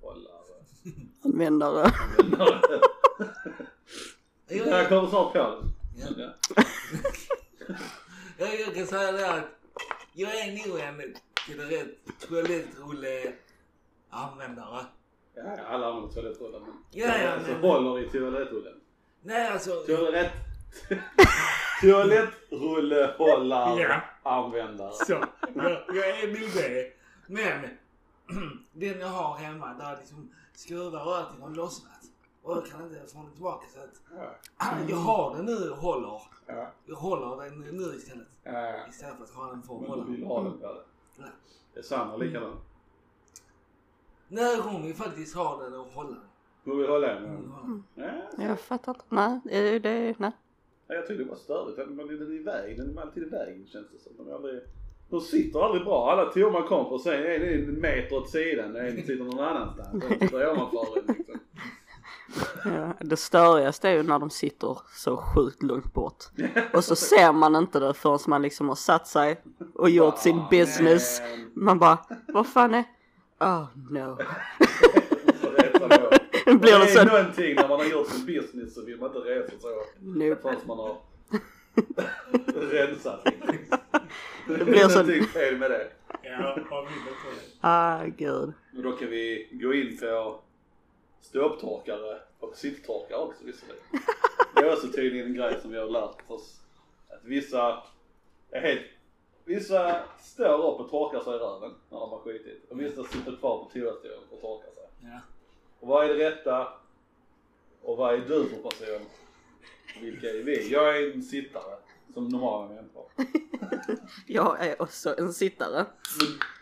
hållare? 0.00 0.64
användare. 1.24 1.90
Användare. 2.18 2.80
Jag, 4.52 4.88
kommer 4.88 5.08
snart 5.08 5.32
på 5.32 5.38
det. 5.38 5.62
Ja. 5.96 6.06
Ja. 6.16 6.34
jag, 8.38 8.60
jag 8.60 8.74
kan 8.74 8.86
säga 8.86 9.12
det 9.12 9.30
att 9.30 9.44
jag 10.12 10.38
är 10.38 10.68
nog 10.68 10.80
en 10.80 11.14
till 11.46 11.60
rätt 11.60 11.98
toalettrulle-användare. 12.28 14.84
Ja, 15.34 15.42
alla 15.68 15.86
använder 15.86 16.14
toalettrullar 16.14 16.60
men... 16.60 16.72
Ja, 16.90 17.18
ja, 17.18 17.30
alltså, 17.30 17.52
men- 17.52 17.60
håller 17.60 18.00
i 18.00 18.08
toalettrullen. 18.08 18.80
Nej 19.22 19.48
alltså. 19.48 19.70
Toalett... 19.70 20.32
Toaletrullehållar 21.80 23.78
Ja. 23.80 24.00
användare. 24.22 24.92
Så, 24.92 25.12
jag, 25.54 25.72
jag 25.94 26.20
är 26.20 26.32
det. 26.54 26.92
Men 27.26 27.60
den 28.72 29.00
jag 29.00 29.06
har 29.08 29.36
hemma 29.38 29.74
där 29.74 29.96
liksom 29.96 30.30
skruvar 30.54 31.06
och 31.06 31.16
allting 31.16 31.40
har 31.42 31.50
lossnat. 31.50 31.90
Och 32.42 32.56
jag 32.56 32.66
kan 32.66 32.82
inte 32.82 33.12
få 33.14 33.18
den 33.22 33.32
tillbaka 33.32 33.66
så 33.74 33.80
att 33.80 34.02
Ja. 34.16 34.34
jag 34.88 34.96
har 34.96 35.36
den 35.36 35.44
nu 35.46 35.70
och 35.70 35.76
håller. 35.76 36.22
Ja. 36.46 36.70
Jag 36.86 36.96
håller 36.96 37.44
den 37.44 37.58
nu 37.60 37.94
istället. 37.96 38.28
Ja. 38.44 38.86
Istället 38.88 39.16
för 39.16 39.24
att 39.24 39.30
ha 39.30 39.46
den 39.50 39.62
för 39.62 39.74
att 39.74 39.80
Men 39.80 39.90
hålla. 39.90 40.04
du 40.04 40.10
vill 40.12 40.24
ha 40.26 40.42
den 40.42 40.58
det. 40.60 40.66
Ja. 41.18 41.24
Det 41.74 41.78
är 41.80 41.84
Sanna 41.84 42.16
likadant. 42.16 42.60
Nej, 44.32 44.60
hon 44.64 44.82
vill 44.82 44.94
faktiskt 44.94 45.36
ha 45.36 45.62
den 45.62 45.74
och 45.74 45.86
hålla 45.86 46.10
den. 46.10 46.18
Hon 46.64 46.78
vill 46.78 46.88
hålla 46.88 47.06
den. 47.06 47.22
Vill 47.22 47.50
ja. 47.94 48.04
den. 48.36 48.46
Jag 48.46 48.60
fattar 48.60 48.92
inte. 48.92 49.04
Nej, 49.08 49.74
eh, 49.74 49.82
det, 49.82 50.14
nej. 50.18 50.32
Ja, 50.88 50.94
Jag 50.94 51.06
tycker 51.06 51.24
det 51.24 51.30
var 51.30 51.36
störigt. 51.36 51.76
Den 51.76 51.96
den 51.96 52.08
är 52.08 52.32
i 52.32 52.42
vägen. 52.42 52.86
Den 52.86 52.98
är 52.98 53.02
alltid 53.02 53.22
i 53.22 53.26
vägen 53.26 53.66
känns 53.66 53.86
det 53.92 53.98
som. 53.98 54.12
De, 54.16 54.30
är 54.30 54.34
aldrig, 54.34 54.60
de 55.10 55.20
sitter 55.20 55.60
aldrig 55.60 55.84
bra. 55.84 56.10
Alla 56.12 56.30
kommer 56.62 56.84
på 56.84 56.98
sen 56.98 57.12
är 57.12 57.38
det 57.38 57.54
en 57.54 57.80
meter 57.80 58.16
åt 58.16 58.30
sidan. 58.30 58.76
En 58.76 58.96
sitter 58.96 59.24
någon 59.24 59.38
annanstans. 59.40 60.04
Sen 60.18 60.28
står 60.28 60.56
man 60.56 60.70
för 60.70 60.94
den 61.06 61.16
liksom. 61.16 61.40
Ja, 62.64 62.94
det 63.00 63.16
störigaste 63.16 63.88
är 63.88 63.92
ju 63.92 64.02
när 64.02 64.18
de 64.18 64.30
sitter 64.30 64.78
så 64.96 65.16
sjukt 65.16 65.62
långt 65.62 65.92
bort. 65.94 66.24
Och 66.74 66.84
så 66.84 66.96
ser 66.96 67.32
man 67.32 67.56
inte 67.56 67.80
det 67.80 67.94
förrän 67.94 68.18
man 68.26 68.42
liksom 68.42 68.68
har 68.68 68.76
satt 68.76 69.06
sig 69.06 69.42
och 69.74 69.90
gjort 69.90 70.18
sin 70.18 70.38
Ah, 70.38 70.48
business. 70.50 71.22
Man 71.54 71.78
bara, 71.78 71.98
vad 72.28 72.46
fan 72.46 72.74
är... 72.74 72.84
Oh 73.40 73.64
no. 73.90 74.16
Blir 76.58 76.72
det 76.72 76.84
det 76.84 76.84
är 76.84 76.86
så... 76.86 77.04
någonting 77.04 77.54
när 77.54 77.68
man 77.68 77.78
har 77.78 77.86
gjort 77.86 78.08
sin 78.08 78.26
business 78.26 78.74
så 78.74 78.84
vill 78.84 78.98
man 78.98 79.06
inte 79.16 79.18
resa 79.28 79.52
så 79.60 79.82
Nope. 80.00 80.42
förrän 80.42 80.56
man 80.66 80.78
har 80.78 80.96
rensat. 82.70 83.24
Det 84.48 84.64
blir 84.64 84.78
så- 84.78 84.88
någonting 84.88 85.24
fel 85.26 85.58
med 85.58 85.70
det. 85.70 85.90
Ja? 86.22 86.58
Ah 87.60 88.04
gud. 88.04 88.52
Men 88.72 88.82
då 88.82 88.92
kan 88.92 89.08
vi 89.10 89.48
gå 89.52 89.74
in 89.74 89.98
på 89.98 90.40
ståupptorkare 91.20 92.18
och 92.40 92.56
sitttorkare 92.56 93.18
också 93.18 93.44
visserligen. 93.44 93.82
Det 94.54 94.60
är 94.60 94.72
också 94.72 94.88
tydligen 94.92 95.26
en 95.26 95.34
grej 95.34 95.58
som 95.62 95.70
vi 95.70 95.78
har 95.78 95.86
lärt 95.88 96.30
oss. 96.30 96.60
Att 97.08 97.24
vissa 97.24 97.82
är 98.50 98.60
helt... 98.60 98.80
Vissa 99.44 100.02
står 100.20 100.72
upp 100.72 100.80
och 100.80 100.90
torkar 100.90 101.20
sig 101.20 101.34
i 101.34 101.38
röven 101.38 101.74
när 101.90 102.00
de 102.00 102.10
har 102.10 102.18
skitit. 102.18 102.70
Och 102.70 102.80
vissa 102.80 103.04
sitter 103.04 103.36
kvar 103.36 103.58
på 103.58 103.64
toastolen 103.64 104.18
och 104.30 104.40
torkar 104.40 104.70
sig. 104.70 104.84
Ja. 105.00 105.20
Och 105.80 105.88
vad 105.88 106.04
är 106.04 106.14
det 106.14 106.30
rätta? 106.30 106.68
Och 107.82 107.96
vad 107.96 108.14
är 108.14 108.18
du 108.18 108.48
för 108.48 108.56
person? 108.56 109.06
Vilka 110.00 110.30
är 110.30 110.42
vi? 110.42 110.72
Jag 110.72 110.96
är 110.96 111.14
en 111.14 111.22
sittare. 111.22 111.76
Som 112.14 112.28
normala 112.28 112.68
människor. 112.68 113.04
Jag 114.26 114.66
är 114.66 114.82
också 114.82 115.14
en 115.18 115.32
sittare. 115.32 115.86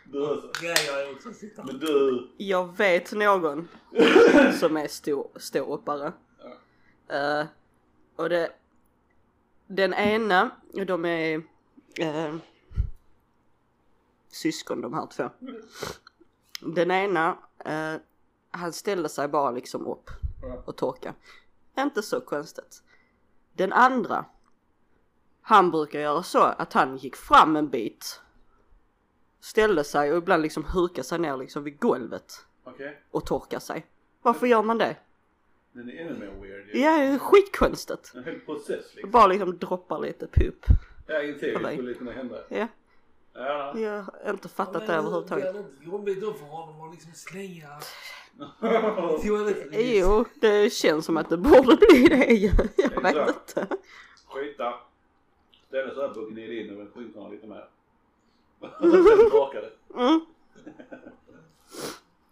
Men 0.04 0.12
du 0.12 0.30
också. 0.30 0.50
Ja, 0.62 0.74
jag 0.86 1.02
är 1.02 1.12
också 1.12 1.32
sittare. 1.32 1.66
Men 1.66 1.78
du... 1.78 2.28
Jag 2.36 2.76
vet 2.76 3.12
någon 3.12 3.68
som 4.60 4.76
är 4.76 4.88
stå, 4.88 5.30
ståuppare. 5.36 6.12
Eh, 7.08 7.46
och 8.16 8.28
det... 8.28 8.50
Den 9.66 9.94
ena, 9.94 10.50
de 10.86 11.04
är 11.04 11.42
eh, 11.98 12.34
syskon 14.28 14.80
de 14.80 14.94
här 14.94 15.06
två. 15.06 15.30
Den 16.60 16.90
ena, 16.90 17.38
eh, 17.64 17.94
han 18.50 18.72
ställde 18.72 19.08
sig 19.08 19.28
bara 19.28 19.50
liksom 19.50 19.86
upp 19.86 20.10
och 20.64 20.76
torka. 20.76 21.14
Inte 21.78 22.02
så 22.02 22.20
konstigt. 22.20 22.82
Den 23.52 23.72
andra, 23.72 24.24
han 25.40 25.70
brukar 25.70 26.00
göra 26.00 26.22
så 26.22 26.42
att 26.42 26.72
han 26.72 26.96
gick 26.96 27.16
fram 27.16 27.56
en 27.56 27.68
bit, 27.68 28.20
ställde 29.40 29.84
sig 29.84 30.12
och 30.12 30.18
ibland 30.18 30.42
liksom 30.42 30.64
hukade 30.64 31.04
sig 31.08 31.18
ner 31.18 31.36
liksom 31.36 31.64
vid 31.64 31.80
golvet 31.80 32.46
Okej. 32.64 33.02
och 33.10 33.26
torka 33.26 33.60
sig. 33.60 33.86
Varför 34.22 34.46
gör 34.46 34.62
man 34.62 34.78
det? 34.78 34.96
Den 35.72 35.90
är 35.90 35.94
ännu 35.94 36.18
mer 36.18 36.40
weird 36.40 36.68
ju. 36.68 36.80
Ja, 36.80 37.18
skitkonstigt. 37.18 38.12
En 38.14 38.24
hel 38.24 38.40
process 38.40 38.94
liksom. 38.94 39.10
Bara 39.10 39.26
liksom 39.26 39.58
droppar 39.58 39.98
lite 40.00 40.26
pup. 40.26 40.66
Ja, 41.06 41.18
dig. 41.18 41.76
skulle 41.76 41.94
kunna 41.94 42.12
hända. 42.12 42.36
Ja, 42.48 42.68
Ja. 43.38 43.79
jag 43.79 44.03
har 44.03 44.31
inte 44.31 44.48
fattat 44.48 44.81
det 44.87 44.87
Men 44.87 44.96
överhuvudtaget. 44.98 45.44
Det 45.55 45.59
är 45.59 45.62
inte 45.62 45.85
jobbigt 45.85 46.20
då 46.20 46.33
för 46.33 46.44
honom 46.46 46.81
att 46.88 46.94
liksom 46.94 47.12
slänga. 47.12 47.68
Jo, 49.72 50.24
det 50.35 50.72
känns 50.72 51.05
som 51.05 51.16
att 51.16 51.29
det 51.29 51.37
borde 51.37 51.77
bli 51.77 52.09
det 52.09 52.24
ju. 52.27 52.51
Jag 52.77 53.03
vet 53.03 53.29
inte. 53.29 53.77
Skita. 54.27 54.74
Ställa 55.68 55.94
sig 55.94 56.05
upp 56.05 56.16
och 56.16 56.31
gnida 56.31 56.53
in 56.53 56.70
över 56.70 56.90
skinkorna 56.94 57.29
lite 57.29 57.46
mer. 57.46 57.68
Sen 58.61 59.31
torka 59.31 59.61
det. 59.61 59.72
Mm. 59.94 60.20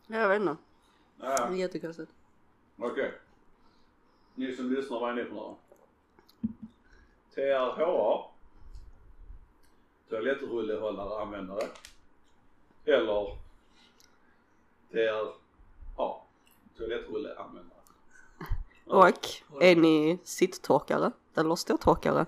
Jag 0.06 0.28
vet 0.28 0.40
inte. 0.40 0.56
Det 1.16 1.26
Ja, 1.26 1.46
är 1.48 1.52
jättekonstigt. 1.52 2.10
okej. 2.78 3.12
Ni 4.34 4.56
som 4.56 4.72
lyssnar, 4.72 5.00
vad 5.00 5.10
är 5.10 5.14
ni 5.14 5.24
för 5.24 5.34
några? 5.34 5.54
TRHA. 7.34 8.24
Toalettrullehållare 10.10 11.22
användare. 11.22 11.66
Eller 12.84 13.36
TRA. 14.92 16.14
Toalettrulleanvändare. 16.78 17.76
Och 18.86 19.62
är 19.62 19.76
ni 19.76 20.18
sitttorkare 20.24 21.12
eller 21.36 21.54
ståtorkare? 21.54 22.26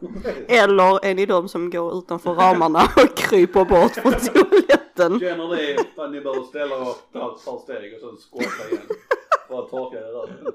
Eller 0.49 1.05
är 1.05 1.15
ni 1.15 1.27
de 1.27 1.49
som 1.49 1.71
går 1.71 1.99
utanför 1.99 2.35
ramarna 2.35 2.79
och 2.97 3.17
kryper 3.17 3.65
bort 3.65 3.93
från 3.93 4.13
toaletten? 4.13 5.21
Känner 5.21 5.57
ni 5.57 5.77
att 5.97 6.11
ni 6.11 6.21
behöver 6.21 6.43
ställa 6.43 6.91
upp, 6.91 7.13
ta 7.13 7.37
ett 7.37 7.45
par 7.45 7.59
steg 7.59 7.95
och 7.95 8.01
sen 8.01 8.17
skotta 8.17 8.69
igen 8.71 8.83
för 9.49 9.63
att 9.63 9.71
torka 9.71 9.99
er 9.99 10.53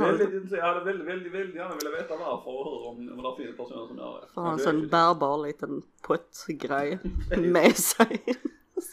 Väldigt 0.00 0.32
intressant. 0.32 0.58
Jag 0.58 0.66
hade 0.74 0.84
väldigt, 0.84 1.06
väldigt, 1.06 1.32
väldigt 1.32 1.54
gärna 1.56 1.74
velat 1.74 2.00
veta 2.04 2.16
varför 2.16 2.50
och 2.50 2.64
hur 2.64 2.88
om, 2.88 3.24
om 3.26 3.36
det 3.36 3.44
finns 3.44 3.56
personer 3.56 3.86
som 3.86 3.96
gör 3.98 4.20
det. 4.20 4.26
Får 4.34 4.42
ha 4.42 4.52
en 4.52 4.58
sån 4.58 4.80
ju- 4.80 4.88
bärbar 4.88 5.38
liten 5.46 5.82
pottgrej 6.02 6.98
med 7.38 7.76
sig. 7.76 8.22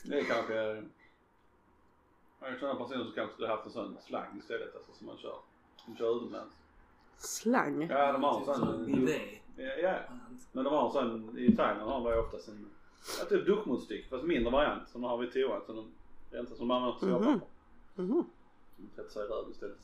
Det 0.06 0.20
är 0.20 0.24
kanske... 0.24 0.84
Jag 2.44 2.60
känner 2.60 2.76
personer 2.76 3.04
som 3.04 3.14
kanske 3.16 3.34
skulle 3.34 3.48
haft 3.48 3.66
en 3.66 3.72
sån 3.72 3.98
slang 4.08 4.38
istället, 4.40 4.76
alltså 4.76 4.92
som 4.94 5.08
man 5.08 5.18
kör. 5.18 5.36
De 5.86 5.96
kör 5.96 6.16
utomlands. 6.18 6.56
Slang. 7.18 7.88
Ja, 7.90 8.12
de 8.12 8.24
har 8.24 8.34
en 8.40 8.46
Typ 8.46 8.56
som 8.56 8.66
sån... 8.66 8.86
bidet. 8.86 9.22
Ja, 9.58 9.64
ja, 9.84 9.96
men 10.52 10.64
de 10.64 10.74
har 10.74 10.86
en 10.86 10.92
sån, 10.92 11.38
i 11.38 11.56
Thailand 11.56 11.92
har 11.92 12.04
de 12.04 12.14
ju 12.14 12.20
oftast 12.20 12.48
en, 12.48 12.66
ja, 13.20 13.26
typ 13.26 13.46
duschmunstyck 13.46 14.10
fast 14.10 14.24
mindre 14.24 14.52
variant 14.52 14.90
som 14.90 15.02
de 15.02 15.08
har 15.10 15.18
vid 15.18 15.34
toan. 15.34 15.62
Så 15.66 15.74
de, 15.74 15.92
det 16.32 16.38
är 16.38 16.42
inte 16.42 16.56
som 16.56 16.68
man 16.68 16.84
använder 16.84 17.08
Mhm. 17.08 17.24
såpapper. 17.24 17.48
Mhm. 18.04 18.24
De 18.78 18.88
tvättar 18.96 19.10
sig 19.10 19.24
i 19.26 19.28
röv 19.28 19.50
istället. 19.52 19.78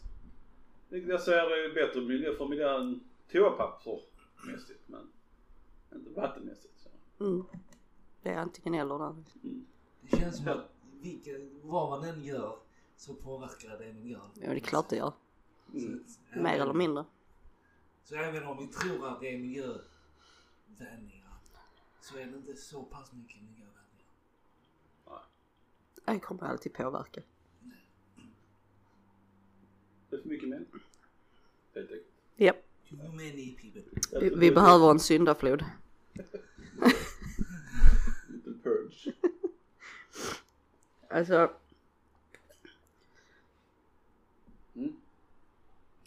Vilket 0.90 1.10
jag 1.10 1.22
säger 1.22 1.70
är 1.70 1.74
bättre 1.74 2.02
miljö 2.02 2.36
för 2.38 2.48
miljön 2.48 3.00
toapappersmässigt 3.32 4.84
men 4.86 5.12
inte 5.96 6.10
vattenmässigt. 6.10 6.80
Så. 6.80 7.24
Mm. 7.24 7.44
Det 8.22 8.30
är 8.30 8.38
antingen 8.38 8.74
eller 8.74 9.00
där. 9.00 9.16
Det 10.02 10.18
känns 10.18 10.38
som 10.38 10.48
att 10.48 10.70
vilka, 11.02 11.32
vad 11.64 11.90
man 11.90 12.10
än 12.10 12.24
gör 12.24 12.60
så 12.96 13.14
påverkar 13.14 13.78
det 13.80 13.94
miljön. 13.94 14.22
Ja, 14.34 14.50
det 14.50 14.56
är 14.56 14.60
klart 14.60 14.90
det 14.90 14.96
gör. 14.96 15.14
Mm. 15.74 16.04
Så 16.08 16.20
att- 16.36 16.42
Mer 16.44 16.60
eller 16.62 16.74
mindre. 16.74 17.06
Så 18.04 18.16
även 18.16 18.44
om 18.44 18.58
vi 18.58 18.68
tror 18.68 19.08
att 19.08 19.20
det 19.20 19.28
är 19.34 19.38
miljövänliga 19.38 21.28
så 22.02 22.18
är 22.18 22.26
det 22.26 22.38
inte 22.38 22.56
så 22.56 22.84
pass 22.84 23.12
mycket 23.14 23.42
miljövänliga. 23.42 23.74
Det 26.06 26.20
kommer 26.20 26.44
alltid 26.44 26.74
påverka. 26.74 27.22
Det 30.10 30.16
är 30.16 30.22
för 30.22 30.30
mycket 30.30 30.50
människor. 30.50 30.82
Helt 31.76 31.92
enkelt. 31.92 32.08
Ja, 32.36 32.54
Too 32.90 32.98
many 33.12 33.56
people. 33.62 33.82
vi, 34.20 34.30
vi 34.36 34.52
behöver 34.52 34.92
en 34.92 35.00
syndaflod. 35.00 35.64
Lite 38.28 38.52
purge. 38.64 39.14
Alltså, 41.10 41.52
Mm. 44.76 44.96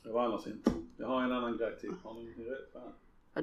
Det 0.02 0.10
var 0.12 0.24
annars 0.24 0.46
inte. 0.46 0.70
Jag 0.96 1.06
har 1.06 1.22
en 1.22 1.32
annan 1.32 1.56
grej 1.56 1.78
till. 1.80 1.90
Har 2.02 2.14
ni 2.14 2.20
någonting 2.20 2.44
rätt? 2.50 2.72
Fan. 2.72 2.92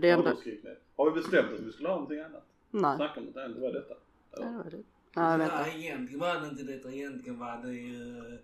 det 0.02 0.10
är 0.10 0.16
Har 0.18 0.24
det? 0.24 1.16
Vi 1.16 1.22
bestämt 1.22 1.54
att 1.54 1.60
vi 1.60 1.72
skulle 1.72 1.90
ha 1.90 1.96
någonting 1.96 2.20
annat? 2.20 2.46
Nej. 2.72 2.96
Snacka 2.96 3.20
om 3.20 3.26
något 3.26 3.38
annat, 3.38 3.56
det 3.56 3.62
var 3.62 3.74
detta. 3.74 3.94
Ja, 4.32 4.40
det 4.46 4.58
var 4.58 4.64
det. 4.72 4.84
Nej, 5.16 5.38
vänta. 5.38 5.62
Nej, 5.62 5.86
egentligen 5.86 6.20
var 6.20 6.42
det 6.42 6.48
inte 6.48 6.64
detta. 6.64 6.92
Egentligen 6.92 7.40
var 7.40 7.58
det 7.64 7.74
ju 7.74 8.38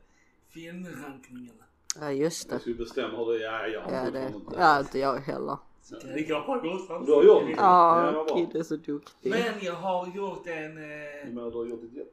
filmrankningarna. 0.50 1.64
Ja, 2.00 2.12
just 2.12 2.50
det. 2.50 2.60
skulle 2.60 2.76
bestämma 2.76 3.18
hur 3.18 3.40
det 3.40 3.46
är. 3.48 3.68
Ja, 3.68 3.68
jag 3.68 4.08
Ja, 4.08 4.12
det... 4.12 4.34
Ja, 4.58 4.80
inte 4.80 5.00
jag 5.00 5.20
heller. 5.20 5.58
Så 5.82 5.96
kan 6.00 6.10
jag 6.28 6.42
ha 6.42 6.56
gjort 6.66 7.06
Du 7.06 7.14
har 7.14 7.24
gjort 7.24 7.46
det? 7.46 7.52
Ja. 7.52 8.28
Kid 8.36 8.56
är 8.56 8.64
så 8.64 8.76
duktig. 8.76 9.30
Men 9.30 9.54
jag 9.62 9.74
har 9.76 10.08
gjort 10.08 10.48
en... 10.48 10.76
Du 10.76 10.82
Eh, 10.84 11.28
menar 11.34 11.52
du 11.52 11.58
har 11.58 11.66
gjort 11.66 11.82
ditt 11.82 11.94
jobb? 11.94 12.08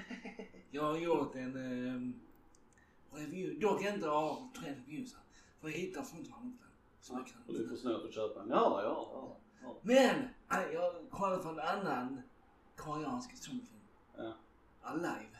jag 0.70 0.82
har 0.82 0.96
gjort 0.96 1.34
en 1.34 1.56
eh, 1.56 3.18
review, 3.18 3.60
dock 3.66 3.82
inte 3.84 4.10
av 4.10 4.48
Trend 4.60 4.76
Reviews. 4.86 5.16
För 5.60 5.68
jag 5.68 5.76
hittar 5.76 6.02
fortfarande 6.02 6.46
inte 6.46 6.62
den. 6.64 6.72
Så 7.00 7.12
jag 7.12 7.20
Och 7.20 7.26
kan 7.26 7.62
det 7.62 7.68
för 7.68 7.76
snålt 7.76 8.04
att 8.04 8.14
köpa 8.14 8.40
en. 8.40 8.48
Ja, 8.48 8.80
ja, 8.82 9.08
ja. 9.12 9.36
ja. 9.62 9.76
Men 9.82 10.28
jag 10.72 10.92
kollade 11.10 11.42
på 11.42 11.48
en 11.48 11.58
annan 11.60 12.22
koreansk 12.76 13.36
zombiefilm. 13.36 13.80
Ja. 14.16 14.32
Alive. 14.82 15.36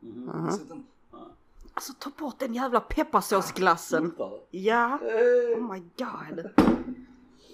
Mhm. 0.00 0.14
Du 0.14 0.20
Mhm. 0.20 1.32
Alltså 1.74 1.92
ta 1.98 2.10
bort 2.18 2.38
den 2.38 2.54
jävla 2.54 2.80
pepparsåsglassen. 2.80 4.14
Ja. 4.50 4.98
Eh, 5.02 5.58
Oh 5.58 5.72
my 5.72 5.78
god. 5.98 6.50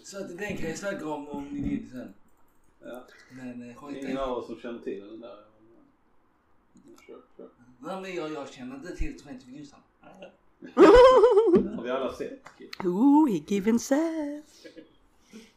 Så 0.05 0.19
att 0.19 0.39
den 0.39 0.57
kan 0.57 0.69
jag 0.69 0.79
snacka 0.79 1.09
om 1.09 1.29
om 1.29 1.45
ni 1.45 1.69
vill 1.69 1.91
sen. 1.91 2.15
Ja. 2.81 3.05
Men 3.31 3.71
eh, 3.71 3.77
skit 3.77 3.97
i 3.97 4.01
Ingen 4.01 4.19
av 4.19 4.39
oss 4.39 4.47
som 4.47 4.57
känner 4.61 4.79
till 4.79 5.07
den 5.07 5.21
där. 5.21 5.37
Sure, 7.07 7.19
sure. 7.37 7.49
Nej 7.79 8.01
men 8.03 8.15
jag, 8.15 8.33
jag 8.33 8.49
känner 8.49 8.75
inte 8.77 8.97
till 8.97 9.21
Trend 9.21 9.43
Reviews. 9.47 9.73
Har 11.77 11.83
vi 11.83 11.91
alla 11.91 12.13
sett? 12.13 12.47
Ooh, 12.85 13.31
he 13.31 13.43
giving 13.47 13.79
sass. 13.79 14.67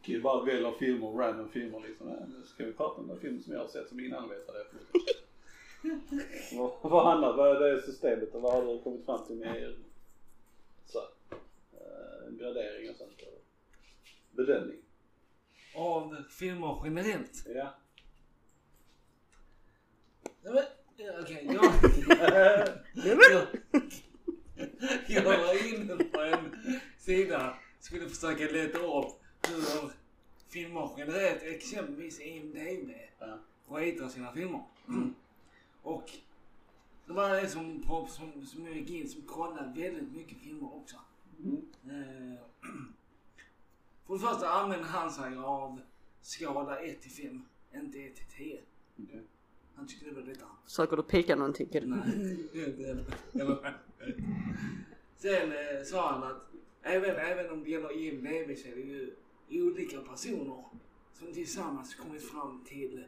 Kid 0.02 0.22
bara 0.24 0.46
väljer 0.46 0.72
filmer, 0.72 1.08
random 1.08 1.50
filmer 1.50 1.80
liksom. 1.88 2.08
Ja, 2.08 2.16
Nu 2.28 2.44
ska 2.46 2.66
vi 2.66 2.74
prata 2.74 3.02
om 3.02 3.08
den 3.08 3.20
film 3.20 3.42
som 3.44 3.54
jag 3.54 3.60
har 3.60 3.68
sett 3.68 3.90
som 3.90 4.00
ingen 4.00 4.14
annan 4.14 4.30
vet 4.30 4.48
vad 4.48 4.56
det 4.56 4.60
är. 4.60 4.68
Vad, 6.82 7.06
handlar 7.06 7.38
vad 7.38 7.63
är 7.63 7.76
det 7.76 7.82
systemet 7.82 8.36
och 8.36 8.41
vad 8.41 8.54
har 8.54 8.74
du 8.74 8.82
kommit 8.82 9.06
fram 9.06 9.26
till 9.28 9.36
med 9.36 9.76
så, 10.86 11.00
uh, 11.00 12.38
gradering 12.39 12.89
och 12.89 12.96
sånt? 12.96 13.22
och 13.22 13.41
Bedömning? 14.32 14.78
Av 15.76 16.24
filmer 16.30 16.82
generellt. 16.84 17.46
Ja. 17.48 17.74
Nej 20.44 20.54
men, 20.54 20.63
ja, 20.98 21.13
okej. 21.22 21.46
jag, 21.46 21.63
jag, 23.28 23.48
jag 25.08 25.24
var 25.24 25.74
inne 25.74 26.04
på 26.04 26.22
en 26.22 26.56
sida. 27.00 27.58
Skulle 27.80 28.10
försöka 28.10 28.44
leta 28.54 28.78
upp 28.78 29.06
hur 29.48 29.91
filmer 30.50 30.89
generellt, 30.98 31.44
exempelvis 31.44 32.20
IMDB, 32.20 32.91
Ja. 33.20 33.38
ratear 33.70 34.10
sina 34.10 34.34
filmer. 34.34 34.62
Och 35.82 36.12
det 37.06 37.13
var 37.13 37.38
en 37.39 37.50
som, 37.50 37.84
på- 37.88 38.08
som, 38.08 38.46
som 38.46 38.65
jag 38.65 38.76
gick 38.78 38.89
in 38.89 39.10
som 39.10 39.22
kollade 39.22 39.82
väldigt 39.82 40.12
mycket 40.15 40.38
filmer 40.38 40.76
också. 40.76 40.96
Mm. 41.39 41.62
Eh, 41.86 42.39
för 44.08 44.13
det 44.13 44.20
första 44.20 44.50
använder 44.50 44.88
han 44.88 45.12
sig 45.12 45.38
av 45.38 45.82
skala 46.22 46.80
1 46.80 47.02
till 47.02 47.12
5, 47.12 47.46
inte 47.76 48.00
1 48.00 48.15
till 48.15 48.26
10. 48.38 48.62
Okej. 49.04 49.22
Han 49.76 49.88
tyckte 49.88 50.06
det 50.06 50.12
var 50.15 50.22
lite 50.22 50.46
Försöker 50.65 50.98
du 50.98 51.04
pika 51.04 51.36
någonting? 51.36 51.70
Nej, 51.74 51.80
inte 52.54 52.84
heller. 52.84 53.06
Sen 55.17 55.52
eh, 55.52 55.84
sa 55.86 56.12
han 56.12 56.24
att 56.24 56.41
även, 56.82 57.15
även 57.15 57.50
om 57.52 57.63
det 57.63 57.70
gäller 57.70 57.98
IMDB 57.98 58.58
så 58.58 58.67
är 58.67 58.76
det 58.76 58.82
ju 58.82 59.15
olika 59.50 60.02
personer 60.02 60.65
som 61.13 61.34
tillsammans 61.34 61.96
kommit 61.96 62.24
fram 62.24 62.63
till 62.67 63.04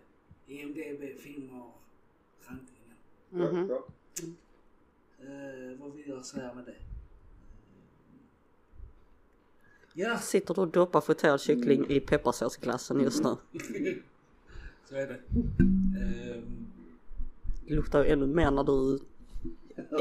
IMDB 0.47 1.19
rankningen. 2.47 2.97
Mhm. 3.29 3.67
Bra. 3.67 3.84
Eh, 5.19 5.79
vad 5.79 5.93
vill 5.93 6.10
jag 6.10 6.25
säga 6.25 6.53
med 6.53 6.65
det? 6.65 6.75
Ja, 9.93 10.17
Sitter 10.17 10.53
du 10.53 10.62
och 10.62 10.67
doppar 10.67 11.01
friterad 11.01 11.41
kyckling 11.41 11.86
i 11.89 11.99
pepparsåsglassen 11.99 13.01
just 13.01 13.23
nu? 13.23 13.29
så 14.89 14.95
är 14.95 15.08
det. 15.08 15.19
Ehm, 15.99 16.67
Det 17.67 17.73
luktar 17.75 18.03
ju 18.03 18.10
ännu 18.12 18.25
mer 18.27 18.51
när 18.51 18.63
du 18.63 18.99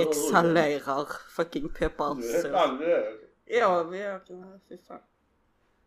exhalerar 0.03 1.07
fucking 1.37 1.69
pepparsås. 1.69 2.43
fan 2.53 2.77
det 2.79 2.97
är. 2.97 3.13
Ja. 3.45 3.91
Fy 4.69 4.79
fan. 4.79 5.01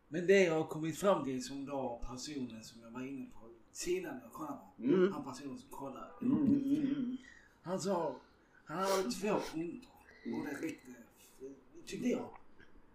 men 0.08 0.28
det 0.28 0.44
jag 0.44 0.54
har 0.54 0.64
kommit 0.68 0.98
fram 1.00 1.26
till 1.26 1.44
som 1.46 1.66
då 1.66 2.02
personen 2.10 2.64
som 2.64 2.82
jag 2.82 2.92
var 2.92 3.02
inne 3.02 3.26
på 3.26 3.45
sidan 3.76 4.20
jag 4.24 4.34
kollade 4.34 4.58
på. 4.78 4.84
Mm. 4.84 5.12
Han 5.14 5.24
personen 5.24 5.58
som 5.58 5.70
kollade. 5.70 6.12
Mm, 6.22 6.38
mm, 6.38 6.82
mm. 6.82 7.18
Han 7.62 7.80
sa, 7.80 8.16
han 8.66 8.78
hade 8.78 9.12
två 9.12 9.40
punkter. 9.54 9.90
Och 10.26 10.46
det 10.46 10.68
räckte, 10.68 10.94
tyckte 11.86 12.08
jag. 12.08 12.30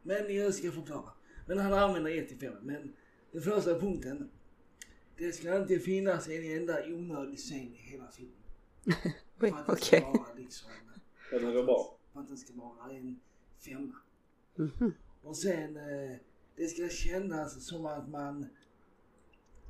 Men 0.02 0.36
jag 0.36 0.54
ska 0.54 0.72
förklara. 0.72 1.12
Men 1.46 1.58
han 1.58 1.72
använder 1.72 2.10
1 2.18 2.28
till 2.28 2.38
5. 2.38 2.54
Men 2.62 2.92
den 3.32 3.42
första 3.42 3.80
punkten. 3.80 4.30
Det 5.16 5.32
ska 5.32 5.56
inte 5.56 5.78
finnas 5.78 6.28
en 6.28 6.56
enda 6.56 6.86
onödig 6.86 7.38
scen 7.38 7.74
i 7.74 7.76
hela 7.76 8.10
filmen. 8.10 8.34
Oj, 9.40 9.50
För 9.50 9.58
att 9.58 9.66
det 9.66 9.72
okej. 9.72 10.00
ska 10.00 10.10
vara 10.10 10.34
liksom, 10.36 10.70
den 11.30 11.40
för 12.12 12.20
att 12.20 12.28
det 12.28 12.36
ska 12.36 12.52
vara 12.54 12.90
en 12.90 13.20
femma. 13.58 13.96
Mhm. 14.56 14.92
Och 15.22 15.36
sen, 15.36 15.76
eh, 15.76 16.16
det 16.56 16.66
ska 16.66 16.88
kännas 16.88 17.66
som 17.66 17.86
att 17.86 18.08
man 18.08 18.46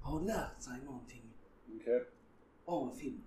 har 0.02 0.20
lärt 0.20 0.62
sig 0.62 0.72
någonting 0.84 1.22
Okej. 1.80 2.04
av 2.64 2.90
filmen. 2.96 3.22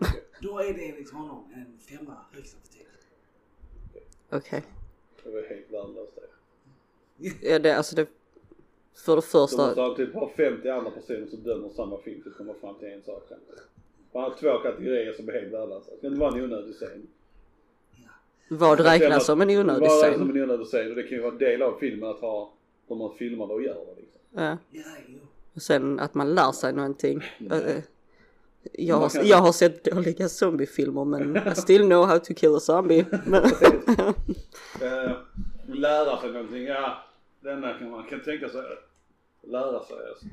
Okej. 0.00 0.24
Då 0.42 0.58
är 0.58 0.74
det 0.74 0.88
enligt 0.88 1.10
honom 1.10 1.44
en 1.54 1.78
femma 1.78 2.16
högsta 2.32 2.58
betyg. 2.62 2.86
Okej. 4.30 4.64
Det 5.24 5.30
var 5.30 5.42
helt 5.48 5.72
värdelöst 5.72 6.12
det. 6.14 7.50
Ja, 7.50 7.58
det, 7.58 7.72
alltså 7.76 7.96
det... 7.96 8.06
För 8.94 9.16
det 9.16 9.22
Så 9.22 9.38
måste 9.40 9.56
första... 9.56 9.82
ha 9.82 9.96
typ 9.96 10.14
ha 10.14 10.28
50 10.36 10.68
andra 10.68 10.90
personer 10.90 11.26
som 11.26 11.42
dömer 11.42 11.68
samma 11.68 11.98
film 11.98 12.22
för 12.22 12.30
att 12.30 12.36
komma 12.36 12.54
fram 12.54 12.74
till 12.78 12.88
en 12.88 13.02
sak. 13.02 13.22
Man 14.12 14.22
har 14.22 14.34
två 14.40 14.58
kategorier 14.58 15.12
som 15.12 15.28
är 15.28 15.32
helt 15.32 15.52
värdelösa. 15.52 15.90
Det 16.00 16.06
inte 16.06 16.20
vara 16.20 16.34
en 16.38 16.44
onödig 16.44 16.74
scen. 16.74 17.06
Ja. 17.96 18.08
Vad 18.56 18.80
räknas 18.80 19.26
som 19.26 19.40
en 19.40 19.50
onödig 19.50 19.80
Vad 19.88 20.04
är 20.04 20.12
som 20.12 20.20
scen? 20.28 20.36
en 20.36 20.42
onödig 20.42 20.66
scen? 20.66 20.88
Och 20.90 20.96
det 20.96 21.02
kan 21.02 21.10
ju 21.12 21.20
vara 21.20 21.32
en 21.32 21.38
del 21.38 21.62
av 21.62 21.78
filmen 21.78 22.08
att 22.10 22.20
ha 22.20 22.52
hur 22.88 22.96
man 22.96 23.14
filmar 23.14 23.50
och 23.52 23.62
gör 23.62 23.74
det 23.86 24.00
liksom. 24.00 24.20
Ja. 24.30 24.58
Ja, 24.70 24.82
jo. 25.08 25.18
Och 25.58 25.62
sen 25.62 26.00
att 26.00 26.14
man 26.14 26.34
lär 26.34 26.52
sig 26.52 26.72
någonting. 26.72 27.22
Nej. 27.38 27.62
Eh, 27.62 27.82
Jag 28.72 28.96
har, 28.96 29.10
jag 29.24 29.36
har 29.36 29.52
sett 29.52 29.84
dåliga 29.84 30.28
zombiefilmer 30.28 31.04
men 31.04 31.36
I 31.52 31.54
still 31.54 31.82
know 31.82 32.06
how 32.06 32.18
to 32.18 32.34
kill 32.34 32.54
a 32.56 32.60
zombie. 32.60 33.04
Men, 33.26 33.44
Eh, 34.80 35.12
lära 35.66 36.20
sig 36.20 36.32
någonting, 36.32 36.64
ja. 36.64 36.98
Denna 37.40 37.78
kan 37.78 37.90
man 37.90 38.04
kan 38.06 38.20
tänka 38.20 38.48
sig 38.48 38.62
lära 39.42 39.84
sig. 39.84 39.96
Alltså. 40.08 40.26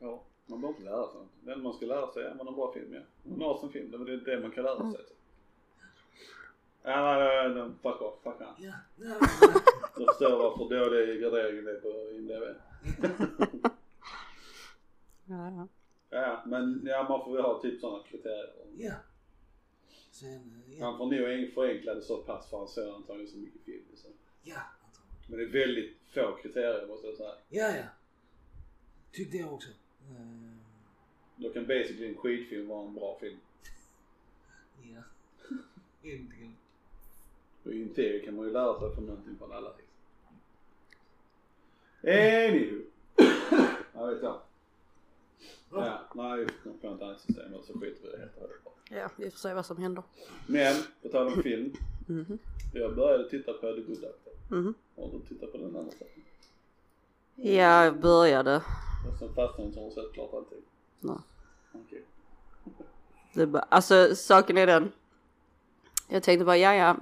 Ja, 0.00 0.22
man 0.46 0.60
behöver 0.60 0.78
inte 0.80 0.90
lära 0.90 1.06
sig 1.06 1.18
något. 1.20 1.28
Det 1.44 1.52
enda 1.52 1.64
man 1.64 1.72
ska 1.72 1.86
lära 1.86 2.12
sig 2.12 2.22
är 2.22 2.34
man 2.34 2.46
har 2.46 2.52
en 2.52 2.54
bra 2.56 2.72
film 2.72 2.94
ja. 2.94 3.00
En 3.34 3.42
awesome 3.42 3.72
film, 3.72 3.90
det 3.90 4.12
är 4.12 4.36
det 4.36 4.42
man 4.42 4.50
kan 4.50 4.64
lära 4.64 4.90
sig. 4.92 5.00
Ja, 6.82 7.18
nej, 7.18 7.48
nej, 7.54 7.70
fuck 7.82 8.02
off, 8.02 8.14
fuck 8.24 8.36
han. 8.38 8.72
Jag 9.98 10.06
förstår 10.08 10.38
varför 10.38 10.76
dålig 10.78 11.20
gradering 11.20 11.58
är 11.58 11.80
på 11.80 12.10
IMDB. 12.12 12.42
ja, 15.24 15.50
ja. 15.50 15.68
Ja, 16.10 16.42
men 16.46 16.82
ja, 16.86 17.06
man 17.08 17.24
får 17.24 17.32
väl 17.34 17.42
ha 17.44 17.62
typ 17.62 17.80
sådana 17.80 18.04
kriterier. 18.04 18.50
ja. 18.76 18.92
Sen, 20.10 20.62
ja. 20.78 20.84
Han 20.86 20.98
får 20.98 21.06
nog 21.06 21.52
förenkla 21.54 21.94
det 21.94 22.02
så 22.02 22.16
pass 22.16 22.50
för 22.50 22.58
han 22.58 22.68
ser 22.68 22.94
antagligen 22.94 23.30
så 23.30 23.38
mycket 23.38 23.62
film. 23.62 23.84
Så. 23.94 24.08
Ja, 24.42 24.56
antagligen. 24.56 25.26
Men 25.28 25.38
det 25.38 25.44
är 25.44 25.66
väldigt 25.66 25.96
få 26.14 26.36
kriterier 26.42 26.86
måste 26.86 27.06
jag 27.06 27.16
säga. 27.16 27.34
ja, 27.48 27.76
ja. 27.76 27.84
Tyckte 29.12 29.36
jag 29.36 29.52
också. 29.54 29.68
Eh, 29.68 30.56
Då 31.36 31.50
kan 31.52 31.66
basically 31.66 32.08
en 32.08 32.16
skitfilm 32.16 32.68
vara 32.68 32.86
en 32.86 32.94
bra 32.94 33.18
film. 33.20 33.38
Ja. 34.82 35.02
Egentligen. 36.02 36.56
Och 37.64 37.72
i 37.72 37.82
en 37.82 37.94
teori 37.94 38.22
kan 38.24 38.36
man 38.36 38.46
ju 38.46 38.52
lära 38.52 38.80
sig 38.80 38.94
från 38.94 39.06
någonting 39.06 39.36
från 39.38 39.52
alla. 39.52 39.72
Anywho. 42.02 42.82
Ja 43.94 44.06
vet 44.06 44.22
jag. 44.22 44.40
Ja, 45.72 46.00
nej 46.14 46.38
vi 46.44 46.46
får 46.46 46.70
på 46.88 46.94
ett 46.94 47.02
annat 47.02 47.20
system 47.20 47.54
och 47.54 47.64
så 47.64 47.72
skiter 47.72 48.02
vi 48.02 48.08
i 48.08 48.12
det 48.12 48.18
helt 48.18 48.36
och 48.36 48.40
hållet. 48.42 48.62
ja, 48.90 49.10
vi 49.16 49.30
får 49.30 49.38
se 49.38 49.54
vad 49.54 49.66
som 49.66 49.76
händer. 49.76 50.04
Men, 50.46 50.76
på 51.02 51.08
tal 51.08 51.26
om 51.26 51.42
film. 51.42 51.72
Mhm. 52.06 52.38
Jag 52.74 52.96
började 52.96 53.30
titta 53.30 53.52
på 53.52 53.60
The 53.60 53.80
Good 53.80 54.00
Doctor. 54.00 54.32
Mhm. 54.56 54.74
Har 54.96 55.10
du 55.12 55.20
tittat 55.28 55.52
på 55.52 55.58
den 55.58 55.76
andra 55.76 55.90
saken? 55.92 56.22
Ja, 57.34 57.84
jag 57.84 58.00
började. 58.00 58.56
Och 59.12 59.18
sen 59.18 59.34
fastnade 59.34 59.72
så 59.72 59.84
har 59.84 59.90
sett 59.90 60.12
klart 60.12 60.34
allting. 60.34 60.58
Nej. 61.00 61.16
Okej. 61.72 62.02
Det 63.34 63.46
bara, 63.46 63.62
alltså 63.62 64.16
saken 64.16 64.56
är 64.58 64.66
den. 64.66 64.92
Jag 66.08 66.22
tänkte 66.22 66.44
bara, 66.44 66.56
ja 66.56 66.74
ja. 66.74 66.96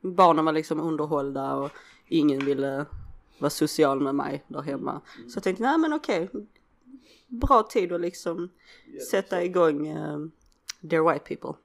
Barnen 0.00 0.44
var 0.44 0.52
liksom 0.52 0.80
underhållda 0.80 1.54
och 1.54 1.70
ingen 2.08 2.44
ville 2.44 2.86
vara 3.38 3.50
social 3.50 4.00
med 4.00 4.14
mig 4.14 4.44
där 4.48 4.60
hemma. 4.62 5.00
Så 5.28 5.36
jag 5.36 5.42
tänkte, 5.44 5.62
nej 5.62 5.78
men 5.78 5.92
okej. 5.92 6.28
Bra 7.26 7.62
tid 7.62 7.92
att 7.92 8.00
liksom 8.00 8.50
Yes. 8.92 9.10
sätta 9.10 9.42
igång 9.44 9.88
uh, 9.96 10.26
Dear 10.80 11.12
White 11.12 11.36
People. 11.36 11.60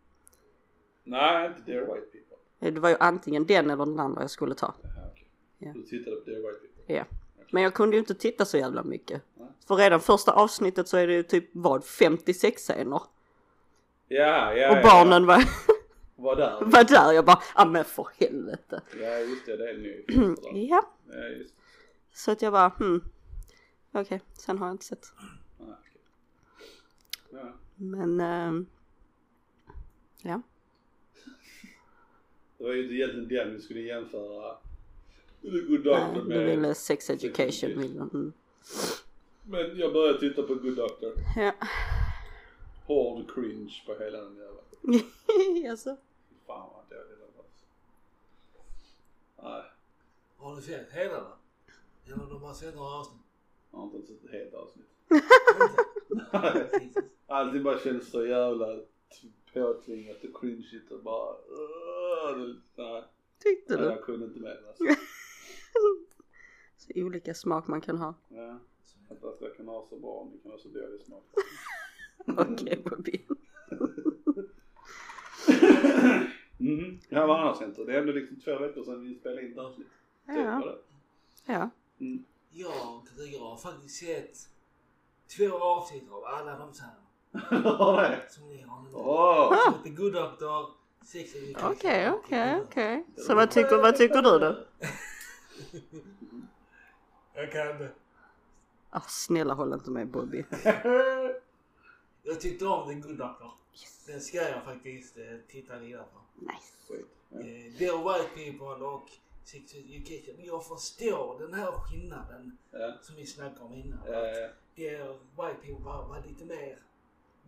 Nej, 1.04 1.48
inte 1.48 1.72
Dear 1.72 1.82
White 1.82 2.08
People. 2.12 2.38
Eh, 2.60 2.74
Det 2.74 2.80
var 2.80 2.90
ju 2.90 2.96
antingen 3.00 3.46
den 3.46 3.70
eller 3.70 3.86
den 3.86 4.00
andra 4.00 4.22
jag 4.22 4.30
skulle 4.32 4.56
ta. 4.56 4.74
Jaha, 4.82 4.92
okej. 5.12 5.28
Ja. 5.58 5.72
Du 5.76 5.84
tittade 5.84 6.16
på 6.16 6.30
Dear 6.30 6.38
White 6.38 6.60
People. 6.78 6.96
Ja. 6.96 7.04
Men 7.52 7.64
jag 7.64 7.74
kunde 7.74 7.96
ju 7.96 8.00
inte 8.00 8.16
titta 8.16 8.46
så 8.46 8.58
jävla 8.58 8.84
mycket. 8.84 9.22
Nej. 9.36 9.48
För 9.68 9.76
redan 9.76 10.00
första 10.00 10.32
avsnittet 10.32 10.88
så 10.88 10.98
är 10.98 11.08
det 11.08 11.14
ju 11.14 11.24
typ 11.24 11.50
vad 11.52 11.84
56 11.86 12.62
scener. 12.62 13.02
Ja, 14.08 14.54
ja, 14.54 14.72
Och 14.72 14.78
ja. 14.78 14.82
barnen 14.84 15.26
var, 15.26 15.44
Var 16.20 16.36
där. 16.36 16.60
var 16.62 16.84
där. 16.84 17.12
Jag 17.14 17.26
bara, 17.26 17.42
ja 17.56 17.66
men 17.66 17.86
för 17.86 18.08
helvete. 18.20 18.82
Ja, 19.02 19.18
just 19.20 19.46
det. 19.46 19.58
Det 19.58 19.70
är 19.70 19.78
ny. 19.78 20.06
Ja. 20.68 20.90
Ja, 21.12 21.28
just. 21.28 21.54
Så 22.14 22.32
att 22.32 22.42
jag 22.42 22.54
bara, 22.54 22.70
hmm. 22.70 23.04
Okej, 23.92 24.22
sen 24.34 24.58
har 24.58 24.68
jag 24.68 24.74
inte 24.74 24.86
sett. 24.86 25.14
Okej. 25.60 26.02
Ja. 27.30 27.54
Men, 27.76 28.20
ehm, 28.22 28.66
ja. 30.22 30.42
Det 32.58 32.64
var 32.64 32.74
ju 32.74 32.84
inte 32.84 32.94
egentligen 32.96 33.28
den 33.28 33.56
vi 33.56 33.62
skulle 33.62 33.80
jämföra 33.80 34.56
Good 35.42 35.70
Nej, 35.70 35.78
Doctor 35.84 36.22
du 36.22 36.28
med. 36.28 36.46
ville 36.46 36.76
sex 36.76 37.10
education. 37.10 37.72
Mm. 37.72 38.34
Men 39.44 39.78
jag 39.80 39.94
började 39.94 40.20
titta 40.20 40.44
på 40.44 40.56
Good 40.56 40.76
Doctor. 40.76 41.14
Ja. 41.38 41.54
Hård 42.86 43.34
cringe 43.34 43.74
på 43.86 43.96
hela 44.04 44.18
den 44.18 44.36
jävla. 44.36 45.72
alltså. 45.72 45.98
Fan 46.50 46.70
vad 46.74 46.84
dålig 46.90 47.18
den 47.18 47.28
var. 47.38 47.46
Nej, 49.44 49.64
Har 50.38 50.56
du 50.56 50.62
sett 50.62 50.92
hela 50.92 51.14
den? 51.14 51.32
Eller 52.06 52.16
har 52.16 52.34
du 52.34 52.40
bara 52.40 52.54
sett 52.54 52.76
några 52.76 52.90
avsnitt? 52.90 53.22
jag 53.72 53.78
har 53.78 53.86
inte 53.86 53.98
ens 53.98 54.10
sett 54.10 54.24
ett 54.24 54.32
helt 54.32 54.54
avsnitt. 54.54 54.86
Alltid 57.28 57.64
bara 57.64 57.80
känns 57.80 58.12
så 58.12 58.26
jävla 58.26 58.80
påtvingat 59.54 60.24
och 60.24 60.42
cringeigt 60.42 60.92
och 60.92 61.04
bara 61.04 61.34
uh, 61.34 62.38
det, 62.76 62.84
nej, 62.84 63.04
Tyckte 63.40 63.76
nej, 63.76 63.84
du? 63.84 63.90
jag 63.90 64.04
kunde 64.04 64.26
inte 64.26 64.40
med 64.40 64.58
det 64.58 64.68
alltså. 64.68 64.84
Så 66.78 66.92
olika 66.96 67.34
smak 67.34 67.68
man 67.68 67.82
kan 67.82 67.98
ha. 67.98 68.14
Ja, 68.30 68.60
att 69.10 69.24
att 69.24 69.42
jag 69.42 69.56
kan 69.58 69.68
ha 69.68 69.88
så 69.90 70.00
bra 70.00 70.28
det 70.34 70.40
kan 70.44 70.52
ha 70.52 70.60
så 70.60 70.68
dålig 70.68 71.02
smak. 71.02 71.24
Okej 72.52 72.84
Bobby. 72.86 73.26
Mhm. 76.62 77.00
Ja 77.10 77.28
vad 77.28 77.40
annars 77.40 77.60
hänt 77.60 77.78
då? 77.78 77.84
Det 77.84 77.94
är 77.96 78.00
ändå 78.00 78.12
liksom 78.14 78.40
två 78.40 78.60
veckor 78.60 78.84
sedan 78.84 79.04
vi 79.04 79.16
spelade 79.20 79.48
in 79.48 79.60
avsnitt. 79.60 79.88
Typ 80.28 80.36
var 80.36 80.44
Ja. 80.44 80.60
det. 81.46 81.54
Ja. 81.54 81.70
Mm. 82.00 82.24
Jag, 82.52 82.72
jag 83.34 83.40
har 83.40 83.58
faktiskt 83.58 83.96
sett 84.06 84.38
två 85.38 85.58
avsnitt 85.58 86.12
av 86.12 86.26
alla 86.26 86.52
de 86.58 86.72
här 86.82 86.94
Ja, 87.64 88.02
det. 88.10 88.32
som 88.34 88.50
ni 88.50 88.62
har 88.62 88.82
nu. 88.82 88.90
Åh! 88.94 89.58
Som 89.66 89.74
heter 89.74 89.90
Good 90.04 90.14
Doctor, 90.14 90.66
Sex. 91.06 91.34
Okej, 91.64 92.12
okej, 92.12 92.62
okej. 92.68 93.06
Så 93.18 93.36
vad 93.36 93.52
tycker, 93.52 93.78
vad 93.78 93.96
tycker 93.96 94.22
du 94.22 94.40
då? 94.40 94.58
Jag 97.34 97.52
kan 97.52 97.68
det. 97.68 97.92
Ah, 98.90 99.02
snälla 99.08 99.54
håll 99.54 99.74
inte 99.74 99.92
med 99.92 100.08
Bobby. 100.08 100.46
Jag 102.24 102.42
tyckte 102.42 102.66
om 102.66 102.90
The 102.90 102.96
Good 102.96 103.18
Doctor. 103.18 103.52
Den 104.08 104.22
ska 104.22 104.38
jag 104.38 104.64
faktiskt 104.64 105.18
eh, 105.18 105.24
titta 105.48 105.80
vidare 105.80 106.06
på. 106.14 106.46
Nice. 106.46 107.04
Ja. 107.30 107.40
Eh, 107.40 107.74
Dear 107.80 107.98
White 108.20 108.30
People 108.36 108.86
och 108.86 109.10
Sex 109.44 109.74
Education. 109.74 110.46
Jag 110.46 110.66
förstår 110.66 111.40
den 111.40 111.54
här 111.54 111.72
skillnaden 111.72 112.58
Ja. 112.72 112.94
som 113.02 113.16
vi 113.16 113.26
snackade 113.26 113.60
om 113.66 113.74
innan. 113.74 114.00
Ja, 114.08 114.26
ja. 114.28 114.50
Dear 114.76 115.08
White 115.14 115.60
People 115.68 115.86
var, 115.86 116.08
var 116.08 116.24
lite 116.28 116.46
mer 116.46 116.80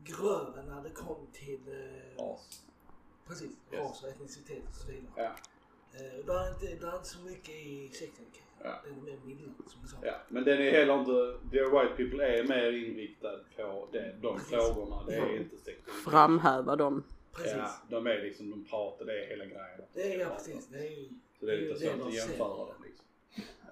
grövre 0.04 0.64
när 0.64 0.84
det 0.84 0.90
kom 0.90 1.28
till 1.34 1.60
eh, 2.18 2.24
As. 2.26 2.64
precis, 3.28 3.52
Yes. 3.72 3.80
ras 3.82 4.04
och 4.04 4.10
etnicitet 4.10 4.64
och 4.70 4.76
så 4.76 4.88
vidare. 4.88 5.32
Ja. 5.94 6.00
Eh, 6.00 6.26
det, 6.26 6.34
är 6.34 6.50
inte, 6.50 6.66
det 6.66 6.92
är 6.92 6.96
inte 6.96 7.10
så 7.10 7.20
mycket 7.20 7.50
i 7.50 7.86
Education. 7.86 8.26
Ja. 8.64 8.82
Den 8.84 8.94
är 8.94 9.02
mer 9.02 9.20
mildare 9.26 9.54
som 9.68 9.82
du 9.82 9.88
sa. 9.88 9.98
Ja, 10.02 10.16
men 10.28 10.44
den 10.44 10.62
är 10.62 10.72
heller 10.72 11.00
inte, 11.00 11.40
Dear 11.52 11.70
White 11.70 11.96
People 11.96 12.26
är 12.26 12.44
mer 12.44 12.72
inriktad 12.72 13.40
på 13.56 13.88
det, 13.92 14.16
de 14.22 14.40
frågorna. 14.40 15.04
Det 15.08 15.16
är 15.16 15.38
inte 15.38 15.58
sex. 15.58 15.80
Framhäva 16.06 16.76
dem. 16.76 17.04
Precis. 17.32 17.54
Ja, 17.58 17.72
de 17.90 18.08
är 18.08 18.22
liksom, 18.22 18.50
de 18.50 18.66
pratar, 18.66 19.06
det 19.06 19.26
är 19.26 19.30
hela 19.30 19.46
grejen. 19.46 19.82
Det 19.94 20.14
är 20.14 20.20
ja, 20.20 20.30
precis. 20.30 20.68
Det 20.68 20.78
är 20.78 20.92
ju 20.92 21.10
Så 21.40 21.46
det 21.46 21.54
är 21.54 21.58
lite 21.58 21.80
svårt 21.80 21.98
det 21.98 22.06
att 22.06 22.14
jämföra 22.14 22.66
dem 22.66 22.84
liksom. 22.84 23.06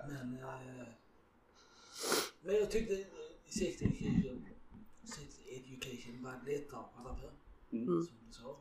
Men, 0.07 0.37
eh, 0.43 0.87
men 2.41 2.55
jag 2.55 2.71
tyckte 2.71 2.93
eh, 2.93 3.05
sex 3.45 3.81
education, 3.81 4.45
sex 5.03 5.39
education 5.47 6.23
var 6.23 6.51
lättare 6.51 6.79
att 6.79 6.91
kolla 6.95 7.15
på. 7.15 7.29
Mm. 7.75 7.85
Som 8.05 8.15
du 8.27 8.33
sa. 8.33 8.57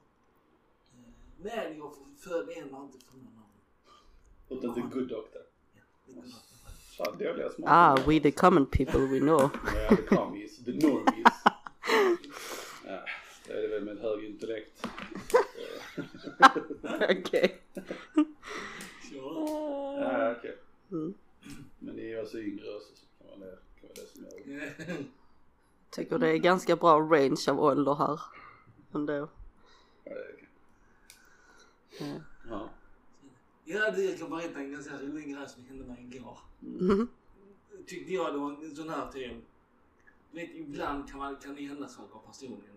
Men 1.42 1.78
jag 1.78 1.94
föll 2.18 2.48
ändå 2.56 2.90
inte 2.92 3.06
för 3.06 3.16
någon. 3.16 3.47
Utan 4.48 4.74
The 4.74 4.80
Good 4.80 5.08
Doctor. 5.08 5.42
Fan, 6.96 7.18
dåliga 7.18 7.50
smak. 7.50 7.70
Ah, 7.70 7.96
we 8.06 8.20
the 8.20 8.30
common 8.30 8.66
people 8.66 9.00
we 9.00 9.20
know. 9.20 9.40
Ja, 9.74 9.96
the 9.96 10.02
commies, 10.02 10.64
the 10.64 10.72
normies. 10.72 11.24
Ja, 12.86 13.04
det 13.46 13.52
är 13.52 13.62
det 13.62 13.68
väl 13.68 13.84
med 13.84 13.98
hög 13.98 14.24
intellekt. 14.24 14.86
Okej. 17.10 17.60
Ja, 19.12 20.34
okej. 20.38 20.56
Mm. 20.90 21.14
Men 21.78 21.94
ni 21.94 22.10
är 22.10 22.20
alltså 22.20 22.38
yngre 22.38 22.64
så 22.64 22.94
kan 23.18 23.40
vara 23.40 23.50
det, 23.50 23.58
kan 23.80 23.90
det 23.94 24.06
som 24.12 24.24
det. 24.24 25.04
Tycker 25.90 26.18
det 26.18 26.28
är 26.28 26.36
ganska 26.36 26.76
bra 26.76 27.00
range 27.00 27.44
av 27.48 27.60
ålder 27.60 27.94
här. 27.94 28.20
Ändå. 28.94 29.12
Ja, 29.12 29.28
det 30.04 30.10
är 30.10 30.34
okej. 31.92 32.20
Ja. 32.50 32.68
Ja. 33.68 33.90
Det 33.90 34.02
jag 34.04 34.18
kan 34.18 34.30
berätta 34.30 34.58
en 34.60 34.72
ganska 34.72 34.94
rolig 34.98 35.34
grej 35.34 35.48
som 35.48 35.64
hände 35.64 35.84
mig 35.84 36.08
igår. 36.12 36.38
Mhm. 36.60 37.08
Tyckte 37.86 38.12
jag 38.12 38.34
det 38.34 38.38
var 38.38 38.50
en 38.64 38.76
sån 38.76 38.88
här 38.88 39.10
typ. 39.12 39.32
Du 40.32 40.40
vet, 40.40 40.50
ibland 40.54 41.08
kan, 41.10 41.18
man, 41.18 41.36
kan 41.36 41.54
det 41.54 41.62
hända 41.62 41.88
saker 41.88 42.18
personligen. 42.26 42.74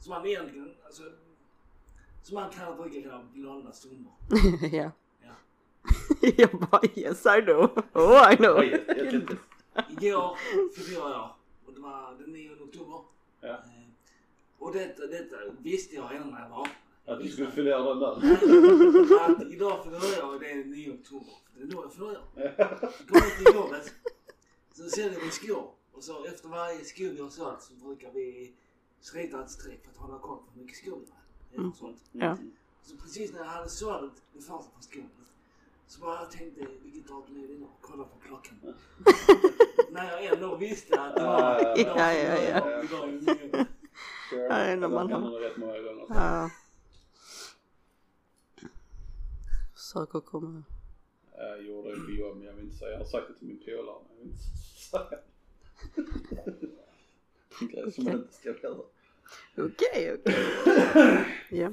Som 0.00 0.10
man 0.10 0.26
egentligen, 0.26 0.70
alltså. 0.84 1.02
Som 2.22 2.34
man 2.34 2.50
kan 2.50 2.76
brukar 2.76 3.02
kalla 3.02 3.24
blonda 3.32 3.72
stunder. 3.72 4.12
ja. 4.76 4.90
Ja. 5.22 5.34
Jag 6.36 6.50
bara 6.70 6.80
yes 6.94 7.26
I 7.26 7.42
know. 7.42 7.78
Oh 7.92 8.32
I 8.32 8.36
know. 8.36 8.62
Igår 9.90 10.36
fyllde 10.76 10.92
jag. 10.92 11.30
Och 11.66 11.72
det 11.74 11.80
var 11.80 12.14
den 12.18 12.30
9 12.32 12.50
oktober. 12.62 13.00
Ja. 13.40 13.48
Eh, 13.48 13.58
Och 14.58 14.72
detta, 14.72 15.06
detta 15.06 15.36
visste 15.62 15.94
jag 15.94 16.12
redan 16.12 16.30
när 16.30 16.40
jag 16.42 16.48
var. 16.48 16.68
Att 17.06 17.20
du 17.22 17.28
skulle 17.28 17.50
fylla 17.50 17.82
år 17.82 17.94
den 17.94 17.98
där. 18.00 19.30
Att 19.30 19.52
idag 19.52 19.84
fyller 19.84 20.18
jag 20.18 20.34
och 20.34 20.40
det 20.40 20.50
är 20.50 20.64
9 20.64 20.92
oktober. 20.94 21.34
Det 21.56 21.62
är 21.62 21.66
då 21.66 21.82
jag 21.82 21.92
fyller 21.92 22.06
år. 22.08 22.18
Kommer 23.08 23.44
till 23.44 23.54
jobbet. 23.54 23.94
Så 24.72 24.82
säljer 24.90 25.20
vi 25.20 25.30
skor. 25.30 25.70
Och 25.92 26.04
så 26.04 26.24
efter 26.24 26.48
varje 26.48 26.84
sko 26.84 27.04
vi 27.14 27.20
har 27.20 27.28
sålt 27.28 27.62
så 27.62 27.74
brukar 27.74 28.10
vi 28.12 28.52
skrita 29.00 29.44
ett 29.44 29.50
streck 29.50 29.80
för 29.84 29.90
att 29.90 29.96
hålla 29.96 30.18
koll 30.18 30.36
på 30.38 30.44
hur 30.54 30.62
mycket 30.62 30.78
skor 30.78 30.98
vi 31.52 31.62
har 31.62 31.72
sålt. 31.72 32.02
Ja. 32.12 32.36
Så 32.82 32.96
precis 32.96 33.32
när 33.32 33.38
jag 33.40 33.46
hade 33.46 33.68
sålt 33.68 34.12
det 34.32 34.40
första 34.40 34.54
på 34.76 34.80
skon. 34.82 35.08
Så 35.86 36.00
bara 36.00 36.20
jag 36.20 36.30
tänkte 36.30 36.66
vilket 36.82 37.08
datum 37.08 37.36
är 37.44 37.48
det 37.48 37.54
idag? 37.54 37.68
Kolla 37.80 38.04
på 38.04 38.18
klockan. 38.26 38.74
när 39.90 40.10
jag 40.12 40.24
ändå 40.24 40.56
visste 40.56 41.00
att 41.00 41.16
det 41.16 41.22
var 41.22 41.40
Ja, 41.62 41.74
idag 41.76 41.96
ja, 41.98 42.12
ja, 42.12 42.42
ja. 42.42 42.82
idag 42.82 43.08
är 43.08 43.12
det 43.12 43.34
9. 43.52 43.66
Sure. 44.30 44.48
Nej, 44.48 44.76
när 44.76 44.88
man 44.88 45.12
har- 45.12 45.20
man 45.20 45.32
rätt 45.32 45.56
många 45.56 45.78
gånger. 45.80 46.06
Ja. 46.08 46.50
Försöker 49.94 50.20
komma. 50.20 50.62
Jag 51.36 51.62
gjorde 51.62 51.90
det 51.94 52.00
på 52.00 52.10
jobb 52.10 52.36
men 52.36 52.46
jag 52.46 52.52
vill 52.54 52.64
inte 52.64 52.76
säga. 52.76 52.90
Jag 52.90 52.98
har 52.98 53.04
sagt 53.04 53.28
det 53.28 53.34
till 53.38 53.48
min 53.48 53.58
polare 53.58 53.96
men 54.08 54.16
jag 54.16 54.22
vill 54.24 54.30
inte 54.32 54.42
säga. 54.90 55.18
Det 57.72 57.78
är 57.78 57.90
som 57.90 58.04
man 58.04 58.12
inte 58.12 58.32
ska 58.34 58.48
göra. 58.48 58.78
Okej, 59.56 60.14
okej. 60.14 60.36
Ja. 61.60 61.72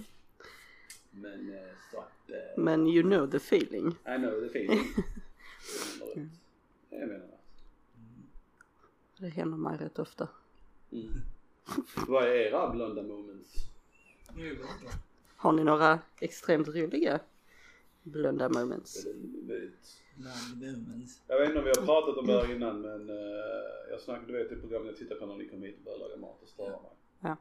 Men 1.12 1.54
eh, 1.54 1.62
så 1.92 2.00
att... 2.00 2.30
eh, 2.30 2.64
Men 2.64 2.88
you 2.88 3.04
know 3.04 3.28
the 3.32 3.38
feeling. 3.38 3.88
I 3.88 4.18
know 4.18 4.40
the 4.40 4.46
feeling. 4.60 4.80
Jag 6.90 7.08
menar 7.08 7.28
det. 7.28 7.38
Det 9.18 9.28
händer 9.30 9.58
mig 9.58 9.78
rätt 9.78 10.00
ofta. 10.00 10.28
Mm. 10.92 11.14
Vad 12.08 12.24
är 12.24 12.28
era 12.32 12.70
blonda 12.70 13.04
moments? 13.04 13.56
Har 15.36 15.52
ni 15.52 15.64
några 15.64 16.00
extremt 16.20 16.68
roliga 16.68 17.20
blunda 18.04 18.50
moments? 18.50 19.08
Jag 21.28 21.40
vet 21.40 21.48
inte 21.48 21.60
om 21.60 21.66
vi 21.66 21.70
har 21.70 21.86
pratat 21.86 22.18
om 22.18 22.28
det 22.28 22.34
här 22.34 22.56
innan 22.56 22.82
men 22.82 23.10
uh, 23.10 23.16
jag 23.90 24.02
snackade, 24.02 24.28
du 24.28 24.44
vet 24.44 24.52
i 24.52 24.56
programmet 24.56 24.88
jag 24.88 24.98
tittar 24.98 25.16
på 25.16 25.26
när 25.26 25.36
ni 25.36 25.50
kommer 25.50 25.68
hit 25.68 25.78
och 25.78 25.84
börjar 25.84 26.00
laga 26.00 26.18
mat 26.18 26.42
och 26.42 26.48
störa 26.48 26.70
mig. 26.82 26.92
Ja. 27.20 27.38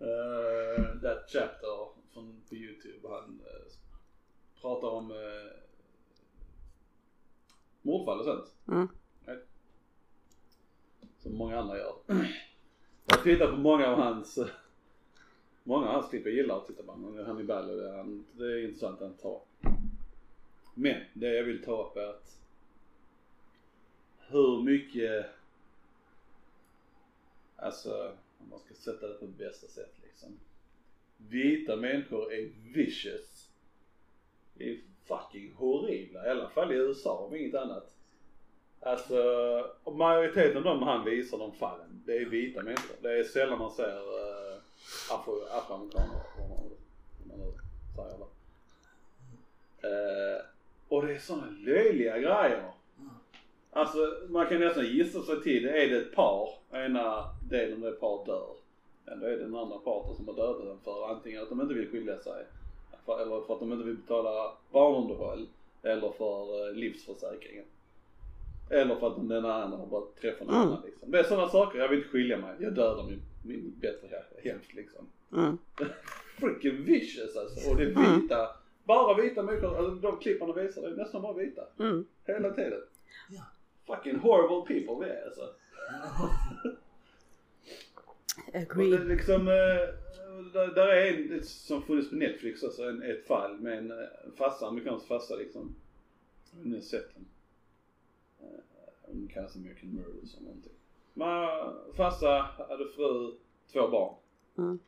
uh, 0.00 1.00
that 1.02 1.30
chapter 1.30 1.88
från, 2.12 2.42
på 2.48 2.54
youtube 2.54 3.08
han 3.08 3.40
uh, 3.40 3.72
pratar 4.60 4.88
om 4.88 5.10
uh, 5.10 5.16
mordfall 7.82 8.18
och 8.18 8.24
sånt. 8.24 8.54
Mm. 8.68 8.88
Right? 9.24 9.46
Som 11.18 11.36
många 11.36 11.58
andra 11.58 11.78
gör. 11.78 11.94
Jag 13.06 13.22
tittar 13.22 13.50
på 13.50 13.56
många 13.56 13.88
av 13.88 13.98
hans 13.98 14.38
Många 15.66 15.86
av 15.86 15.92
hans 15.92 16.10
klipp 16.10 16.26
jag 16.26 16.34
gillar 16.34 16.56
att 16.56 16.66
titta 16.66 16.82
på. 16.82 16.92
Han 16.92 17.18
är 17.18 17.42
det, 17.44 18.00
och 18.00 18.06
det 18.32 18.44
är 18.44 18.64
intressant 18.64 19.02
att 19.02 19.08
han 19.08 19.16
tar. 19.16 19.40
Men 20.74 21.00
det 21.12 21.34
jag 21.34 21.44
vill 21.44 21.64
ta 21.64 21.86
upp 21.86 21.96
är 21.96 22.06
att 22.06 22.38
hur 24.28 24.62
mycket, 24.62 25.26
alltså 27.56 28.12
om 28.38 28.50
man 28.50 28.58
ska 28.58 28.74
sätta 28.74 29.08
det 29.08 29.14
på 29.14 29.26
bästa 29.26 29.66
sätt 29.66 29.94
liksom. 30.02 30.38
Vita 31.16 31.76
människor 31.76 32.32
är 32.32 32.50
vicious. 32.74 33.48
Det 34.54 34.70
är 34.70 34.80
fucking 35.04 35.52
horribla, 35.52 36.26
i 36.26 36.30
alla 36.30 36.48
fall 36.48 36.72
i 36.72 36.76
USA 36.76 37.18
om 37.18 37.36
inget 37.36 37.54
annat. 37.54 37.96
Alltså, 38.80 39.16
majoriteten 39.96 40.56
av 40.56 40.64
dem 40.64 40.82
han 40.82 41.04
visar 41.04 41.38
de 41.38 41.52
fallen, 41.52 42.02
det 42.06 42.16
är 42.16 42.24
vita 42.24 42.62
människor. 42.62 42.96
Det 43.02 43.18
är 43.18 43.24
sällan 43.24 43.58
man 43.58 43.70
ser 43.70 43.98
uh, 43.98 44.53
afroamerikaner, 45.10 46.20
om 46.38 46.48
man, 46.48 46.58
om 47.22 47.28
man 47.28 47.38
nu 47.38 47.52
säger 47.96 48.18
det. 48.18 48.24
Uh, 49.88 50.40
och 50.88 51.06
det 51.06 51.14
är 51.14 51.18
sådana 51.18 51.46
löjliga 51.50 52.18
grejer. 52.18 52.70
Alltså 53.70 53.98
man 54.28 54.46
kan 54.46 54.60
nästan 54.60 54.86
gissa 54.86 55.22
sig 55.22 55.42
till, 55.42 55.64
är 55.68 55.88
det 55.90 55.96
ett 55.96 56.14
par, 56.14 56.48
ena 56.72 57.24
delen 57.50 57.84
av 57.84 57.90
det 57.90 58.00
par 58.00 58.26
dör. 58.26 58.48
Eller 59.06 59.26
är 59.26 59.30
det 59.30 59.44
den 59.44 59.56
andra 59.56 59.78
parten 59.78 60.16
som 60.16 60.28
har 60.28 60.34
dödat 60.34 60.66
den 60.66 60.78
för 60.84 61.08
antingen 61.10 61.42
att 61.42 61.48
de 61.48 61.60
inte 61.60 61.74
vill 61.74 61.90
skilja 61.90 62.18
sig, 62.18 62.44
för, 63.04 63.22
eller 63.22 63.40
för 63.40 63.54
att 63.54 63.60
de 63.60 63.72
inte 63.72 63.84
vill 63.84 63.96
betala 63.96 64.52
barnunderhåll, 64.72 65.46
eller 65.82 66.10
för 66.10 66.68
uh, 66.68 66.74
livsförsäkringen. 66.74 67.64
Eller 68.70 68.96
för 68.96 69.06
att 69.06 69.16
den 69.16 69.44
andra 69.44 69.78
har 69.78 69.86
bara 69.86 70.02
träffat 70.20 70.46
någon 70.46 70.56
Mm. 70.56 70.68
annan 70.68 70.82
liksom. 70.84 71.10
Det 71.10 71.18
är 71.18 71.22
sådana 71.24 71.48
saker, 71.48 71.78
jag 71.78 71.88
vill 71.88 71.98
inte 71.98 72.10
skilja 72.10 72.36
mig, 72.38 72.54
jag 72.60 72.72
dödar 72.72 73.04
min 73.04 73.22
bättre 73.80 74.08
hälft 74.42 74.74
liksom. 74.74 75.06
Mm. 75.32 75.58
Freaking 76.38 76.84
vicious 76.84 77.36
alltså. 77.36 77.70
Och 77.70 77.76
det 77.76 77.82
är 77.82 78.20
vita, 78.20 78.48
bara 78.84 79.22
vita 79.22 79.42
människor, 79.42 79.76
alltså 79.78 79.94
de 79.94 80.18
klipparna 80.18 80.52
visar 80.52 80.82
det 80.82 80.88
är 80.88 80.96
nästan 80.96 81.22
bara 81.22 81.32
vita. 81.32 81.62
Mm. 81.78 82.04
Hela 82.24 82.50
tiden. 82.50 82.80
Ja. 83.28 83.42
Fucking 83.86 84.16
horrible 84.16 84.74
people 84.74 85.06
vi 85.06 85.12
är 85.12 85.24
alltså. 85.24 85.40
Och 88.46 88.52
det 88.52 88.58
är 88.58 88.62
Agree. 88.62 88.98
liksom, 89.04 89.48
eh, 89.48 89.88
där, 90.52 90.74
där 90.74 90.88
är 90.88 91.32
en 91.32 91.44
som 91.44 91.82
funnits 91.82 92.10
på 92.10 92.14
Netflix 92.16 92.62
också, 92.62 92.82
en, 92.82 93.02
ett 93.02 93.26
fall 93.26 93.60
med 93.60 93.78
en 93.78 93.90
eh, 93.90 94.06
farsa, 94.36 94.66
amerikansk 94.66 95.06
farsa 95.06 95.34
liksom. 95.36 95.74
Jag 96.64 96.74
har 96.74 96.80
sett 96.80 97.14
den. 97.14 97.24
Eh, 98.40 98.60
Den 99.06 99.28
kallas 99.28 99.56
American 99.56 99.88
Murders 99.90 100.34
eller 100.34 100.46
någonting. 100.46 100.72
Farsa 101.96 102.46
hade 102.68 102.88
fru, 102.88 103.34
två 103.72 103.88
barn. 103.88 104.14
Mm. 104.58 104.78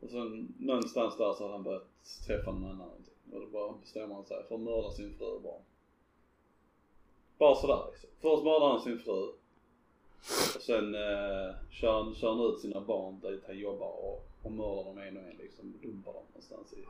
Och 0.00 0.10
sen 0.10 0.54
någonstans 0.58 1.16
där 1.16 1.32
så 1.32 1.42
hade 1.42 1.54
han 1.54 1.62
börjat 1.62 1.88
träffa 2.26 2.52
någon 2.52 2.64
annan 2.64 2.78
någonting. 2.78 3.14
Och 3.32 3.40
då 3.40 3.46
bara 3.46 3.72
bestämmer 3.80 4.14
han 4.14 4.24
sig 4.24 4.44
för 4.48 4.54
att 4.54 4.60
mörda 4.60 4.90
sin 4.90 5.14
fru 5.18 5.26
och 5.26 5.42
barn. 5.42 5.62
Bara 7.38 7.54
sådär 7.54 7.82
liksom. 7.90 8.10
Först 8.20 8.44
mördar 8.44 8.68
han 8.68 8.80
sin 8.80 8.98
fru. 8.98 9.22
Och 10.56 10.62
sen 10.62 10.94
eh, 10.94 11.54
kör, 11.70 11.92
han, 11.92 12.14
kör 12.14 12.28
han 12.28 12.40
ut 12.40 12.60
sina 12.60 12.80
barn 12.80 13.20
dit 13.20 13.42
han 13.46 13.58
jobbar 13.58 13.92
och, 14.04 14.26
och 14.42 14.52
mördar 14.52 14.84
dem 14.84 14.98
en 14.98 15.16
och 15.16 15.22
en 15.22 15.36
liksom. 15.36 15.74
Dumpar 15.82 16.12
dem 16.12 16.22
någonstans 16.28 16.72
i. 16.72 16.84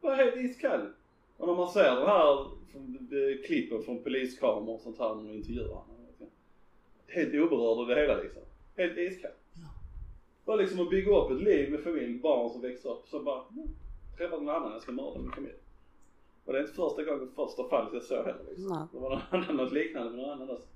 Bara 0.00 0.14
helt 0.14 0.36
iskall. 0.36 0.92
Och 1.36 1.48
när 1.48 1.54
man 1.54 1.68
ser 1.68 1.96
den 1.96 2.06
här 2.06 2.46
från, 2.72 3.08
klippen 3.46 3.82
från 3.82 4.02
poliskameror 4.02 4.74
och 4.74 4.80
sånt 4.80 4.98
här 4.98 5.14
när 5.14 5.22
de 5.22 5.34
intervjuar 5.34 5.74
honom. 5.74 5.99
Helt 7.10 7.34
oberörd 7.34 7.78
av 7.78 7.86
det 7.86 7.94
hela 7.94 8.14
liksom. 8.16 8.42
Helt 8.76 8.98
iskall. 8.98 9.30
Bara 10.44 10.56
liksom 10.56 10.80
att 10.80 10.90
bygga 10.90 11.16
upp 11.16 11.30
ett 11.30 11.42
liv 11.42 11.70
med 11.70 11.80
familj, 11.80 12.18
barn 12.18 12.50
som 12.50 12.60
växer 12.60 12.90
upp. 12.90 13.08
Så 13.08 13.22
bara, 13.22 13.44
mm, 13.50 13.68
träffar 14.16 14.36
någon 14.36 14.48
annan, 14.48 14.72
jag 14.72 14.82
ska 14.82 14.92
mörda 14.92 15.18
min 15.20 15.32
familj. 15.32 15.54
Och 16.44 16.52
det 16.52 16.58
är 16.58 16.62
inte 16.62 16.74
första 16.74 17.04
gången, 17.04 17.32
första 17.36 17.68
fallet 17.68 17.92
jag 17.92 18.02
såg 18.02 18.26
heller 18.26 18.44
liksom. 18.48 18.68
Nej. 18.68 18.86
Det 18.92 18.98
var 18.98 19.10
någon 19.10 19.20
annan, 19.30 19.56
något 19.56 19.72
liknande 19.72 20.10
med 20.10 20.20
någon 20.20 20.30
annan 20.30 20.50
också. 20.50 20.68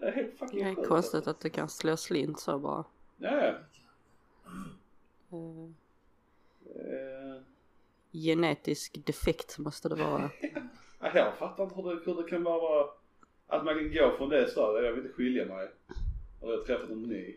Det 0.00 0.06
är 0.06 0.12
helt 0.12 0.38
fucking 0.38 0.64
Det 0.64 0.70
är 0.70 0.74
konstigt 0.74 1.14
alltså. 1.14 1.30
att 1.30 1.40
det 1.40 1.50
kan 1.50 1.68
slå 1.68 1.96
slint 1.96 2.40
så 2.40 2.58
bara. 2.58 2.84
Ja, 3.18 3.30
ja. 3.30 3.54
Eh, 5.32 5.70
Eh, 6.76 7.42
genetisk 8.12 9.06
defekt 9.06 9.58
måste 9.58 9.88
det 9.88 9.94
vara. 9.94 10.30
ja, 11.00 11.10
jag 11.14 11.38
fattar 11.38 11.64
inte 11.64 11.76
hur 11.76 11.94
det, 11.94 12.00
hur 12.04 12.22
det 12.22 12.28
kan 12.30 12.42
vara 12.42 12.86
att 13.50 13.64
man 13.64 13.74
kan 13.74 13.92
gå 13.92 14.16
från 14.16 14.28
det 14.28 14.50
stadiet, 14.50 14.84
jag 14.84 14.92
vill 14.92 15.02
inte 15.04 15.14
skilja 15.16 15.44
mig. 15.46 15.68
Eller 16.42 16.52
jag 16.52 16.58
har 16.58 16.64
träffat 16.64 16.90
en 16.90 17.02
ny. 17.02 17.36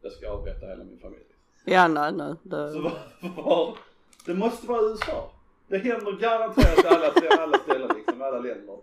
Jag 0.00 0.12
ska 0.12 0.30
avrätta 0.30 0.66
hela 0.66 0.84
min 0.84 0.98
familj. 0.98 1.22
Ja, 1.64 1.88
nej, 1.88 2.12
nej. 2.12 2.34
Så 2.42 2.48
Det, 2.48 2.80
var, 2.80 3.42
var, 3.42 3.78
det 4.26 4.34
måste 4.34 4.66
vara 4.66 4.82
USA. 4.82 5.30
Det 5.68 5.78
händer 5.78 6.12
garanterat 6.12 6.84
i 6.84 6.88
alla, 6.88 7.10
stä- 7.10 7.38
alla 7.40 7.58
ställen 7.58 7.90
liksom, 7.96 8.22
alla 8.22 8.38
länder. 8.38 8.78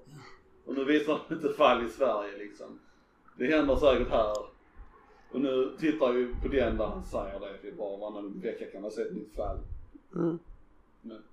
Och 0.65 0.73
nu 0.75 0.83
visar 0.85 1.19
de 1.27 1.33
inte 1.35 1.53
fall 1.53 1.85
i 1.85 1.89
Sverige 1.89 2.37
liksom. 2.37 2.79
Det 3.37 3.47
händer 3.47 3.75
säkert 3.75 4.09
här. 4.09 4.37
Och 5.31 5.41
nu 5.41 5.71
tittar 5.79 6.11
vi 6.11 6.33
på 6.41 6.47
den 6.47 6.77
där 6.77 6.85
han 6.85 7.03
säger 7.05 7.39
det, 7.39 7.57
för 7.61 7.71
bara 7.71 7.97
varannan 7.97 8.39
vecka 8.39 8.65
kan 8.71 8.81
man 8.81 8.91
se 8.91 9.01
ett 9.01 9.13
nytt 9.13 9.35
fall. 9.35 9.57
mm. 10.15 10.39
Men 11.01 11.23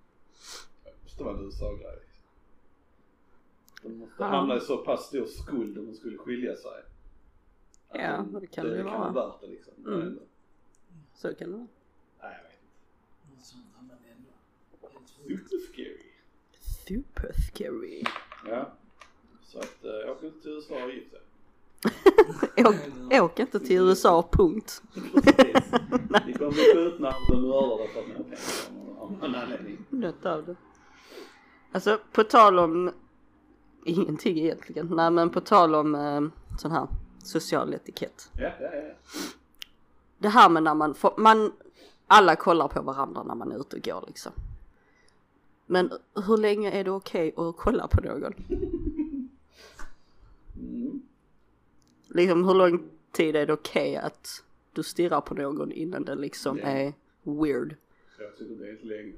det 0.84 0.90
måste 1.02 1.24
vara 1.24 1.36
en 1.38 1.44
USA-grej. 1.44 1.98
De 3.82 3.88
måste 3.98 4.14
Ja. 4.18 4.24
hamna 4.26 4.56
i 4.56 4.60
så 4.60 4.76
pass 4.76 5.06
stor 5.06 5.26
skuld 5.26 5.78
om 5.78 5.86
de 5.86 5.94
skulle 5.94 6.18
skilja 6.18 6.56
sig. 6.56 6.70
Att 7.88 8.00
Ja, 8.00 8.16
de- 8.32 8.40
det 8.40 8.46
kan 8.46 8.64
det 8.64 8.70
ju 8.70 8.76
det 8.76 8.82
kan 8.90 9.00
vara. 9.00 9.12
vara 9.12 9.28
värt 9.28 9.40
det 9.40 9.46
liksom. 9.46 9.72
Mm. 9.86 10.18
Så 11.14 11.34
kan 11.34 11.50
det 11.50 11.56
vara. 11.56 11.66
Nej, 12.22 12.36
jag 12.36 12.42
vet 12.42 12.52
inte. 14.92 15.12
Super 15.26 15.58
scary. 15.72 16.12
Super 16.60 17.32
scary. 17.32 18.04
Ja. 18.46 18.72
Så 19.42 19.58
att 19.58 19.84
eh, 19.84 19.90
jag 19.90 20.10
åker 20.10 20.26
inte 20.26 20.40
till 20.42 20.50
USA 20.52 20.84
och 20.84 20.90
gift 20.90 21.10
sig. 21.10 21.20
Åk, 22.66 23.22
åk 23.22 23.38
inte 23.40 23.60
till 23.60 23.76
USA, 23.76 24.28
punkt. 24.32 24.82
Precis. 24.94 25.72
Ni 26.26 26.32
kommer 26.34 26.52
bli 26.52 26.62
skjutna 26.74 27.08
och 27.08 27.40
mördade 27.40 27.88
för 27.88 28.00
att 28.00 28.08
ni 28.08 28.14
har 28.14 28.22
pengar 28.24 29.00
av 29.00 29.12
någon 29.12 29.34
anledning. 29.34 29.84
Något 29.90 30.26
av 30.26 30.44
det. 30.46 30.56
Alltså 31.72 31.98
på 32.12 32.24
tal 32.24 32.58
om 32.58 32.92
ingenting 34.00 34.38
egentligen. 34.38 34.86
Nej 34.86 35.10
men 35.10 35.30
på 35.30 35.40
tal 35.40 35.74
om 35.74 35.94
eh, 35.94 36.20
sån 36.58 36.70
här 36.70 36.88
social 37.22 37.74
etikett. 37.74 38.30
Ja, 38.38 38.50
ja, 38.60 38.70
ja. 38.74 38.94
Det 40.18 40.28
här 40.28 40.48
med 40.48 40.62
när 40.62 40.74
man 40.74 40.94
får, 40.94 41.14
man, 41.18 41.52
alla 42.06 42.36
kollar 42.36 42.68
på 42.68 42.82
varandra 42.82 43.22
när 43.22 43.34
man 43.34 43.52
är 43.52 43.60
ute 43.60 43.76
och 43.76 43.82
går 43.82 44.04
liksom. 44.06 44.32
Men 45.66 45.92
hur 46.26 46.36
länge 46.36 46.70
är 46.70 46.84
det 46.84 46.90
okej 46.90 47.34
att 47.36 47.56
kolla 47.56 47.88
på 47.88 48.00
någon? 48.00 48.34
Mm. 50.56 51.02
Liksom 52.08 52.44
hur 52.44 52.54
lång 52.54 52.90
tid 53.12 53.36
är 53.36 53.46
det 53.46 53.52
okej 53.52 53.96
att 53.96 54.44
du 54.72 54.82
stirrar 54.82 55.20
på 55.20 55.34
någon 55.34 55.72
innan 55.72 56.04
det 56.04 56.14
liksom 56.14 56.58
Ja. 56.58 56.64
är 56.64 56.92
weird? 57.22 57.76
Jag 58.18 58.36
tycker 58.36 58.54
det 58.54 58.70
är 58.70 58.78
länge. 58.82 59.12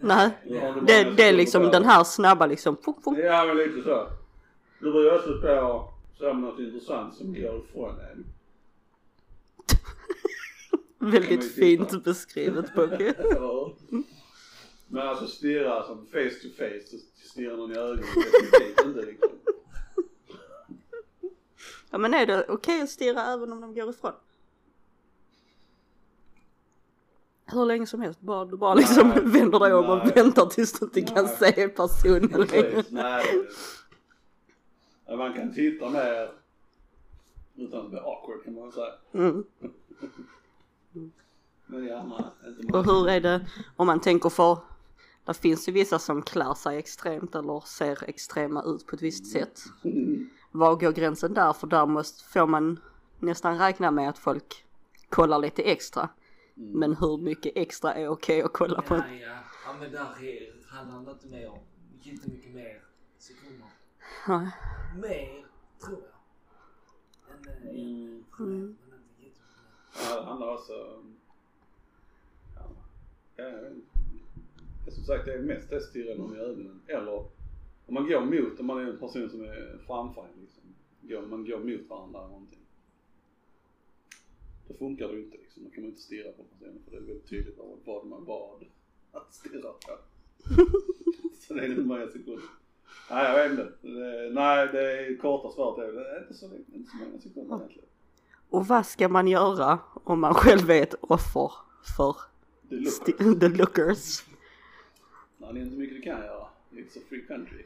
Nej, 0.00 0.30
om 0.44 0.86
det, 0.86 1.04
det 1.04 1.22
är 1.22 1.32
liksom 1.32 1.62
den 1.62 1.84
här 1.84 2.04
snabba 2.04 2.46
liksom. 2.46 2.76
Funk, 2.76 3.04
funk. 3.04 3.18
Ja 3.18 3.44
men 3.46 3.56
lite 3.56 3.82
så. 3.82 4.08
Du 4.80 4.92
var 4.92 5.00
ju 5.00 5.10
också 5.10 5.40
på 5.40 5.90
så 6.18 6.24
med 6.24 6.42
något 6.42 6.58
intressant 6.58 7.14
som 7.14 7.34
går 7.34 7.64
ifrån 7.64 7.94
en. 8.00 8.24
Väldigt 11.12 11.54
fint 11.54 12.04
beskrivet 12.04 12.70
hur? 12.74 13.14
Men 14.90 15.08
alltså 15.08 15.26
stirra 15.26 15.86
som 15.86 16.06
face 16.06 16.30
to 16.42 16.48
face, 16.56 16.86
så 16.86 16.96
stirra 17.28 17.56
någon 17.56 17.72
i 17.72 17.76
ögonen 17.78 18.04
definitivt 18.14 18.86
inte 18.86 19.02
liksom. 19.02 19.28
Ja 21.90 21.98
men 21.98 22.14
är 22.14 22.26
det 22.26 22.46
okej 22.48 22.82
att 22.82 22.90
stirra 22.90 23.24
även 23.24 23.52
om 23.52 23.60
de 23.60 23.74
går 23.74 23.90
ifrån? 23.90 24.12
Hur 27.52 27.66
länge 27.66 27.86
som 27.86 28.00
helst, 28.00 28.20
bara, 28.20 28.44
du 28.44 28.56
bara 28.56 28.74
liksom 28.74 29.08
Nej, 29.08 29.20
vänder 29.24 29.58
dig 29.58 29.74
om 29.74 29.90
och 29.90 29.98
nej. 29.98 30.12
väntar 30.14 30.46
tills 30.46 30.72
du 30.72 30.84
inte 30.84 31.02
kan 31.02 31.24
Nej. 31.24 31.36
se 31.54 31.68
personen 31.68 32.30
längre. 32.30 32.46
Precis, 32.46 32.92
nej. 32.92 33.24
Man 35.16 35.34
kan 35.34 35.54
titta 35.54 35.90
mer 35.90 36.30
utan 37.56 37.80
att 37.80 37.90
bli 37.90 37.98
awkward 37.98 38.44
kan 38.44 38.54
man 38.54 38.72
säga. 38.72 38.92
Mm. 39.12 39.44
Men 41.66 41.84
gärna 41.84 42.32
inte 42.60 42.78
Och 42.78 42.84
hur 42.84 43.08
är 43.08 43.20
det 43.20 43.46
om 43.76 43.86
man 43.86 44.00
tänker 44.00 44.28
för, 44.28 44.58
det 45.24 45.34
finns 45.34 45.68
ju 45.68 45.72
vissa 45.72 45.98
som 45.98 46.22
klär 46.22 46.54
sig 46.54 46.78
extremt 46.78 47.34
eller 47.34 47.60
ser 47.60 48.04
extrema 48.08 48.62
ut 48.62 48.86
på 48.86 48.96
ett 48.96 49.02
visst 49.02 49.32
sätt. 49.32 49.60
Var 50.52 50.76
går 50.76 50.92
gränsen 50.92 51.34
där? 51.34 51.52
För 51.52 51.66
där 51.66 51.86
måste, 51.86 52.24
får 52.24 52.46
man 52.46 52.80
nästan 53.18 53.58
räkna 53.58 53.90
med 53.90 54.08
att 54.08 54.18
folk 54.18 54.64
kollar 55.08 55.38
lite 55.38 55.62
extra. 55.62 56.08
Men 56.60 56.96
hur 56.96 57.18
mycket 57.18 57.52
extra 57.56 57.94
är 57.94 58.08
okej 58.08 58.42
att 58.42 58.52
kolla 58.52 58.82
på? 58.82 58.94
Ja, 58.94 59.04
ja. 59.14 59.38
ja 59.66 59.72
men 59.80 59.92
där 59.92 60.24
är- 60.24 60.68
handlar 60.68 61.04
det 61.04 61.10
inte 61.10 61.26
mer 61.28 61.48
om 61.50 61.58
jättemycket 62.02 62.54
mer 62.54 62.82
sekunder. 63.18 63.66
Nej. 64.28 64.50
Mer, 64.96 65.44
tror 65.84 65.98
jag. 66.02 66.12
Än, 67.34 67.68
äh, 67.68 67.70
Mm. 67.70 68.24
Mm. 68.38 68.76
Ja, 70.10 70.20
det 70.20 70.26
handlar 70.26 70.54
också 70.54 70.72
om... 70.72 71.16
Ja, 72.56 72.62
ja, 73.36 74.90
som 74.92 75.04
sagt 75.04 75.24
det 75.24 75.34
är 75.34 75.42
mest 75.42 75.70
det 75.70 75.80
stirra 75.80 76.14
någon 76.18 76.36
i 76.36 76.38
ögonen. 76.38 76.80
Eller 76.86 77.12
om 77.86 77.94
man 77.94 78.06
går 78.08 78.20
mot, 78.20 78.60
om 78.60 78.66
man 78.66 78.78
är 78.78 78.90
en 78.92 78.98
person 78.98 79.30
som 79.30 79.40
är 79.44 79.78
framför 79.86 80.22
en 80.34 80.40
liksom. 80.40 81.30
man 81.30 81.44
går 81.44 81.58
mot 81.58 81.88
varandra 81.90 82.18
eller 82.18 82.28
någonting. 82.28 82.58
Då 84.68 84.74
funkar 84.74 85.08
det 85.08 85.14
ju 85.14 85.24
inte 85.24 85.36
liksom. 85.36 85.64
Då 85.64 85.70
kan 85.70 85.82
man 85.82 85.90
inte 85.90 86.02
stirra 86.02 86.32
på 86.32 86.42
personen 86.42 86.78
för 86.84 86.90
det 86.90 86.96
är 86.96 87.00
väldigt 87.00 87.28
tydligt 87.30 87.58
vad- 87.58 87.78
vad 87.84 88.06
man 88.06 88.24
bad 88.24 88.64
att 89.12 89.34
stirra 89.34 89.72
på. 89.72 89.98
så 91.40 91.54
det 91.54 91.60
är 91.60 91.68
inte 91.70 91.80
många 91.82 92.06
sekunder. 92.06 92.42
Nej 93.10 93.24
jag 93.24 93.48
vet 93.48 93.50
inte. 93.58 93.72
Det, 93.88 94.30
nej 94.34 94.68
det 94.72 95.06
är 95.06 95.16
korta 95.16 95.54
svaret 95.54 95.88
är 95.88 95.92
det 95.92 96.10
är 96.16 96.20
inte 96.22 96.34
så, 96.34 96.46
inte 96.74 96.90
så 96.90 96.96
många 96.96 97.18
sekunder 97.20 97.56
egentligen. 97.56 97.88
Och 98.50 98.66
vad 98.66 98.86
ska 98.86 99.08
man 99.08 99.28
göra 99.28 99.78
om 100.04 100.20
man 100.20 100.34
själv 100.34 100.70
är 100.70 100.82
ett 100.82 100.94
offer 101.00 101.52
för 101.96 102.16
är 102.70 102.76
lookers. 102.76 103.38
the 103.40 103.48
lookers? 103.48 104.24
Nej 105.38 105.52
det 105.54 105.60
är 105.60 105.62
inte 105.64 105.76
mycket 105.76 105.96
du 105.96 106.02
kan 106.02 106.20
göra. 106.20 106.46
It's 106.70 106.98
a 106.98 107.02
free 107.08 107.22
country. 107.26 107.64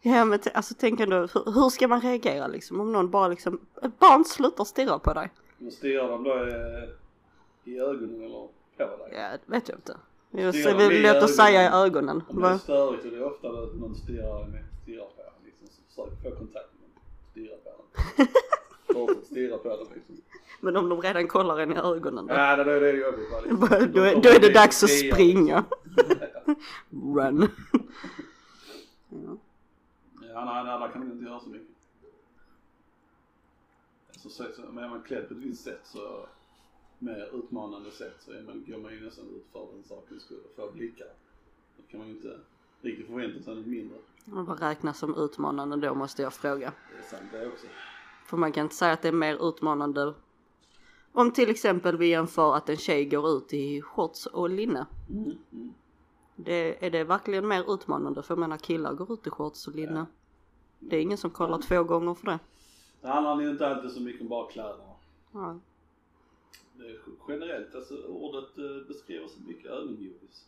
Ja 0.00 0.24
men 0.24 0.38
alltså 0.54 0.74
tänk 0.78 1.00
ändå, 1.00 1.16
hur, 1.16 1.52
hur 1.52 1.68
ska 1.70 1.88
man 1.88 2.00
reagera 2.00 2.46
liksom 2.46 2.80
om 2.80 2.92
någon 2.92 3.10
bara 3.10 3.28
liksom, 3.28 3.60
ett 3.82 3.98
barn 3.98 4.24
slutar 4.24 4.64
stirra 4.64 4.98
på 4.98 5.12
dig? 5.14 5.30
Men 5.62 5.70
stirrar 5.72 6.08
de 6.08 6.24
då 6.24 6.34
eh, 6.34 6.88
i 7.64 7.78
ögonen 7.78 8.22
eller 8.22 8.48
på 8.76 8.96
dig? 9.04 9.12
Ja, 9.12 9.30
det 9.46 9.52
vet 9.52 9.68
jag 9.68 9.78
inte. 9.78 9.96
Jag 10.30 10.54
Stirrar 10.54 10.78
ser 10.78 10.88
de 10.88 10.94
i 10.94 11.02
lätt 11.02 11.22
att 11.22 11.30
säga 11.34 11.62
i 11.62 11.66
ögonen? 11.86 12.22
Om 12.28 12.42
det 12.42 12.48
är 12.48 12.58
störigt 12.58 13.04
och 13.04 13.10
det 13.10 13.16
är 13.16 13.24
ofta 13.24 13.48
att 13.48 13.74
någon 13.74 13.94
stirrar, 13.94 14.62
stirrar 14.82 15.04
på 15.04 15.22
en 15.22 15.44
liksom. 15.44 15.66
Så 15.88 16.06
försök 16.06 16.32
få 16.32 16.38
kontakt 16.38 16.68
med 16.80 16.90
dem. 16.94 17.02
Stirra 17.30 17.56
på 17.64 17.70
dem. 17.70 18.26
Fortsätt 19.06 19.26
stirra 19.26 19.58
på 19.58 19.68
dem 19.68 19.86
liksom. 19.94 20.16
Men 20.60 20.76
om 20.76 20.88
de 20.88 21.02
redan 21.02 21.28
kollar 21.28 21.58
en 21.58 21.72
i 21.72 21.76
ögonen 21.76 22.26
då? 22.26 22.34
Ja, 22.34 22.56
det, 22.56 22.80
det 22.80 22.88
är 22.90 22.94
jobbigt 22.94 23.30
va. 23.32 23.40
Liksom. 23.40 23.92
Då, 23.92 24.00
är- 24.02 24.10
kommer 24.12 24.22
då 24.22 24.28
är 24.28 24.40
det 24.40 24.52
dags 24.54 24.82
att 24.84 24.90
springa. 24.90 25.64
liksom. 25.84 26.56
Run. 27.16 27.48
Ja, 30.34 30.44
nej, 30.44 30.64
nej, 30.64 30.78
där 30.80 30.88
kan 30.88 30.98
man 31.00 31.12
inte 31.12 31.24
göra 31.24 31.40
så 31.40 31.48
mycket. 31.48 31.68
Så, 34.22 34.28
så, 34.30 34.44
men 34.72 34.84
är 34.84 34.88
man 34.88 35.02
klädd 35.02 35.28
på 35.28 35.34
ett 35.34 35.40
visst 35.40 35.64
sätt 35.64 35.80
så, 35.84 36.26
mer 36.98 37.30
utmanande 37.38 37.90
sätt 37.90 38.16
så 38.18 38.32
är 38.32 38.42
man, 38.42 38.64
går 38.68 38.78
man 38.78 38.92
ju 38.92 39.04
nästan 39.04 39.24
ut 39.24 39.46
för 39.52 39.66
den 39.74 39.82
sakens 39.84 40.22
skull 40.22 40.40
och 40.44 40.56
får 40.56 40.72
blickar. 40.72 41.08
Då 41.76 41.82
kan 41.90 42.00
man 42.00 42.08
ju 42.08 42.14
inte 42.14 42.38
riktigt 42.80 43.06
förvänta 43.06 43.42
sig 43.42 43.54
något 43.54 43.66
mindre. 43.66 43.98
Vad 44.24 44.60
räknas 44.60 44.98
som 44.98 45.14
utmanande 45.16 45.76
då 45.76 45.94
måste 45.94 46.22
jag 46.22 46.32
fråga. 46.32 46.72
Det 46.92 46.98
är 46.98 47.18
sant 47.18 47.32
det 47.32 47.46
också. 47.46 47.66
För 48.26 48.36
man 48.36 48.52
kan 48.52 48.62
inte 48.62 48.74
säga 48.74 48.92
att 48.92 49.02
det 49.02 49.08
är 49.08 49.12
mer 49.12 49.48
utmanande 49.48 50.14
om 51.12 51.32
till 51.32 51.50
exempel 51.50 51.96
vi 51.96 52.06
jämför 52.06 52.54
att 52.54 52.68
en 52.68 52.76
tjej 52.76 53.04
går 53.04 53.36
ut 53.36 53.52
i 53.52 53.82
shorts 53.82 54.26
och 54.26 54.50
linne. 54.50 54.86
Mm, 55.10 55.32
mm. 55.52 55.74
Det, 56.36 56.86
är 56.86 56.90
det 56.90 57.04
verkligen 57.04 57.48
mer 57.48 57.74
utmanande? 57.74 58.22
För 58.22 58.34
jag 58.34 58.38
menar 58.40 58.56
killar 58.56 58.94
går 58.94 59.12
ut 59.12 59.26
i 59.26 59.30
shorts 59.30 59.66
och 59.66 59.74
linne. 59.74 60.06
Det 60.78 60.96
är 60.96 61.00
ingen 61.00 61.18
som 61.18 61.30
kollar 61.30 61.58
två 61.58 61.84
gånger 61.84 62.14
för 62.14 62.26
det. 62.26 62.38
Det 63.02 63.08
handlar 63.08 63.40
ju 63.40 63.50
inte 63.50 63.66
alltid 63.66 63.90
så 63.90 64.00
mycket 64.00 64.22
om 64.22 64.28
bara 64.28 64.50
kläderna. 64.50 64.94
Ja. 65.32 65.58
Det 66.74 66.84
är 66.84 66.98
generellt, 67.28 67.74
alltså 67.74 67.94
ordet 68.06 68.58
eh, 68.58 68.88
beskriver 68.88 69.26
så 69.26 69.40
mycket 69.46 69.70
ögongodis. 69.70 70.46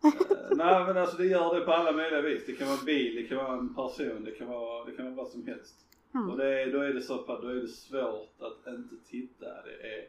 Eh, 0.04 0.56
Nej 0.56 0.84
men 0.86 0.96
alltså 0.96 1.16
det 1.16 1.26
gör 1.26 1.54
det 1.54 1.64
på 1.64 1.72
alla 1.72 1.92
möjliga 1.92 2.20
vis. 2.20 2.42
Det 2.46 2.52
kan 2.52 2.66
vara 2.68 2.78
en 2.78 2.84
bil, 2.84 3.14
det 3.16 3.22
kan 3.22 3.36
vara 3.36 3.58
en 3.58 3.74
person, 3.74 4.24
det 4.24 4.30
kan 4.30 4.48
vara, 4.48 4.84
det 4.84 4.92
kan 4.92 5.04
vara 5.04 5.14
vad 5.14 5.28
som 5.28 5.46
helst. 5.46 5.74
Mm. 6.14 6.30
Och 6.30 6.36
det 6.36 6.62
är, 6.62 6.72
då 6.72 6.80
är 6.80 6.92
det 6.92 7.02
så 7.02 7.18
pass, 7.18 7.40
då 7.42 7.48
är 7.48 7.54
det 7.54 7.68
svårt 7.68 8.34
att 8.40 8.72
inte 8.74 8.94
titta. 9.10 9.46
Det 9.46 9.96
är, 9.96 10.08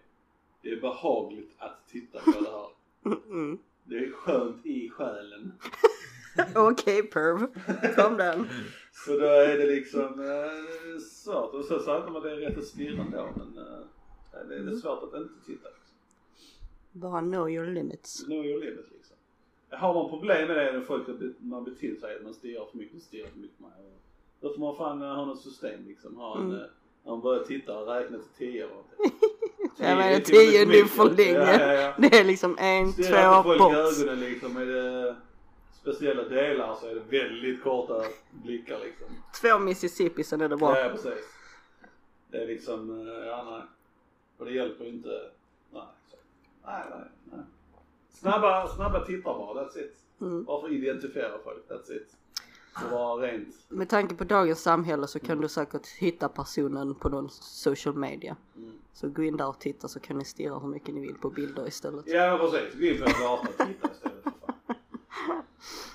det 0.61 0.69
är 0.69 0.81
behagligt 0.81 1.51
att 1.57 1.87
titta 1.87 2.19
på 2.19 2.31
det 2.31 2.49
här. 2.49 2.69
Mm. 3.29 3.57
Det 3.83 3.95
är 3.97 4.11
skönt 4.11 4.65
i 4.65 4.89
själen. 4.89 5.53
Okej 6.55 7.03
perv, 7.03 7.47
kom 7.95 8.17
den. 8.17 8.47
Så 8.91 9.11
då 9.11 9.25
är 9.25 9.57
det 9.57 9.65
liksom 9.65 10.19
eh, 10.99 11.05
svårt. 11.07 11.53
Och 11.53 11.65
så 11.65 11.79
säger 11.79 12.09
man 12.09 12.21
det 12.23 12.31
är 12.31 12.35
rätt 12.35 12.57
att 12.57 12.63
stirra 12.65 13.01
ändå 13.01 13.29
men 13.35 13.57
eh, 13.57 13.79
det 14.47 14.55
är 14.55 14.59
det 14.59 14.71
är 14.71 14.75
svårt 14.75 15.03
att 15.03 15.21
inte 15.21 15.33
titta. 15.45 15.69
Liksom. 15.69 15.95
Bara 16.91 17.21
know 17.21 17.49
your 17.49 17.67
limits. 17.67 18.23
Know 18.25 18.45
your 18.45 18.59
limit 18.61 18.85
liksom. 18.91 19.15
Har 19.71 19.93
man 19.93 20.09
problem 20.09 20.47
med 20.47 20.57
det 20.57 20.71
när 20.71 20.81
folk 20.81 21.07
man 21.39 21.63
blir 21.63 21.75
till 21.75 21.99
sig 21.99 22.15
att 22.15 22.23
man 22.23 22.33
stirrar 22.33 22.65
för 22.65 22.77
mycket, 22.77 23.01
stirrar 23.03 23.27
för 23.27 23.39
mycket. 23.39 23.59
Man, 23.59 23.71
då 24.41 24.53
får 24.53 24.59
man 24.59 24.75
fan 24.77 25.01
eh, 25.01 25.07
ha 25.15 25.25
något 25.25 25.41
system 25.41 25.85
liksom. 25.87 26.15
Ha 26.17 26.37
en, 26.37 26.43
Mm. 26.45 26.55
mm. 26.55 26.69
man 27.05 27.21
börjar 27.21 27.43
titta 27.43 27.77
och 27.79 27.87
räkna 27.87 28.17
till 28.17 28.27
tio 28.37 28.63
eller 28.63 28.73
någonting. 28.75 29.19
Jag 29.77 29.97
menar 29.97 30.11
är 30.11 30.19
till 30.19 30.35
och 30.35 30.41
med 30.43 30.51
tio 30.51 30.65
nu 30.81 30.87
för 30.87 31.09
länge. 31.09 31.63
Ja, 31.63 31.73
ja, 31.73 31.73
ja. 31.73 31.93
Det 32.09 32.17
är 32.19 32.23
liksom 32.23 32.57
en, 32.59 32.93
Stirrar 32.93 33.43
två, 33.43 33.49
på 33.53 33.57
folk 33.57 33.71
i 33.71 33.75
bort. 33.75 34.01
ögonen 34.07 34.19
liksom. 34.19 34.57
Är 34.57 34.65
det 34.65 35.15
speciella 35.81 36.23
delar 36.23 36.75
så 36.75 36.87
är 36.87 36.95
det 36.95 37.19
väldigt 37.19 37.63
korta 37.63 38.03
blickar 38.31 38.79
liksom. 38.79 39.07
Två 39.41 39.59
Mississippi 39.59 40.23
sen 40.23 40.41
är 40.41 40.49
det 40.49 40.57
bra. 40.57 40.79
Ja, 40.79 40.89
precis. 40.89 41.25
Det 42.31 42.37
är 42.37 42.47
liksom, 42.47 43.07
eh, 43.07 43.13
ja 43.13 43.47
nej. 43.51 43.61
Och 44.37 44.45
det 44.45 44.51
hjälper 44.51 44.85
ju 44.85 44.89
inte. 44.89 45.31
Nej, 45.71 45.83
nej, 46.65 46.83
nej, 46.89 47.07
nej. 47.23 47.45
Snabba, 48.09 48.67
snabba 48.67 49.05
tittar 49.05 49.33
bara, 49.33 49.63
that's 49.63 49.77
it. 49.79 49.97
Mm. 50.21 50.43
Bara 50.43 50.61
för 50.61 50.67
att 50.67 50.73
identifiera 50.73 51.39
folk, 51.43 51.67
that's 51.69 51.91
it. 51.91 52.15
Och 52.85 52.91
vara 52.91 53.27
rent. 53.27 53.55
Med 53.67 53.89
tanke 53.89 54.15
på 54.15 54.23
dagens 54.23 54.61
samhälle 54.61 55.07
så 55.07 55.19
kan 55.19 55.41
du 55.41 55.47
säkert 55.47 55.87
hitta 55.87 56.29
personen 56.29 56.95
på 56.95 57.09
någon 57.09 57.29
social 57.29 57.95
media. 57.95 58.37
Mm. 58.57 58.71
Så 58.93 59.09
gå 59.09 59.23
in 59.23 59.37
där 59.37 59.47
och 59.47 59.59
titta 59.59 59.87
så 59.87 59.99
kan 59.99 60.17
ni 60.17 60.25
stirra 60.25 60.59
hur 60.59 60.67
mycket 60.67 60.95
ni 60.95 61.01
vill 61.01 61.15
på 61.15 61.29
bilder 61.29 61.67
istället. 61.67 62.07
Ja 62.07 62.37
precis, 62.41 62.79
gå 62.79 62.85
in 62.85 62.97
på 62.97 63.05
en 63.05 63.11
gata 63.11 63.47
och 63.49 63.67
titta 63.67 63.89
istället. 63.91 64.08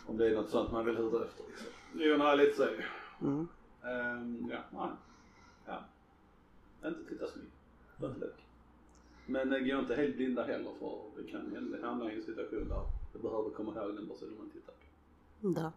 Om 0.06 0.16
det 0.16 0.26
är 0.30 0.34
något 0.34 0.50
sånt 0.50 0.72
man 0.72 0.84
vill 0.86 0.96
huta 0.96 1.24
efter 1.24 1.44
liksom. 1.48 1.66
Jo, 1.94 2.16
nej 2.16 2.36
lite 2.36 2.56
så 2.56 2.68
Mm. 3.20 3.48
Ehm, 3.84 4.48
Ja, 4.50 4.58
nej. 4.72 4.88
Ja. 5.66 5.84
Inte 6.88 7.04
titta 7.08 7.26
så 7.26 7.38
mycket. 7.38 8.34
Men 9.26 9.48
det 9.50 9.60
går 9.60 9.78
inte 9.80 9.94
helt 9.94 10.16
blinda 10.16 10.42
heller 10.44 10.70
för 10.78 11.02
det 11.16 11.30
kan 11.30 11.52
hända- 11.54 11.86
hamna 11.86 12.12
i 12.12 12.16
en 12.16 12.22
situation 12.22 12.68
där 12.68 12.82
du 13.12 13.18
behöver 13.18 13.50
komma 13.50 13.74
ihåg 13.82 13.94
den 13.96 14.08
personen 14.08 14.38
man 14.38 14.50
tittar 14.50 14.72
på. 14.72 15.48
Där. 15.60 15.70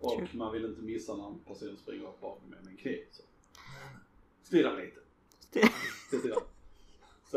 Och 0.00 0.10
Sure. 0.12 0.28
man 0.32 0.52
vill 0.52 0.64
inte 0.64 0.82
missa 0.82 1.16
när 1.16 1.26
en 1.26 1.38
person 1.38 1.76
springer 1.76 2.08
upp 2.08 2.20
bakom 2.20 2.48
med 2.50 2.58
en 2.70 2.76
kniv. 2.76 3.04
Så. 3.10 3.22
Stirra 4.42 4.72
lite. 4.74 5.00
Lite 6.12 6.34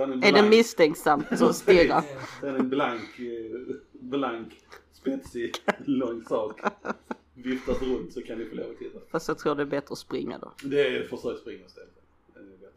en 0.02 0.12
Är 0.12 0.16
det 0.18 0.32
blank- 0.32 0.50
misstänksamt 0.50 1.26
så 1.40 1.54
stirra. 1.64 2.04
Sen 2.42 2.56
en 2.56 2.70
blank, 2.70 3.20
eh, 3.20 3.76
blank, 3.92 4.62
spetsig, 4.94 5.54
lång 5.86 6.24
sak 6.24 6.62
viftas 7.34 7.82
runt 7.82 8.14
så 8.14 8.22
kan 8.22 8.38
ni 8.40 8.46
få 8.46 8.56
lov 8.56 8.72
att 8.72 8.78
titta. 8.78 9.00
Fast 9.12 9.28
jag 9.28 9.38
tror 9.40 9.56
det 9.56 9.62
är 9.62 9.66
bättre 9.66 9.92
att 9.94 9.98
springa 9.98 10.38
då. 10.38 10.52
Det 10.64 10.88
är 10.88 11.08
försök 11.08 11.40
springa 11.40 11.66
istället. 11.66 11.94
Det 12.34 12.40
är 12.40 12.44
bättre. 12.44 12.68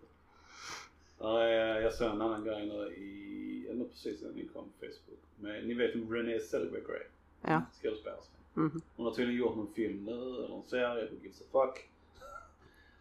Ja, 1.18 1.48
jag- 1.48 1.92
såg 1.94 2.10
en 2.10 2.20
annan 2.22 2.44
grej 2.44 2.66
nu 2.66 2.94
i, 2.94 3.66
eller 3.70 3.84
precis 3.84 4.22
när 4.22 4.30
ni 4.32 4.48
kom 4.52 4.64
på 4.64 4.70
Facebook. 4.86 5.18
Men 5.40 5.68
ni 5.68 5.74
vet 5.74 5.94
vem 5.96 6.12
Renée 6.14 6.40
Zellweger 6.40 6.88
är? 6.88 7.06
Ja. 7.50 7.62
Skådespelerska. 7.82 8.32
Mhm. 8.54 8.80
Hon 8.96 9.06
har 9.06 9.12
tydligen 9.14 9.40
gjort 9.40 9.56
någon 9.56 9.72
film 9.74 10.04
nu, 10.04 10.12
eller 10.12 10.56
en 10.56 10.62
serie 10.68 11.06
på 11.06 11.14
Gives 11.22 11.40
a 11.40 11.44
Fuck. 11.52 11.88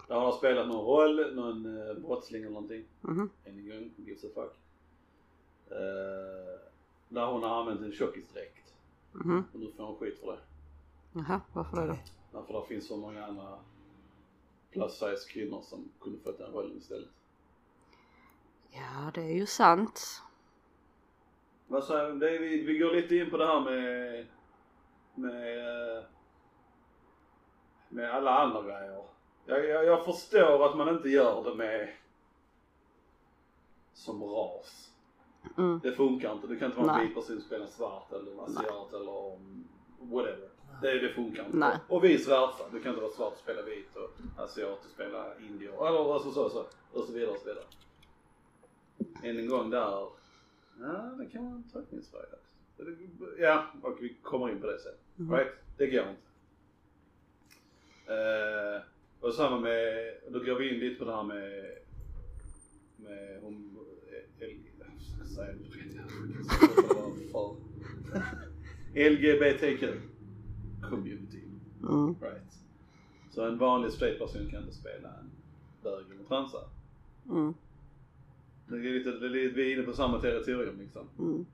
Där 0.08 0.16
har 0.16 0.32
spelat 0.32 0.68
någon 0.68 0.86
roll, 0.86 1.36
någon 1.36 1.66
uh, 1.66 2.00
brottsling 2.00 2.42
eller 2.42 2.54
någonting. 2.54 2.86
Mhm. 3.02 3.30
Än 3.46 3.60
en 3.60 3.70
gång, 3.70 3.92
Gives 3.98 4.24
a 4.24 4.28
Fuck. 4.36 4.54
Eh, 5.72 6.60
där 7.10 7.26
hon 7.26 7.44
har 7.44 7.60
använt 7.60 7.82
en 7.82 7.92
tjockisdräkt. 7.92 8.74
Mhm. 9.12 9.44
Och 9.54 9.60
nu 9.60 9.72
får 9.78 9.84
hon 9.84 9.96
skit 9.96 10.20
för 10.20 10.28
det. 10.32 10.40
Jaha, 11.14 11.42
varför 11.54 11.82
det 11.82 11.88
då? 11.88 11.98
Därför 12.32 12.54
det 12.62 12.68
finns 12.68 12.88
så 12.88 12.98
många 12.98 13.26
andra 13.26 13.60
plus 14.72 14.92
size 14.92 15.30
kvinnor 15.30 15.62
som 15.62 15.90
kunde 16.02 16.20
fått 16.20 16.38
den 16.38 16.52
rollen 16.52 16.78
istället. 16.78 17.10
Ja, 18.72 19.12
det 19.14 19.22
är 19.22 19.34
ju 19.36 19.46
sant. 19.46 20.22
Vad 21.68 21.84
säger 21.84 22.14
du? 22.14 22.38
Vi, 22.38 22.64
vi 22.64 22.78
går 22.78 22.92
lite 22.92 23.16
in 23.16 23.30
på 23.30 23.38
det 23.38 23.46
här 23.48 23.62
med, 23.62 24.26
med, 25.16 25.58
eh, 25.98 26.04
med 27.90 28.12
alla 28.12 28.40
andra 28.40 28.62
grejer. 28.64 29.04
Jag, 29.46 29.66
jag, 29.66 29.86
jag 29.86 30.06
förstår 30.06 30.66
att 30.66 30.78
man 30.78 30.90
inte 30.90 31.10
gör 31.10 31.44
det 31.44 31.56
med 31.56 31.90
som 33.94 34.24
ras. 34.24 34.92
Mm. 35.58 35.80
Det 35.84 35.92
funkar 35.92 36.34
inte. 36.34 36.48
Det 36.48 36.56
kan 36.56 36.66
inte 36.72 36.82
vara 36.82 37.00
en 37.00 37.08
vit 37.08 37.16
person 37.16 37.36
som 37.36 37.46
spelar 37.46 37.68
svart 37.68 38.12
eller 38.12 38.44
asiat 38.44 38.94
eller 38.94 39.38
whatever. 40.00 40.50
Det, 40.82 41.00
det 41.00 41.14
funkar 41.14 41.46
inte. 41.46 41.58
Nej. 41.58 41.78
Och 41.88 42.04
vice 42.04 42.30
versa. 42.30 42.64
Det 42.72 42.80
kan 42.80 42.90
inte 42.90 43.02
vara 43.02 43.14
svart 43.14 43.34
att 43.34 43.40
spela 43.40 43.62
vit 43.62 43.96
och 43.96 44.44
asiat 44.44 44.80
att 44.86 44.92
spela 44.92 45.38
indier. 45.40 45.88
Eller 45.88 46.14
alltså 46.14 46.32
så, 46.32 46.50
så. 46.50 46.66
Och 46.92 47.06
så 47.06 47.14
vidare 47.14 47.32
och 47.32 47.38
så 47.38 47.46
vidare. 47.46 47.64
Än 49.24 49.40
en 49.40 49.50
gång 49.50 49.70
där. 49.70 50.08
Ja, 50.80 51.12
det 51.18 51.26
kan 51.26 51.44
vara 51.44 51.56
en 51.56 51.70
tolkningsfråga. 51.74 52.26
Ja, 53.38 53.66
och 53.82 53.98
vi 54.02 54.14
kommer 54.14 54.50
in 54.50 54.62
på 54.62 54.68
det 54.68 54.80
sen. 54.80 54.94
Mhm. 55.16 55.36
Right? 55.36 55.54
Det 55.78 55.88
går 55.88 56.06
inte. 56.10 56.22
Eh, 58.14 58.82
och 59.26 59.34
samma 59.34 59.60
med, 59.60 60.14
då 60.30 60.40
går 60.40 60.56
vi 60.56 60.74
in 60.74 60.80
lite 60.80 60.96
på 61.00 61.06
det 61.06 61.16
här 61.16 61.24
med, 61.24 61.78
med 62.98 63.40
hon, 63.42 63.78
eh, 64.12 64.48
L, 64.48 64.58
jag 64.80 65.02
ska 65.02 65.36
säga 65.36 65.54
LGBTQ 68.96 69.84
community. 70.90 71.42
Mm. 71.84 72.16
Right. 72.22 72.60
Så 73.32 73.48
en 73.48 73.58
vanlig 73.58 73.92
straight 73.92 74.20
person 74.20 74.50
kan 74.50 74.62
inte 74.62 74.76
spela 74.76 75.10
en 75.10 75.32
bög 75.84 76.06
eller 76.12 76.24
transa. 76.24 76.58
Mm. 77.30 77.54
Det 78.68 78.76
är 78.76 78.80
lite, 78.80 79.12
det 79.12 79.26
är 79.26 79.50
vi 79.50 79.72
är 79.72 79.76
inne 79.76 79.84
på 79.84 79.94
samma 79.94 80.22
territorium 80.22 80.80
liksom. 80.80 81.08
Mm. 81.20 81.46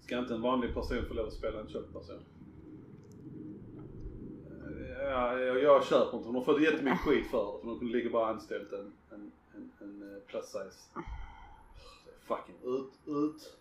Ska 0.00 0.18
inte 0.18 0.34
en 0.34 0.42
vanlig 0.42 0.74
person 0.74 1.04
få 1.08 1.14
lov 1.14 1.26
att 1.26 1.32
spela 1.32 1.60
en 1.60 1.68
tjock 1.68 1.92
person? 1.92 2.20
Ja, 4.98 5.38
jag, 5.38 5.62
jag 5.62 5.84
köper 5.86 6.16
inte. 6.16 6.28
De 6.28 6.34
har 6.34 6.42
fått 6.44 6.62
jättemycket 6.62 7.00
skit 7.00 7.30
för 7.30 7.52
det. 7.52 7.58
För 7.60 7.68
de 7.68 7.86
ligger 7.86 8.10
bara 8.10 8.30
anställt 8.30 8.72
en, 8.72 8.92
en, 9.10 9.32
en, 9.54 9.72
en 9.80 10.14
eh, 10.16 10.22
plus 10.22 10.44
size. 10.44 10.78
Fucking 12.26 12.54
ut, 12.64 12.92
ut, 13.06 13.56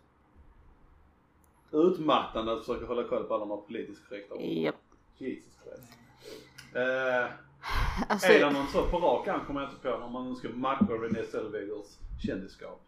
utmattande 1.71 2.53
att 2.53 2.59
försöka 2.65 2.85
hålla 2.85 3.03
koll 3.03 3.23
på 3.23 3.33
alla 3.33 3.45
de 3.45 3.49
här 3.49 3.57
politiskt 3.67 4.09
korrekta 4.09 4.33
orden. 4.35 4.61
Japp. 4.61 4.75
Jesus 5.17 5.53
Christ. 5.63 5.93
Eh, 6.75 7.31
Alltså, 8.09 8.27
är 8.27 8.39
det 8.39 8.51
någon 8.51 8.67
så 8.67 8.87
på 8.89 8.97
rak 8.99 9.27
arm 9.27 9.45
kommer 9.45 9.61
jag 9.61 9.69
inte 9.69 9.81
på 9.81 9.93
om 9.93 10.11
man 10.11 10.29
nu 10.29 10.35
ska 10.35 10.49
matcha 10.49 10.85
Renée 10.93 11.25
Zellwegers 11.25 11.97
kändisskap. 12.25 12.81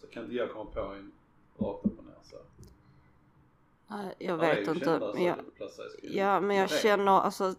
Så 0.00 0.06
kan 0.06 0.22
inte 0.22 0.34
jag 0.34 0.52
komma 0.52 0.70
på 0.70 0.80
en 0.80 1.12
rakt 1.58 1.84
upp 1.84 1.98
och 1.98 2.04
ner 2.04 2.14
så. 2.22 2.36
jag 4.18 4.36
vet 4.36 4.68
inte. 4.68 5.12
jag, 5.16 5.36
ja 6.02 6.40
men 6.40 6.56
jag 6.56 6.70
känner 6.70 7.12
alltså. 7.12 7.54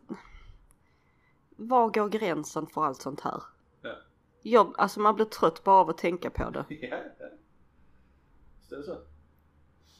Var 1.55 1.89
går 1.89 2.09
gränsen 2.09 2.67
för 2.67 2.83
allt 2.85 3.01
sånt 3.01 3.21
här? 3.21 3.43
Ja. 3.81 3.95
Jag, 4.41 4.73
alltså 4.77 4.99
man 4.99 5.15
blir 5.15 5.25
trött 5.25 5.63
bara 5.63 5.75
av 5.75 5.89
att 5.89 5.97
tänka 5.97 6.29
på 6.29 6.49
det. 6.49 6.65
Ja, 6.81 6.97
ja. 7.19 8.83
Så? 8.83 8.97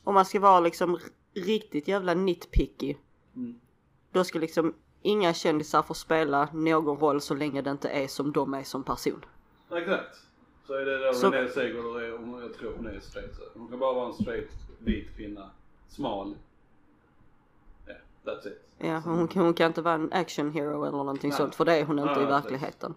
Om 0.03 0.13
man 0.13 0.25
ska 0.25 0.39
vara 0.39 0.59
liksom 0.59 0.99
riktigt 1.33 1.87
jävla 1.87 2.13
nitpicky. 2.13 2.95
Mm. 3.35 3.59
Då 4.11 4.23
ska 4.23 4.39
liksom 4.39 4.73
inga 5.01 5.33
kändisar 5.33 5.81
få 5.81 5.93
spela 5.93 6.49
någon 6.53 6.97
roll 6.97 7.21
så 7.21 7.33
länge 7.33 7.61
det 7.61 7.69
inte 7.71 7.89
är 7.89 8.07
som 8.07 8.31
de 8.31 8.53
är 8.53 8.63
som 8.63 8.83
person. 8.83 9.25
Exakt. 9.71 10.17
Så 10.67 10.73
är 10.73 10.85
det 10.85 11.07
då 11.07 11.13
Så- 11.13 11.31
Renée 11.31 12.11
hon- 12.17 12.41
jag 12.41 12.53
tror 12.53 12.73
hon 12.77 12.87
är 12.87 12.99
straight. 12.99 13.39
Hon 13.53 13.67
kan 13.67 13.79
bara 13.79 13.93
vara 13.93 14.07
en 14.07 14.13
straight 14.13 14.49
vit 14.79 15.07
kvinna. 15.15 15.49
Smal. 15.87 16.35
Ja, 18.25 18.31
that's 18.31 18.47
it. 18.47 18.61
Ja, 18.77 19.01
hon, 19.05 19.27
kan- 19.27 19.43
hon 19.43 19.53
kan 19.53 19.67
inte 19.67 19.81
vara 19.81 19.93
en 19.93 20.13
action 20.13 20.51
hero 20.51 20.81
eller 20.85 20.97
någonting 20.97 21.29
Nej. 21.29 21.37
sånt 21.37 21.55
för 21.55 21.65
det 21.65 21.73
är 21.75 21.83
hon 21.85 21.99
inte 21.99 22.11
Nej, 22.11 22.21
i 22.21 22.23
nej, 22.23 22.31
verkligheten. 22.31 22.93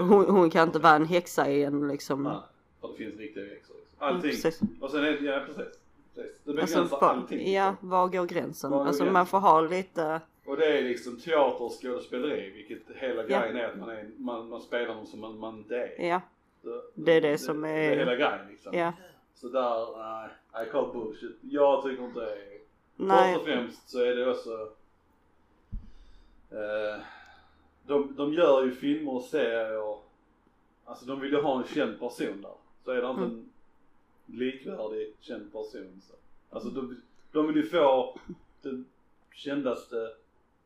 Hon, 0.00 0.24
hon 0.30 0.50
kan 0.50 0.66
inte 0.66 0.78
vara 0.78 0.94
en 0.94 1.04
häxa 1.06 1.50
i 1.50 1.64
en 1.64 1.88
liksom... 1.88 2.22
Nej, 2.22 2.36
för 2.80 2.88
det 2.88 2.94
finns 2.94 3.16
riktiga 3.16 3.44
växter. 3.44 3.74
Liksom. 3.74 3.96
Allting. 3.98 4.30
precis. 4.30 4.60
och 4.80 4.90
sen 4.90 5.04
är 5.04 5.12
det, 5.12 5.18
ja 5.20 5.40
precis. 5.46 5.56
precis. 5.56 5.74
Det 6.14 6.22
Alltså, 6.22 6.52
begränsar 6.52 6.98
var, 7.00 7.08
allting. 7.08 7.52
ja, 7.52 7.70
liksom. 7.70 7.88
var 7.90 8.08
går 8.08 8.26
gränsen? 8.26 8.70
Var 8.70 8.78
går 8.78 8.86
alltså 8.86 9.02
gränsen? 9.02 9.12
man 9.12 9.26
får 9.26 9.38
ha 9.40 9.60
lite... 9.60 10.20
Och 10.46 10.56
det 10.56 10.78
är 10.78 10.82
liksom 10.82 11.16
teater 11.20 11.62
och 11.62 11.72
skådespeleri, 11.82 12.50
vilket 12.50 12.96
hela 12.96 13.22
Ja. 13.28 13.40
grejen 13.40 13.56
är 13.56 13.64
att 13.64 13.78
man, 13.78 13.88
är, 13.90 14.08
man, 14.16 14.48
man 14.48 14.60
spelar 14.60 14.94
någon 14.94 15.06
som 15.06 15.20
man, 15.20 15.38
man 15.38 15.56
inte 15.58 15.76
är. 15.76 16.06
Ja, 16.08 16.20
Det, 16.62 16.80
Det 16.94 17.12
är 17.12 17.20
det 17.20 17.38
som 17.38 17.60
Det 17.60 17.68
är- 17.68 17.92
är 17.92 17.96
hela 17.96 18.14
grejen 18.14 18.46
liksom. 18.50 18.74
ja. 18.74 18.92
Så 19.34 19.48
där, 19.48 19.86
nej, 19.98 20.66
I 20.66 20.70
call 20.70 20.92
bullshit. 20.92 21.36
Jag 21.42 21.82
tycker 21.82 22.04
inte 22.04 22.20
det 22.20 22.32
är... 22.32 22.57
Nej. 23.00 23.34
Först 23.34 23.40
och 23.40 23.46
främst 23.46 23.88
så 23.90 23.98
är 23.98 24.16
det 24.16 24.30
också... 24.30 24.68
Eh, 26.50 27.00
de, 27.86 28.14
de 28.16 28.32
gör 28.32 28.64
ju 28.64 28.72
filmer 28.72 29.14
och 29.14 29.22
serier. 29.22 29.98
Alltså 30.84 31.06
de 31.06 31.20
vill 31.20 31.32
ju 31.32 31.40
ha 31.40 31.58
en 31.62 31.68
känd 31.68 31.98
person 32.00 32.42
där. 32.42 32.54
Så 32.84 32.90
är 32.90 33.02
det 33.02 33.10
inte 33.10 33.22
Mm. 33.22 33.30
en 33.34 33.52
likvärdig 34.38 35.14
känd 35.20 35.52
person 35.52 36.02
så. 36.08 36.14
Alltså 36.50 36.68
de, 36.70 37.00
de 37.32 37.46
vill 37.46 37.56
ju 37.56 37.66
få 37.66 38.18
den 38.62 38.84
kändaste 39.34 40.10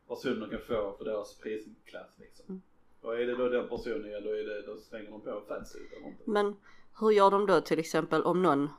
personen 0.07 0.39
de 0.39 0.49
kan 0.49 0.59
få 0.59 0.95
för 0.97 1.05
deras 1.05 1.35
prisklass 1.35 2.09
liksom. 2.19 2.45
Mm. 2.49 2.61
Och 3.01 3.15
är 3.19 3.25
det 3.27 3.35
då 3.35 3.49
den 3.49 3.67
personen, 3.69 4.11
ja 4.11 4.19
då 4.19 4.29
är 4.29 4.43
det, 4.43 4.61
då 4.61 4.77
slänger 4.77 5.11
de 5.11 5.21
på 5.21 5.41
fatsuit 5.47 5.91
eller 5.91 6.01
någonting. 6.01 6.33
Men 6.33 6.55
hur 6.99 7.11
gör 7.11 7.31
de 7.31 7.45
då 7.45 7.61
till 7.61 7.79
exempel 7.79 8.23
om 8.23 8.41
någon 8.41 8.69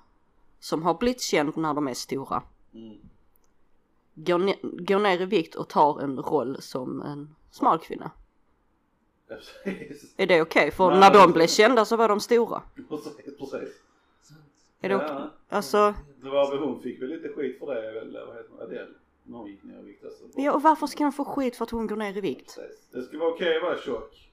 som 0.59 0.82
har 0.82 0.94
blivit 0.94 1.20
känd 1.20 1.57
när 1.57 1.74
de 1.74 1.88
är 1.88 1.94
stora 1.94 2.42
Mm. 2.74 2.98
Går, 4.15 4.39
ne- 4.39 4.85
går 4.85 4.99
ner 4.99 5.21
i 5.21 5.25
vikt 5.25 5.55
och 5.55 5.69
tar 5.69 6.01
en 6.01 6.19
roll 6.19 6.57
som 6.62 7.03
en 7.03 7.35
smal 7.51 7.79
kvinna? 7.79 8.11
Precis. 9.29 10.15
Är 10.17 10.27
det 10.27 10.43
okej? 10.43 10.71
För 10.71 10.91
Nej, 10.91 11.01
när 11.01 11.12
de 11.15 11.33
blev 11.33 11.47
kända 11.47 11.85
så 11.85 11.97
var 11.97 12.09
de 12.09 12.21
stora. 12.21 12.62
Precis, 12.89 13.17
precis. 13.39 13.81
Är 14.81 14.89
det 14.89 14.95
Ja. 14.95 15.05
okej? 15.05 15.27
Alltså, 15.49 15.95
Det 16.23 16.31
var 16.31 16.51
väl 16.51 16.59
hon 16.59 16.83
fick 16.83 17.03
väl 17.03 17.09
lite 17.09 17.29
skit 17.29 17.59
för 17.59 17.75
det 17.75 17.93
väl, 17.93 18.19
vad 18.27 18.37
heter 18.37 18.51
hon, 18.51 18.61
Adele? 18.61 18.89
När 19.23 19.39
hon 19.39 19.47
gick 19.51 19.62
ner 19.65 19.79
i 19.79 19.83
vikt 19.83 20.05
alltså. 20.05 20.25
ja 20.37 20.53
och 20.53 20.62
varför 20.62 20.87
ska 20.87 21.05
hon 21.05 21.12
få 21.12 21.25
skit 21.25 21.57
för 21.57 21.65
att 21.65 21.71
hon 21.71 21.87
går 21.87 21.97
ner 21.97 22.17
i 22.17 22.21
vikt? 22.21 22.57
Precis. 22.57 22.89
Det 22.93 23.03
ska 23.03 23.19
vara 23.19 23.31
okej 23.33 23.57
att 23.57 23.62
vara 23.62 23.79
tjock. 23.79 24.31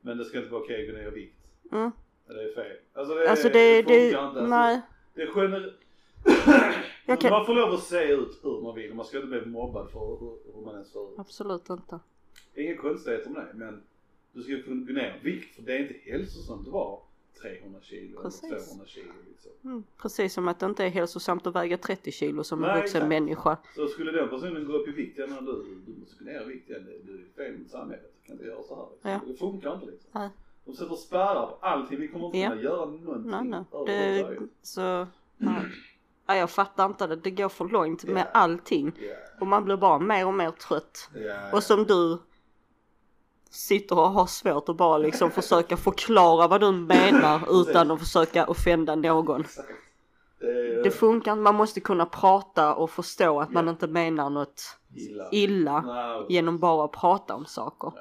Men 0.00 0.18
det 0.18 0.24
ska 0.24 0.38
inte 0.38 0.50
vara 0.50 0.62
okej 0.62 0.88
att 0.88 0.94
gå 0.94 0.98
ner 1.00 1.08
i 1.08 1.10
vikt. 1.14 1.36
Mm. 1.72 1.90
Det 2.26 2.32
är 2.42 2.54
fel. 2.54 2.76
Alltså 2.94 3.14
det, 3.14 3.30
Alltså 3.30 3.48
det, 3.48 3.76
funkar 3.84 3.94
det, 3.94 4.06
inte. 4.06 4.20
Alltså, 4.20 4.46
nej. 4.46 4.80
Det 5.14 5.22
är 5.22 5.26
gener... 5.26 5.76
Jag 7.06 7.20
kan- 7.20 7.30
Man 7.30 7.46
får 7.46 7.54
lov 7.54 7.72
att 7.74 7.82
se 7.82 8.04
ut 8.12 8.38
hur 8.42 8.60
man 8.60 8.74
vill. 8.74 8.94
Man 8.94 9.04
ska 9.06 9.16
inte 9.16 9.28
bli 9.28 9.46
mobbad 9.46 9.90
för 9.90 10.00
hur, 10.00 10.54
hur 10.54 10.64
man 10.64 10.74
ens 10.74 10.88
ser 10.92 11.12
ut. 11.12 11.18
Absolut 11.18 11.70
inte. 11.70 11.98
Inga 12.54 12.76
konstigheter 12.76 13.30
med 13.30 13.42
det 13.46 13.54
men 13.54 13.82
du 14.32 14.42
ska 14.42 14.62
kunna 14.62 14.86
gå 14.86 14.92
ner 14.92 15.20
vikt 15.24 15.54
för 15.54 15.62
det 15.62 15.72
är 15.76 15.78
inte 15.82 15.94
hälsosamt 16.10 16.66
att 16.66 16.72
vara 16.72 16.98
300 17.42 17.80
kilo 17.82 18.22
Precis. 18.22 18.44
eller 18.44 18.60
200 18.60 18.86
kilo 18.86 19.12
liksom. 19.28 19.52
Mm. 19.64 19.84
Precis 19.96 20.32
som 20.34 20.48
att 20.48 20.60
det 20.60 20.66
inte 20.66 20.84
är 20.84 20.88
hälsosamt 20.88 21.46
att 21.46 21.54
väga 21.54 21.78
30 21.78 22.12
kilo 22.12 22.44
som 22.44 22.64
en 22.64 22.68
Nej, 22.68 22.80
vuxen 22.80 22.96
exakt. 22.98 23.08
människa. 23.08 23.56
Så 23.76 23.86
skulle 23.86 24.12
den 24.12 24.28
personen 24.28 24.66
gå 24.66 24.72
upp 24.72 24.88
i 24.88 24.90
vikt, 24.90 25.18
ja 25.18 25.26
men 25.26 25.44
du, 25.44 25.52
du 25.86 26.00
måste 26.00 26.24
gå 26.24 26.30
ner 26.30 26.42
i 26.42 26.44
vikt, 26.44 26.68
det, 26.68 26.78
du 27.04 27.14
är 27.14 27.36
fel 27.36 27.58
mot 27.58 27.70
samhället, 27.70 28.12
du 28.22 28.26
kan 28.26 28.32
inte 28.36 28.46
göra 28.46 28.62
så 28.62 28.74
här 28.76 28.86
liksom. 28.92 29.10
Ja. 29.10 29.20
Det 29.26 29.34
funkar 29.38 29.74
inte 29.74 29.86
liksom. 29.86 30.10
Nej. 30.14 30.28
De 30.64 30.74
sätter 30.76 30.94
spärrar 30.94 31.46
på 31.46 31.56
allting, 31.60 32.00
vi 32.00 32.08
kommer 32.08 32.26
inte 32.26 32.38
Ja. 32.38 32.48
kunna 32.50 32.62
göra 32.62 32.84
någonting 32.86 33.30
Nej, 33.30 33.44
nej. 33.44 33.64
Det, 33.86 34.38
så, 34.62 35.06
nej. 35.36 35.62
Ja, 36.26 36.36
jag 36.36 36.50
fattar 36.50 36.86
inte 36.86 37.06
det. 37.06 37.16
Det 37.16 37.30
går 37.30 37.48
för 37.48 37.64
långt 37.64 38.04
med 38.04 38.26
Ja. 38.26 38.38
allting. 38.40 38.92
Ja, 39.00 39.14
Och 39.40 39.46
man 39.46 39.64
blir 39.64 39.76
bara 39.76 39.98
mer 39.98 40.26
och 40.26 40.34
mer 40.34 40.50
trött. 40.50 41.10
ja, 41.14 41.52
Och 41.52 41.62
som 41.62 41.84
du 41.84 42.18
sitter 43.50 43.98
och 43.98 44.10
har 44.10 44.26
svårt 44.26 44.68
att 44.68 44.76
bara 44.76 44.98
liksom 44.98 45.30
försöka 45.40 45.76
förklara 45.76 46.48
vad 46.48 46.60
du 46.60 46.72
menar 46.72 47.40
utan 47.60 47.90
att 47.90 47.98
försöka 48.00 48.46
offenda 48.46 48.94
någon. 48.94 49.44
Det 50.84 50.90
funkar 50.90 51.32
inte. 51.32 51.42
Man 51.42 51.54
måste 51.54 51.80
kunna 51.80 52.06
prata 52.06 52.74
och 52.74 52.90
förstå 52.90 53.40
att 53.40 53.52
man 53.52 53.68
inte 53.68 53.86
menar 53.86 54.30
något 54.30 54.62
illa. 54.94 55.28
illa 55.32 55.80
Nej, 55.80 56.26
genom 56.28 56.58
bara 56.58 56.84
att 56.84 56.92
prata 56.92 57.34
om 57.34 57.46
saker. 57.46 57.92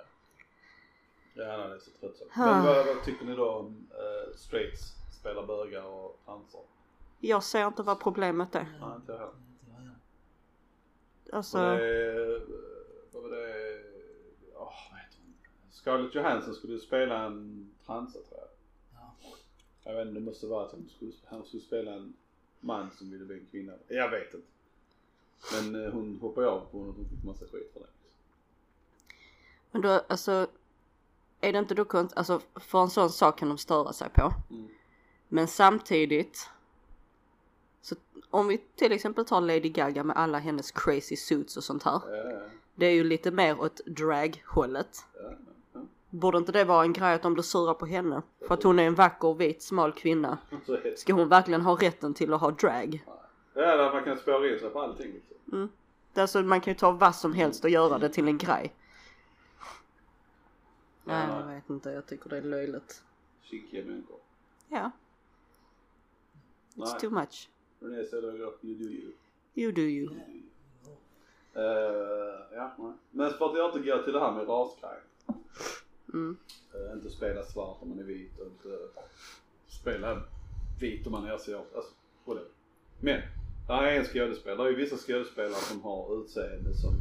Ja, 1.35 1.57
nej, 1.57 1.67
det 1.69 1.75
är 1.75 1.79
så 1.79 1.91
tröttsamt. 1.99 2.31
Ah. 2.35 2.45
Men 2.45 2.65
vad, 2.65 2.85
vad 2.85 3.03
tycker 3.03 3.25
ni 3.25 3.35
då 3.35 3.49
om 3.51 3.65
uh, 3.67 4.35
straights, 4.37 4.81
spelar 5.19 5.47
bögar 5.47 5.83
och 5.83 6.19
transer? 6.25 6.59
Jag 7.25 7.43
ser 7.43 7.67
inte 7.67 7.83
vad 7.83 7.99
problemet 7.99 8.55
är. 8.55 8.77
Nej, 8.81 8.95
inte 8.95 9.11
jag 9.11 9.19
heller. 9.19 9.95
Alltså, 11.31 11.57
Och 11.57 11.77
det, 11.77 12.41
vad 13.11 13.23
var 13.23 13.29
det, 13.29 13.81
åh 14.55 14.73
vad 14.91 14.99
heter 14.99 15.17
hon? 15.25 15.33
Scarlett 15.71 16.15
Johansson 16.15 16.53
skulle 16.55 16.79
spela 16.79 17.23
en 17.25 17.69
transa 17.85 18.19
tror 18.19 18.39
jag. 18.39 18.47
Ja. 18.93 19.13
Jag 19.83 19.95
vet 19.95 20.07
inte, 20.07 20.19
det 20.19 20.25
måste 20.25 20.47
vara 20.47 20.65
att 20.65 20.71
hon 20.71 20.89
skulle, 20.95 21.11
han 21.25 21.45
skulle 21.45 21.63
spela 21.63 21.93
en 21.93 22.13
man 22.59 22.91
som 22.91 23.11
ville 23.11 23.25
bli 23.25 23.39
en 23.39 23.45
kvinna. 23.51 23.73
Jag 23.87 24.09
vet 24.09 24.33
inte. 24.33 24.47
Men 25.53 25.85
eh, 25.85 25.91
hon 25.91 26.19
hoppade 26.21 26.47
av 26.49 26.59
på 26.59 26.77
hon 26.77 26.95
fick 27.09 27.23
massa 27.23 27.45
skit 27.45 27.71
för 27.73 27.79
det. 27.79 27.87
men 29.71 29.81
då 29.81 30.01
alltså. 30.07 30.47
Är 31.41 31.53
det 31.53 31.59
inte 31.59 31.75
då 31.75 31.85
konstigt, 31.85 32.17
alltså 32.17 32.41
för 32.55 32.81
en 32.81 32.89
sån 32.89 33.09
sak 33.09 33.39
kan 33.39 33.49
de 33.49 33.57
störa 33.57 33.93
sig 33.93 34.09
på. 34.09 34.33
Mm. 34.49 34.67
Men 35.27 35.47
samtidigt. 35.47 36.49
Om 38.33 38.47
vi 38.47 38.57
till 38.57 38.91
exempel 38.91 39.25
tar 39.25 39.41
Lady 39.41 39.69
Gaga 39.69 40.03
med 40.03 40.17
alla 40.17 40.39
hennes 40.39 40.71
crazy 40.71 41.15
suits 41.15 41.57
och 41.57 41.63
sånt 41.63 41.83
här. 41.83 42.01
Ja, 42.07 42.15
ja, 42.15 42.39
Det 42.75 42.85
är 42.85 42.91
ju 42.91 43.03
lite 43.03 43.31
mer 43.31 43.61
åt 43.61 43.81
drag-hållet. 43.85 45.05
ja, 45.13 45.31
ja. 45.73 45.81
Borde 46.09 46.37
inte 46.37 46.51
det 46.51 46.63
vara 46.63 46.83
en 46.83 46.93
grej 46.93 47.13
att 47.13 47.21
de 47.21 47.33
blir 47.33 47.43
sura 47.43 47.73
på 47.73 47.85
henne? 47.85 48.21
För 48.47 48.53
att 48.53 48.63
hon 48.63 48.79
är 48.79 48.83
en 48.83 48.95
vacker, 48.95 49.33
vit, 49.33 49.61
smal 49.61 49.91
kvinna. 49.93 50.37
Ska 50.97 51.13
hon 51.13 51.29
verkligen 51.29 51.61
ha 51.61 51.75
rätten 51.75 52.13
till 52.13 52.33
att 52.33 52.41
ha 52.41 52.51
drag? 52.51 53.05
Ja, 53.53 53.77
där 53.77 53.93
man 53.93 54.03
kan 54.03 54.17
spåra 54.17 54.53
in 54.53 54.59
sig 54.59 54.69
på 54.69 54.81
allting 54.81 55.11
liksom. 55.13 55.69
Är 56.13 56.21
Alltså, 56.21 56.41
man 56.41 56.61
kan 56.61 56.73
ju 56.73 56.79
ta 56.79 56.91
vad 56.91 57.15
som 57.15 57.33
helst 57.33 57.63
och 57.63 57.69
göra 57.69 57.97
det 57.97 58.09
till 58.09 58.27
en 58.27 58.37
grej. 58.37 58.73
Nej, 61.03 61.27
jag 61.29 61.47
vet 61.47 61.69
inte. 61.69 61.89
Jag 61.89 62.05
tycker 62.05 62.29
det 62.29 62.37
är 62.37 62.41
löjligt. 62.41 63.03
Chickiga 63.41 63.85
människor. 63.85 64.17
Ja. 64.67 64.91
It's 66.75 66.91
Nej. 66.91 66.99
too 66.99 67.09
much. 67.09 67.49
Renée 67.83 68.05
Zellweger, 68.05 68.51
you 68.61 68.75
do 68.75 68.89
you. 68.89 69.11
You 69.55 69.71
do 69.71 69.81
you. 69.81 70.09
Eh, 71.55 71.63
ja, 72.53 72.75
nej. 72.77 72.93
Men 73.11 73.33
för 73.33 73.45
att 73.45 73.53
går 73.85 74.03
till 74.03 74.13
det 74.13 74.19
här 74.19 74.31
med 74.31 74.47
rasgrejen. 74.47 75.03
Mm. 76.13 76.37
Uh, 76.75 76.93
inte 76.93 77.09
spela 77.09 77.43
svart 77.43 77.77
om 77.81 77.89
man 77.89 77.99
är 77.99 78.03
vit 78.03 78.39
och 78.39 78.45
inte 78.47 78.77
spela 79.67 80.21
vit 80.79 81.05
om 81.05 81.11
man 81.11 81.25
är 81.25 81.31
asiat. 81.31 81.75
Alltså, 81.75 81.91
whatever. 82.25 82.49
Men, 82.99 83.21
det 83.67 83.73
här 83.73 83.83
är 83.83 83.99
en 83.99 84.05
skådespelare. 84.05 84.67
Det 84.67 84.73
är 84.73 84.77
vissa 84.77 84.97
skådespelare 84.97 85.53
som 85.53 85.81
har 85.81 86.21
utseende 86.21 86.73
som 86.73 86.93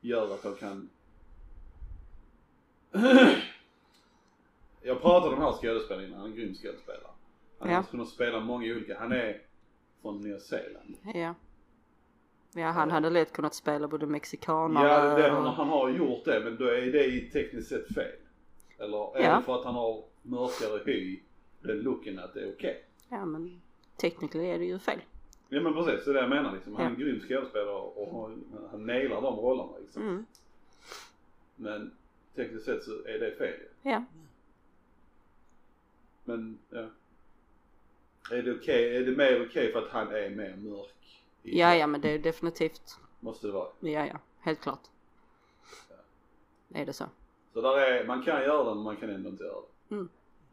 gör 0.00 0.34
att 0.34 0.42
de 0.42 0.54
kan 0.54 0.88
Jag 4.82 5.00
pratade 5.02 5.34
om 5.34 5.40
den 5.40 5.52
här 5.52 5.52
skådespelaren 5.52 6.08
innan, 6.08 6.20
han 6.20 6.26
är 6.26 6.30
en 6.32 6.36
grym 6.36 6.54
skådespelare. 6.54 7.12
Han 7.58 7.70
Ja. 7.70 7.82
kunnat 7.82 8.08
spela 8.08 8.40
många 8.40 8.72
olika, 8.72 8.98
han 8.98 9.12
är 9.12 9.40
från 10.02 10.20
Nya 10.20 10.40
Zeeland. 10.40 10.96
Ja. 11.14 11.34
Ja, 12.54 12.66
han 12.66 12.90
hade 12.90 13.10
lätt 13.10 13.32
kunnat 13.32 13.54
spela 13.54 13.88
både 13.88 14.06
mexikanare 14.06 14.88
Ja, 14.88 15.14
det, 15.16 15.28
han, 15.30 15.46
han 15.46 15.68
har 15.68 15.88
gjort 15.90 16.24
det 16.24 16.40
men 16.44 16.56
då 16.56 16.64
är 16.64 16.92
det 16.92 17.04
i 17.04 17.30
tekniskt 17.30 17.68
sett 17.68 17.94
fel. 17.94 18.12
Eller 18.78 19.16
är 19.16 19.22
Ja. 19.24 19.36
det 19.36 19.42
för 19.42 19.58
att 19.58 19.64
han 19.64 19.74
har 19.74 20.04
mörkare 20.22 20.82
hy, 20.86 21.20
den 21.60 21.78
looken 21.78 22.18
att 22.18 22.34
det 22.34 22.40
är 22.40 22.52
okej? 22.52 22.84
Ja, 23.08 23.24
men 23.24 23.60
tekniskt 23.96 24.34
är 24.34 24.58
det 24.58 24.64
ju 24.64 24.78
fel. 24.78 25.00
Ja 25.48 25.60
men 25.60 25.74
precis, 25.74 26.04
det 26.04 26.10
är 26.10 26.14
det 26.14 26.20
jag 26.20 26.30
menar 26.30 26.52
liksom. 26.52 26.76
Han 26.76 26.86
är 26.86 26.90
en 26.90 26.98
grym 26.98 27.20
skådespelare 27.20 27.74
och 27.76 28.22
han, 28.22 28.44
han 28.70 28.86
nailar 28.86 29.22
de 29.22 29.36
rollerna 29.36 29.78
liksom. 29.80 30.02
Mm. 30.02 30.26
Men 31.56 31.94
tekniskt 32.34 32.64
sett 32.64 32.84
så 32.84 32.90
är 32.90 33.18
det 33.18 33.34
fel. 33.38 33.60
Ja. 33.82 34.04
Men 36.24 36.58
ja. 36.70 36.86
Är 38.32 38.42
det 38.42 38.52
okej, 38.52 38.96
är 38.96 39.00
det 39.00 39.16
mer 39.16 39.46
okej 39.46 39.72
för 39.72 39.78
att 39.82 39.90
han 39.90 40.08
är 40.14 40.30
mer 40.30 40.56
mörk? 40.56 41.24
Ja, 41.42 41.74
ja, 41.74 41.86
men 41.86 42.00
det 42.00 42.10
är 42.10 42.18
definitivt. 42.18 42.96
Måste 43.20 43.46
det 43.46 43.52
vara. 43.52 43.68
Ja, 43.80 44.06
ja, 44.06 44.18
helt 44.40 44.60
klart. 44.60 44.82
Är 46.74 46.86
det 46.86 46.92
så? 46.92 47.04
Så 47.52 47.60
där 47.60 47.78
är, 47.78 48.06
man 48.06 48.22
kan 48.22 48.42
göra 48.42 48.64
det 48.68 48.74
men 48.74 48.84
man 48.84 48.96
kan 48.96 49.10
ändå 49.10 49.28
inte 49.30 49.44
göra 49.44 49.60
det. 49.88 49.94
Mm. 49.94 50.08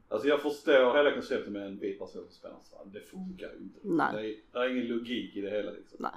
Alltså 0.10 0.28
jag 0.28 0.42
förstår 0.42 0.98
hela 0.98 1.12
konceptet 1.14 1.52
med 1.52 1.66
en 1.68 1.80
vit 1.80 2.00
person 2.00 2.24
som 2.24 2.32
spelar 2.34 2.58
svart. 2.64 2.86
Det 2.86 3.02
funkar 3.02 3.48
ju 3.52 3.58
inte. 3.58 3.80
Nej. 3.84 4.14
Det 4.14 4.30
är, 4.30 4.36
där 4.52 4.62
är 4.70 4.70
ingen 4.76 4.88
logik 4.88 5.36
i 5.36 5.42
det 5.42 5.50
hela 5.50 5.72
liksom. 5.72 5.98
Nej. 6.00 6.12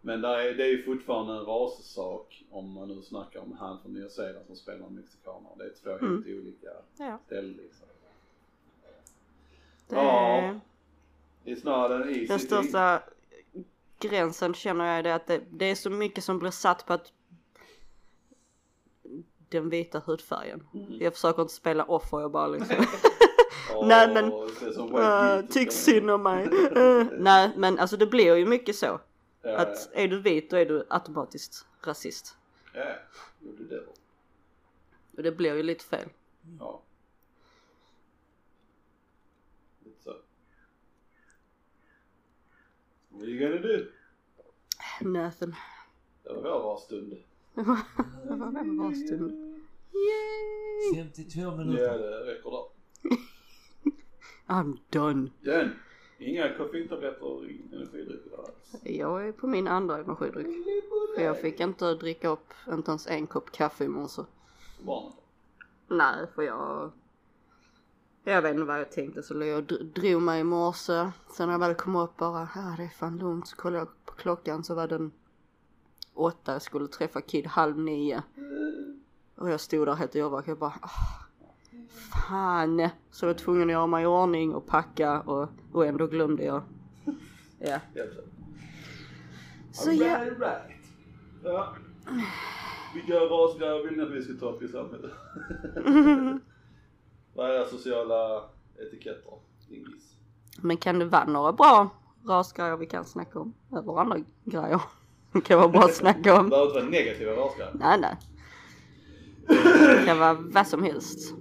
Men 0.00 0.20
där 0.20 0.38
är, 0.38 0.54
det 0.54 0.62
är 0.64 0.68
ju 0.68 0.82
fortfarande 0.82 1.32
en 1.32 1.44
rassak 1.44 2.44
om 2.50 2.72
man 2.72 2.88
nu 2.88 3.02
snackar 3.02 3.40
om 3.40 3.52
han 3.52 3.82
från 3.82 3.92
Nya 3.94 4.08
Zeeland 4.08 4.46
som 4.46 4.56
spelar 4.56 4.88
mexikaner. 4.88 5.50
Det 5.58 5.64
är 5.64 5.72
två 5.82 5.90
Mm. 5.90 6.22
helt 6.24 6.26
olika 6.40 6.68
Ja. 6.98 7.18
ställen 7.26 7.52
liksom. 7.52 7.86
Det 9.90 9.96
Ja. 9.96 10.60
It's 11.44 11.64
not 11.64 11.90
an 11.90 12.08
easy 12.08 12.26
Den 12.26 12.38
thing. 12.38 12.46
största 12.48 13.02
gränsen 13.98 14.54
känner 14.54 14.84
jag 14.86 14.98
är 14.98 15.02
det 15.02 15.14
att 15.14 15.26
det, 15.26 15.40
det 15.50 15.64
är 15.70 15.74
så 15.74 15.90
mycket 15.90 16.24
som 16.24 16.38
blir 16.38 16.50
satt 16.50 16.86
på 16.86 16.92
att 16.92 17.12
den 19.48 19.68
vita 19.70 20.02
hudfärgen. 20.06 20.66
Mm. 20.74 21.00
Jag 21.00 21.14
försöker 21.14 21.42
inte 21.42 21.54
spela 21.54 21.84
offer, 21.84 22.20
jag 22.20 22.30
bara 22.30 22.46
liksom 22.46 22.76
Åh, 23.74 23.86
Nej, 23.88 24.14
men- 24.14 24.30
det 24.30 24.98
är 25.02 25.38
uh, 25.42 25.46
tyck 25.48 25.72
synd 25.72 26.10
om 26.10 26.22
mig. 26.22 26.48
Uh, 26.76 27.06
nej 27.18 27.50
men 27.56 27.78
alltså 27.78 27.96
det 27.96 28.06
blir 28.06 28.36
ju 28.36 28.46
mycket 28.46 28.76
så. 28.76 29.00
Ja, 29.42 29.56
Att 29.56 29.90
är 29.92 30.08
du 30.08 30.20
vit 30.20 30.50
då 30.50 30.56
är 30.56 30.66
du 30.66 30.86
automatiskt 30.90 31.66
rasist. 31.82 32.36
ja. 32.74 32.80
ja. 32.84 32.94
Jo, 33.40 33.52
det 33.58 33.74
är 33.74 33.78
det. 33.78 33.86
Och 35.16 35.22
det 35.22 35.32
blir 35.32 35.54
ju 35.54 35.62
lite 35.62 35.84
fel. 35.84 36.08
Ja. 36.60 36.80
Lite 39.84 40.02
så. 40.02 40.14
What 43.20 43.28
are 43.28 43.32
you 43.32 43.38
gonna 43.48 43.60
do? 43.60 43.86
Nothing. 45.00 45.54
Det 46.24 46.32
var 46.32 46.62
vår 46.62 46.76
stund. 46.76 47.16
Det 47.54 48.36
var 48.36 48.52
väl 48.52 48.76
bra 48.76 48.92
stund. 48.94 49.30
Yay! 49.92 51.04
52 51.04 51.40
Ja, 51.40 51.56
minuter. 51.56 51.98
det 51.98 52.32
räcker 52.32 52.50
där. 52.50 52.64
I'm 54.54 54.78
done. 54.90 55.30
Den. 55.40 55.70
Inga 56.18 56.56
koffeintabletter 56.56 57.22
och 57.22 57.44
ingen 57.44 57.72
energidryck 57.72 58.20
alls. 58.38 58.76
Jag 58.82 59.28
är 59.28 59.32
på 59.32 59.46
min 59.46 59.68
andra 59.68 59.98
energidryck. 59.98 60.46
För 61.16 61.22
jag 61.22 61.40
fick 61.40 61.60
inte 61.60 61.94
dricka 61.94 62.28
upp 62.28 62.52
inte 62.68 62.90
ens 62.90 63.06
en 63.06 63.26
kopp 63.26 63.50
kaffe 63.52 63.84
i 63.84 63.88
morse. 63.88 64.22
Barnen. 64.82 65.12
Nej, 65.88 66.26
för 66.34 66.42
jag... 66.42 66.90
Jag 68.30 68.42
vet 68.42 68.54
inte 68.54 68.64
vad 68.64 68.80
jag 68.80 68.92
tänkte 68.92 69.22
så 69.22 69.44
jag 69.44 69.58
och 69.58 69.84
drog 69.84 70.22
mig 70.22 70.40
i 70.40 70.44
morse. 70.44 71.10
Sen 71.36 71.46
när 71.46 71.52
jag 71.52 71.58
väl 71.58 71.74
kom 71.74 71.96
upp 71.96 72.16
bara, 72.16 72.48
ah 72.54 72.74
det 72.76 72.82
är 72.82 72.88
fan 72.88 73.18
lugnt. 73.18 73.48
Så 73.48 73.56
kollade 73.56 73.78
jag 73.78 73.88
på 74.04 74.12
klockan 74.12 74.64
så 74.64 74.74
var 74.74 74.88
den 74.88 75.12
åtta. 76.14 76.52
Jag 76.52 76.62
skulle 76.62 76.88
träffa 76.88 77.20
Kid 77.20 77.46
halv 77.46 77.78
nio. 77.78 78.22
Och 79.36 79.50
jag 79.50 79.60
stod 79.60 79.86
där 79.86 79.94
helt 79.94 80.16
yrvaken. 80.16 80.50
Jag 80.50 80.58
bara, 80.58 80.74
ah, 80.82 81.26
fan. 82.28 82.88
Så 83.10 83.26
jag 83.26 83.32
var 83.32 83.38
tvungen 83.38 83.62
att 83.62 83.72
göra 83.72 83.86
mig 83.86 84.02
i 84.02 84.06
ordning 84.06 84.54
och 84.54 84.66
packa 84.66 85.20
och, 85.20 85.48
och 85.72 85.86
ändå 85.86 86.06
glömde 86.06 86.44
jag. 86.44 86.62
Ja. 87.58 87.78
Helt. 87.94 88.12
Så 89.72 89.92
ja. 89.92 90.16
Alright, 90.16 90.38
right. 90.38 90.76
Ja. 91.44 91.76
Vilka 92.94 93.14
rasgrejer 93.14 93.84
vill 93.84 93.96
ni 93.96 94.02
att 94.02 94.10
vi 94.10 94.22
ska 94.22 94.32
ta 94.32 94.50
upp 94.50 94.62
i 94.62 94.68
samhället? 94.68 95.12
Vad 97.34 97.50
är 97.50 97.64
sociala 97.64 98.44
etiketter? 98.78 99.32
Ingis. 99.68 100.14
Men 100.62 100.76
kan 100.76 100.98
det 100.98 101.04
vara 101.04 101.24
några 101.24 101.52
bra 101.52 101.88
rasgrejer 102.26 102.76
vi 102.76 102.86
kan 102.86 103.04
snacka 103.04 103.38
om? 103.38 103.52
Eller 103.72 104.00
andra 104.00 104.18
grejer? 104.44 104.80
Det 105.32 105.40
kan 105.40 105.58
vara 105.58 105.68
bra 105.68 105.80
att 105.84 105.94
snacka 105.94 106.20
Det 106.22 106.32
om. 106.40 106.48
behöver 106.48 106.66
inte 106.68 106.80
vara 106.80 106.90
negativa 106.90 107.32
rasgrejer. 107.32 107.72
Nej, 107.74 108.00
nej. 108.00 108.16
Det 109.96 110.02
kan 110.06 110.18
vara 110.18 110.34
vad 110.40 110.66
som 110.66 110.82
helst. 110.82 111.34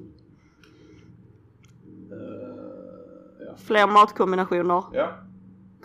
Eh, 2.12 3.46
ja. 3.48 3.56
Fler 3.58 3.88
matkombinationer. 3.88 4.84
ja. 4.94 5.12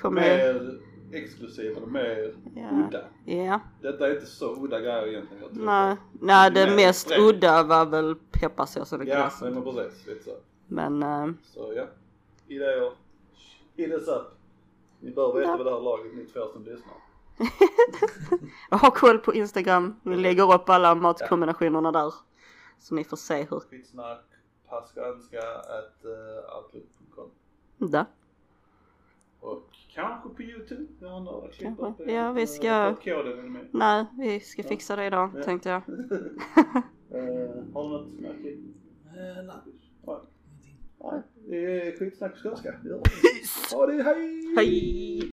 Kommer 0.00 0.20
Mer 0.20 0.78
exklusiva 1.14 1.80
och 1.80 1.88
mer 1.92 2.34
Ja. 2.54 2.70
udda. 2.86 3.04
Ja. 3.24 3.60
Detta 3.82 4.06
är 4.08 4.14
inte 4.14 4.26
så 4.26 4.64
udda 4.64 4.80
grejer 4.80 5.06
egentligen. 5.06 5.42
Jag 5.42 5.52
tror. 5.54 5.64
Nej. 5.64 5.96
Nej, 6.12 6.50
det 6.50 6.76
mest 6.76 7.08
bredd. 7.08 7.20
udda 7.20 7.62
var 7.62 7.86
väl 7.86 8.14
pepparsåsen 8.32 9.00
och 9.00 9.06
Ja, 9.06 9.14
glassen. 9.14 9.52
nej, 9.54 9.62
men 9.64 9.74
precis. 9.74 10.06
Lite 10.06 10.24
så. 10.24 10.36
Men 10.66 11.02
äh, 11.02 11.28
Så 11.42 11.72
ja. 11.76 11.84
Idéer. 12.48 12.92
Hit 13.76 13.92
us 13.92 14.08
up. 14.08 14.22
Ni 15.00 15.10
bör 15.10 15.32
veta 15.34 15.50
Ja. 15.50 15.56
vad 15.56 15.66
det 15.66 15.70
här 15.72 15.80
laget 15.80 16.14
ni 16.14 16.24
två 16.24 16.40
som 16.52 16.64
lyssnar. 16.64 16.94
ha 18.80 18.90
koll 18.90 19.18
på 19.18 19.34
Instagram. 19.34 19.96
Vi 20.02 20.16
lägger 20.16 20.54
upp 20.54 20.68
alla 20.68 20.94
matkombinationerna 20.94 21.92
där. 21.92 22.14
Så 22.78 22.94
ni 22.94 23.04
får 23.04 23.16
se 23.16 23.42
hur. 23.50 23.60
Skitsnack, 23.60 24.24
paskanska, 24.68 25.38
at 25.58 26.04
uh, 26.04 26.56
outlook.com. 26.56 27.30
Där. 27.78 28.04
Och 29.44 29.68
kanske 29.94 30.28
på 30.28 30.42
youtube. 30.42 30.84
Jag 31.00 31.08
har 31.08 31.20
några 31.20 31.48
klipp 31.48 31.72
uppe. 31.78 32.12
Ja, 32.12 32.32
vi 32.32 32.42
Eh, 32.42 32.46
ska-. 32.46 32.96
Nej, 33.70 34.04
vi 34.18 34.40
ska 34.40 34.62
fixa 34.62 34.96
det 34.96 35.06
idag 35.06 35.30
Ja. 35.36 35.42
tänkte 35.42 35.68
jag. 35.68 35.82
Eh, 37.10 37.20
har 37.74 37.82
du 37.84 37.88
något 37.90 38.20
märkligt? 38.20 38.60
Eh, 39.06 39.44
nej, 39.44 39.56
Nej. 41.00 41.22
Det 41.48 41.56
är 41.88 41.98
skitsnack 41.98 42.32
på 42.32 42.38
skånska. 42.48 42.74
Vi 42.82 42.88
det. 42.88 43.00
Ha 43.76 43.86
det, 43.86 44.02
hej! 44.02 44.54
Hej! 44.56 45.30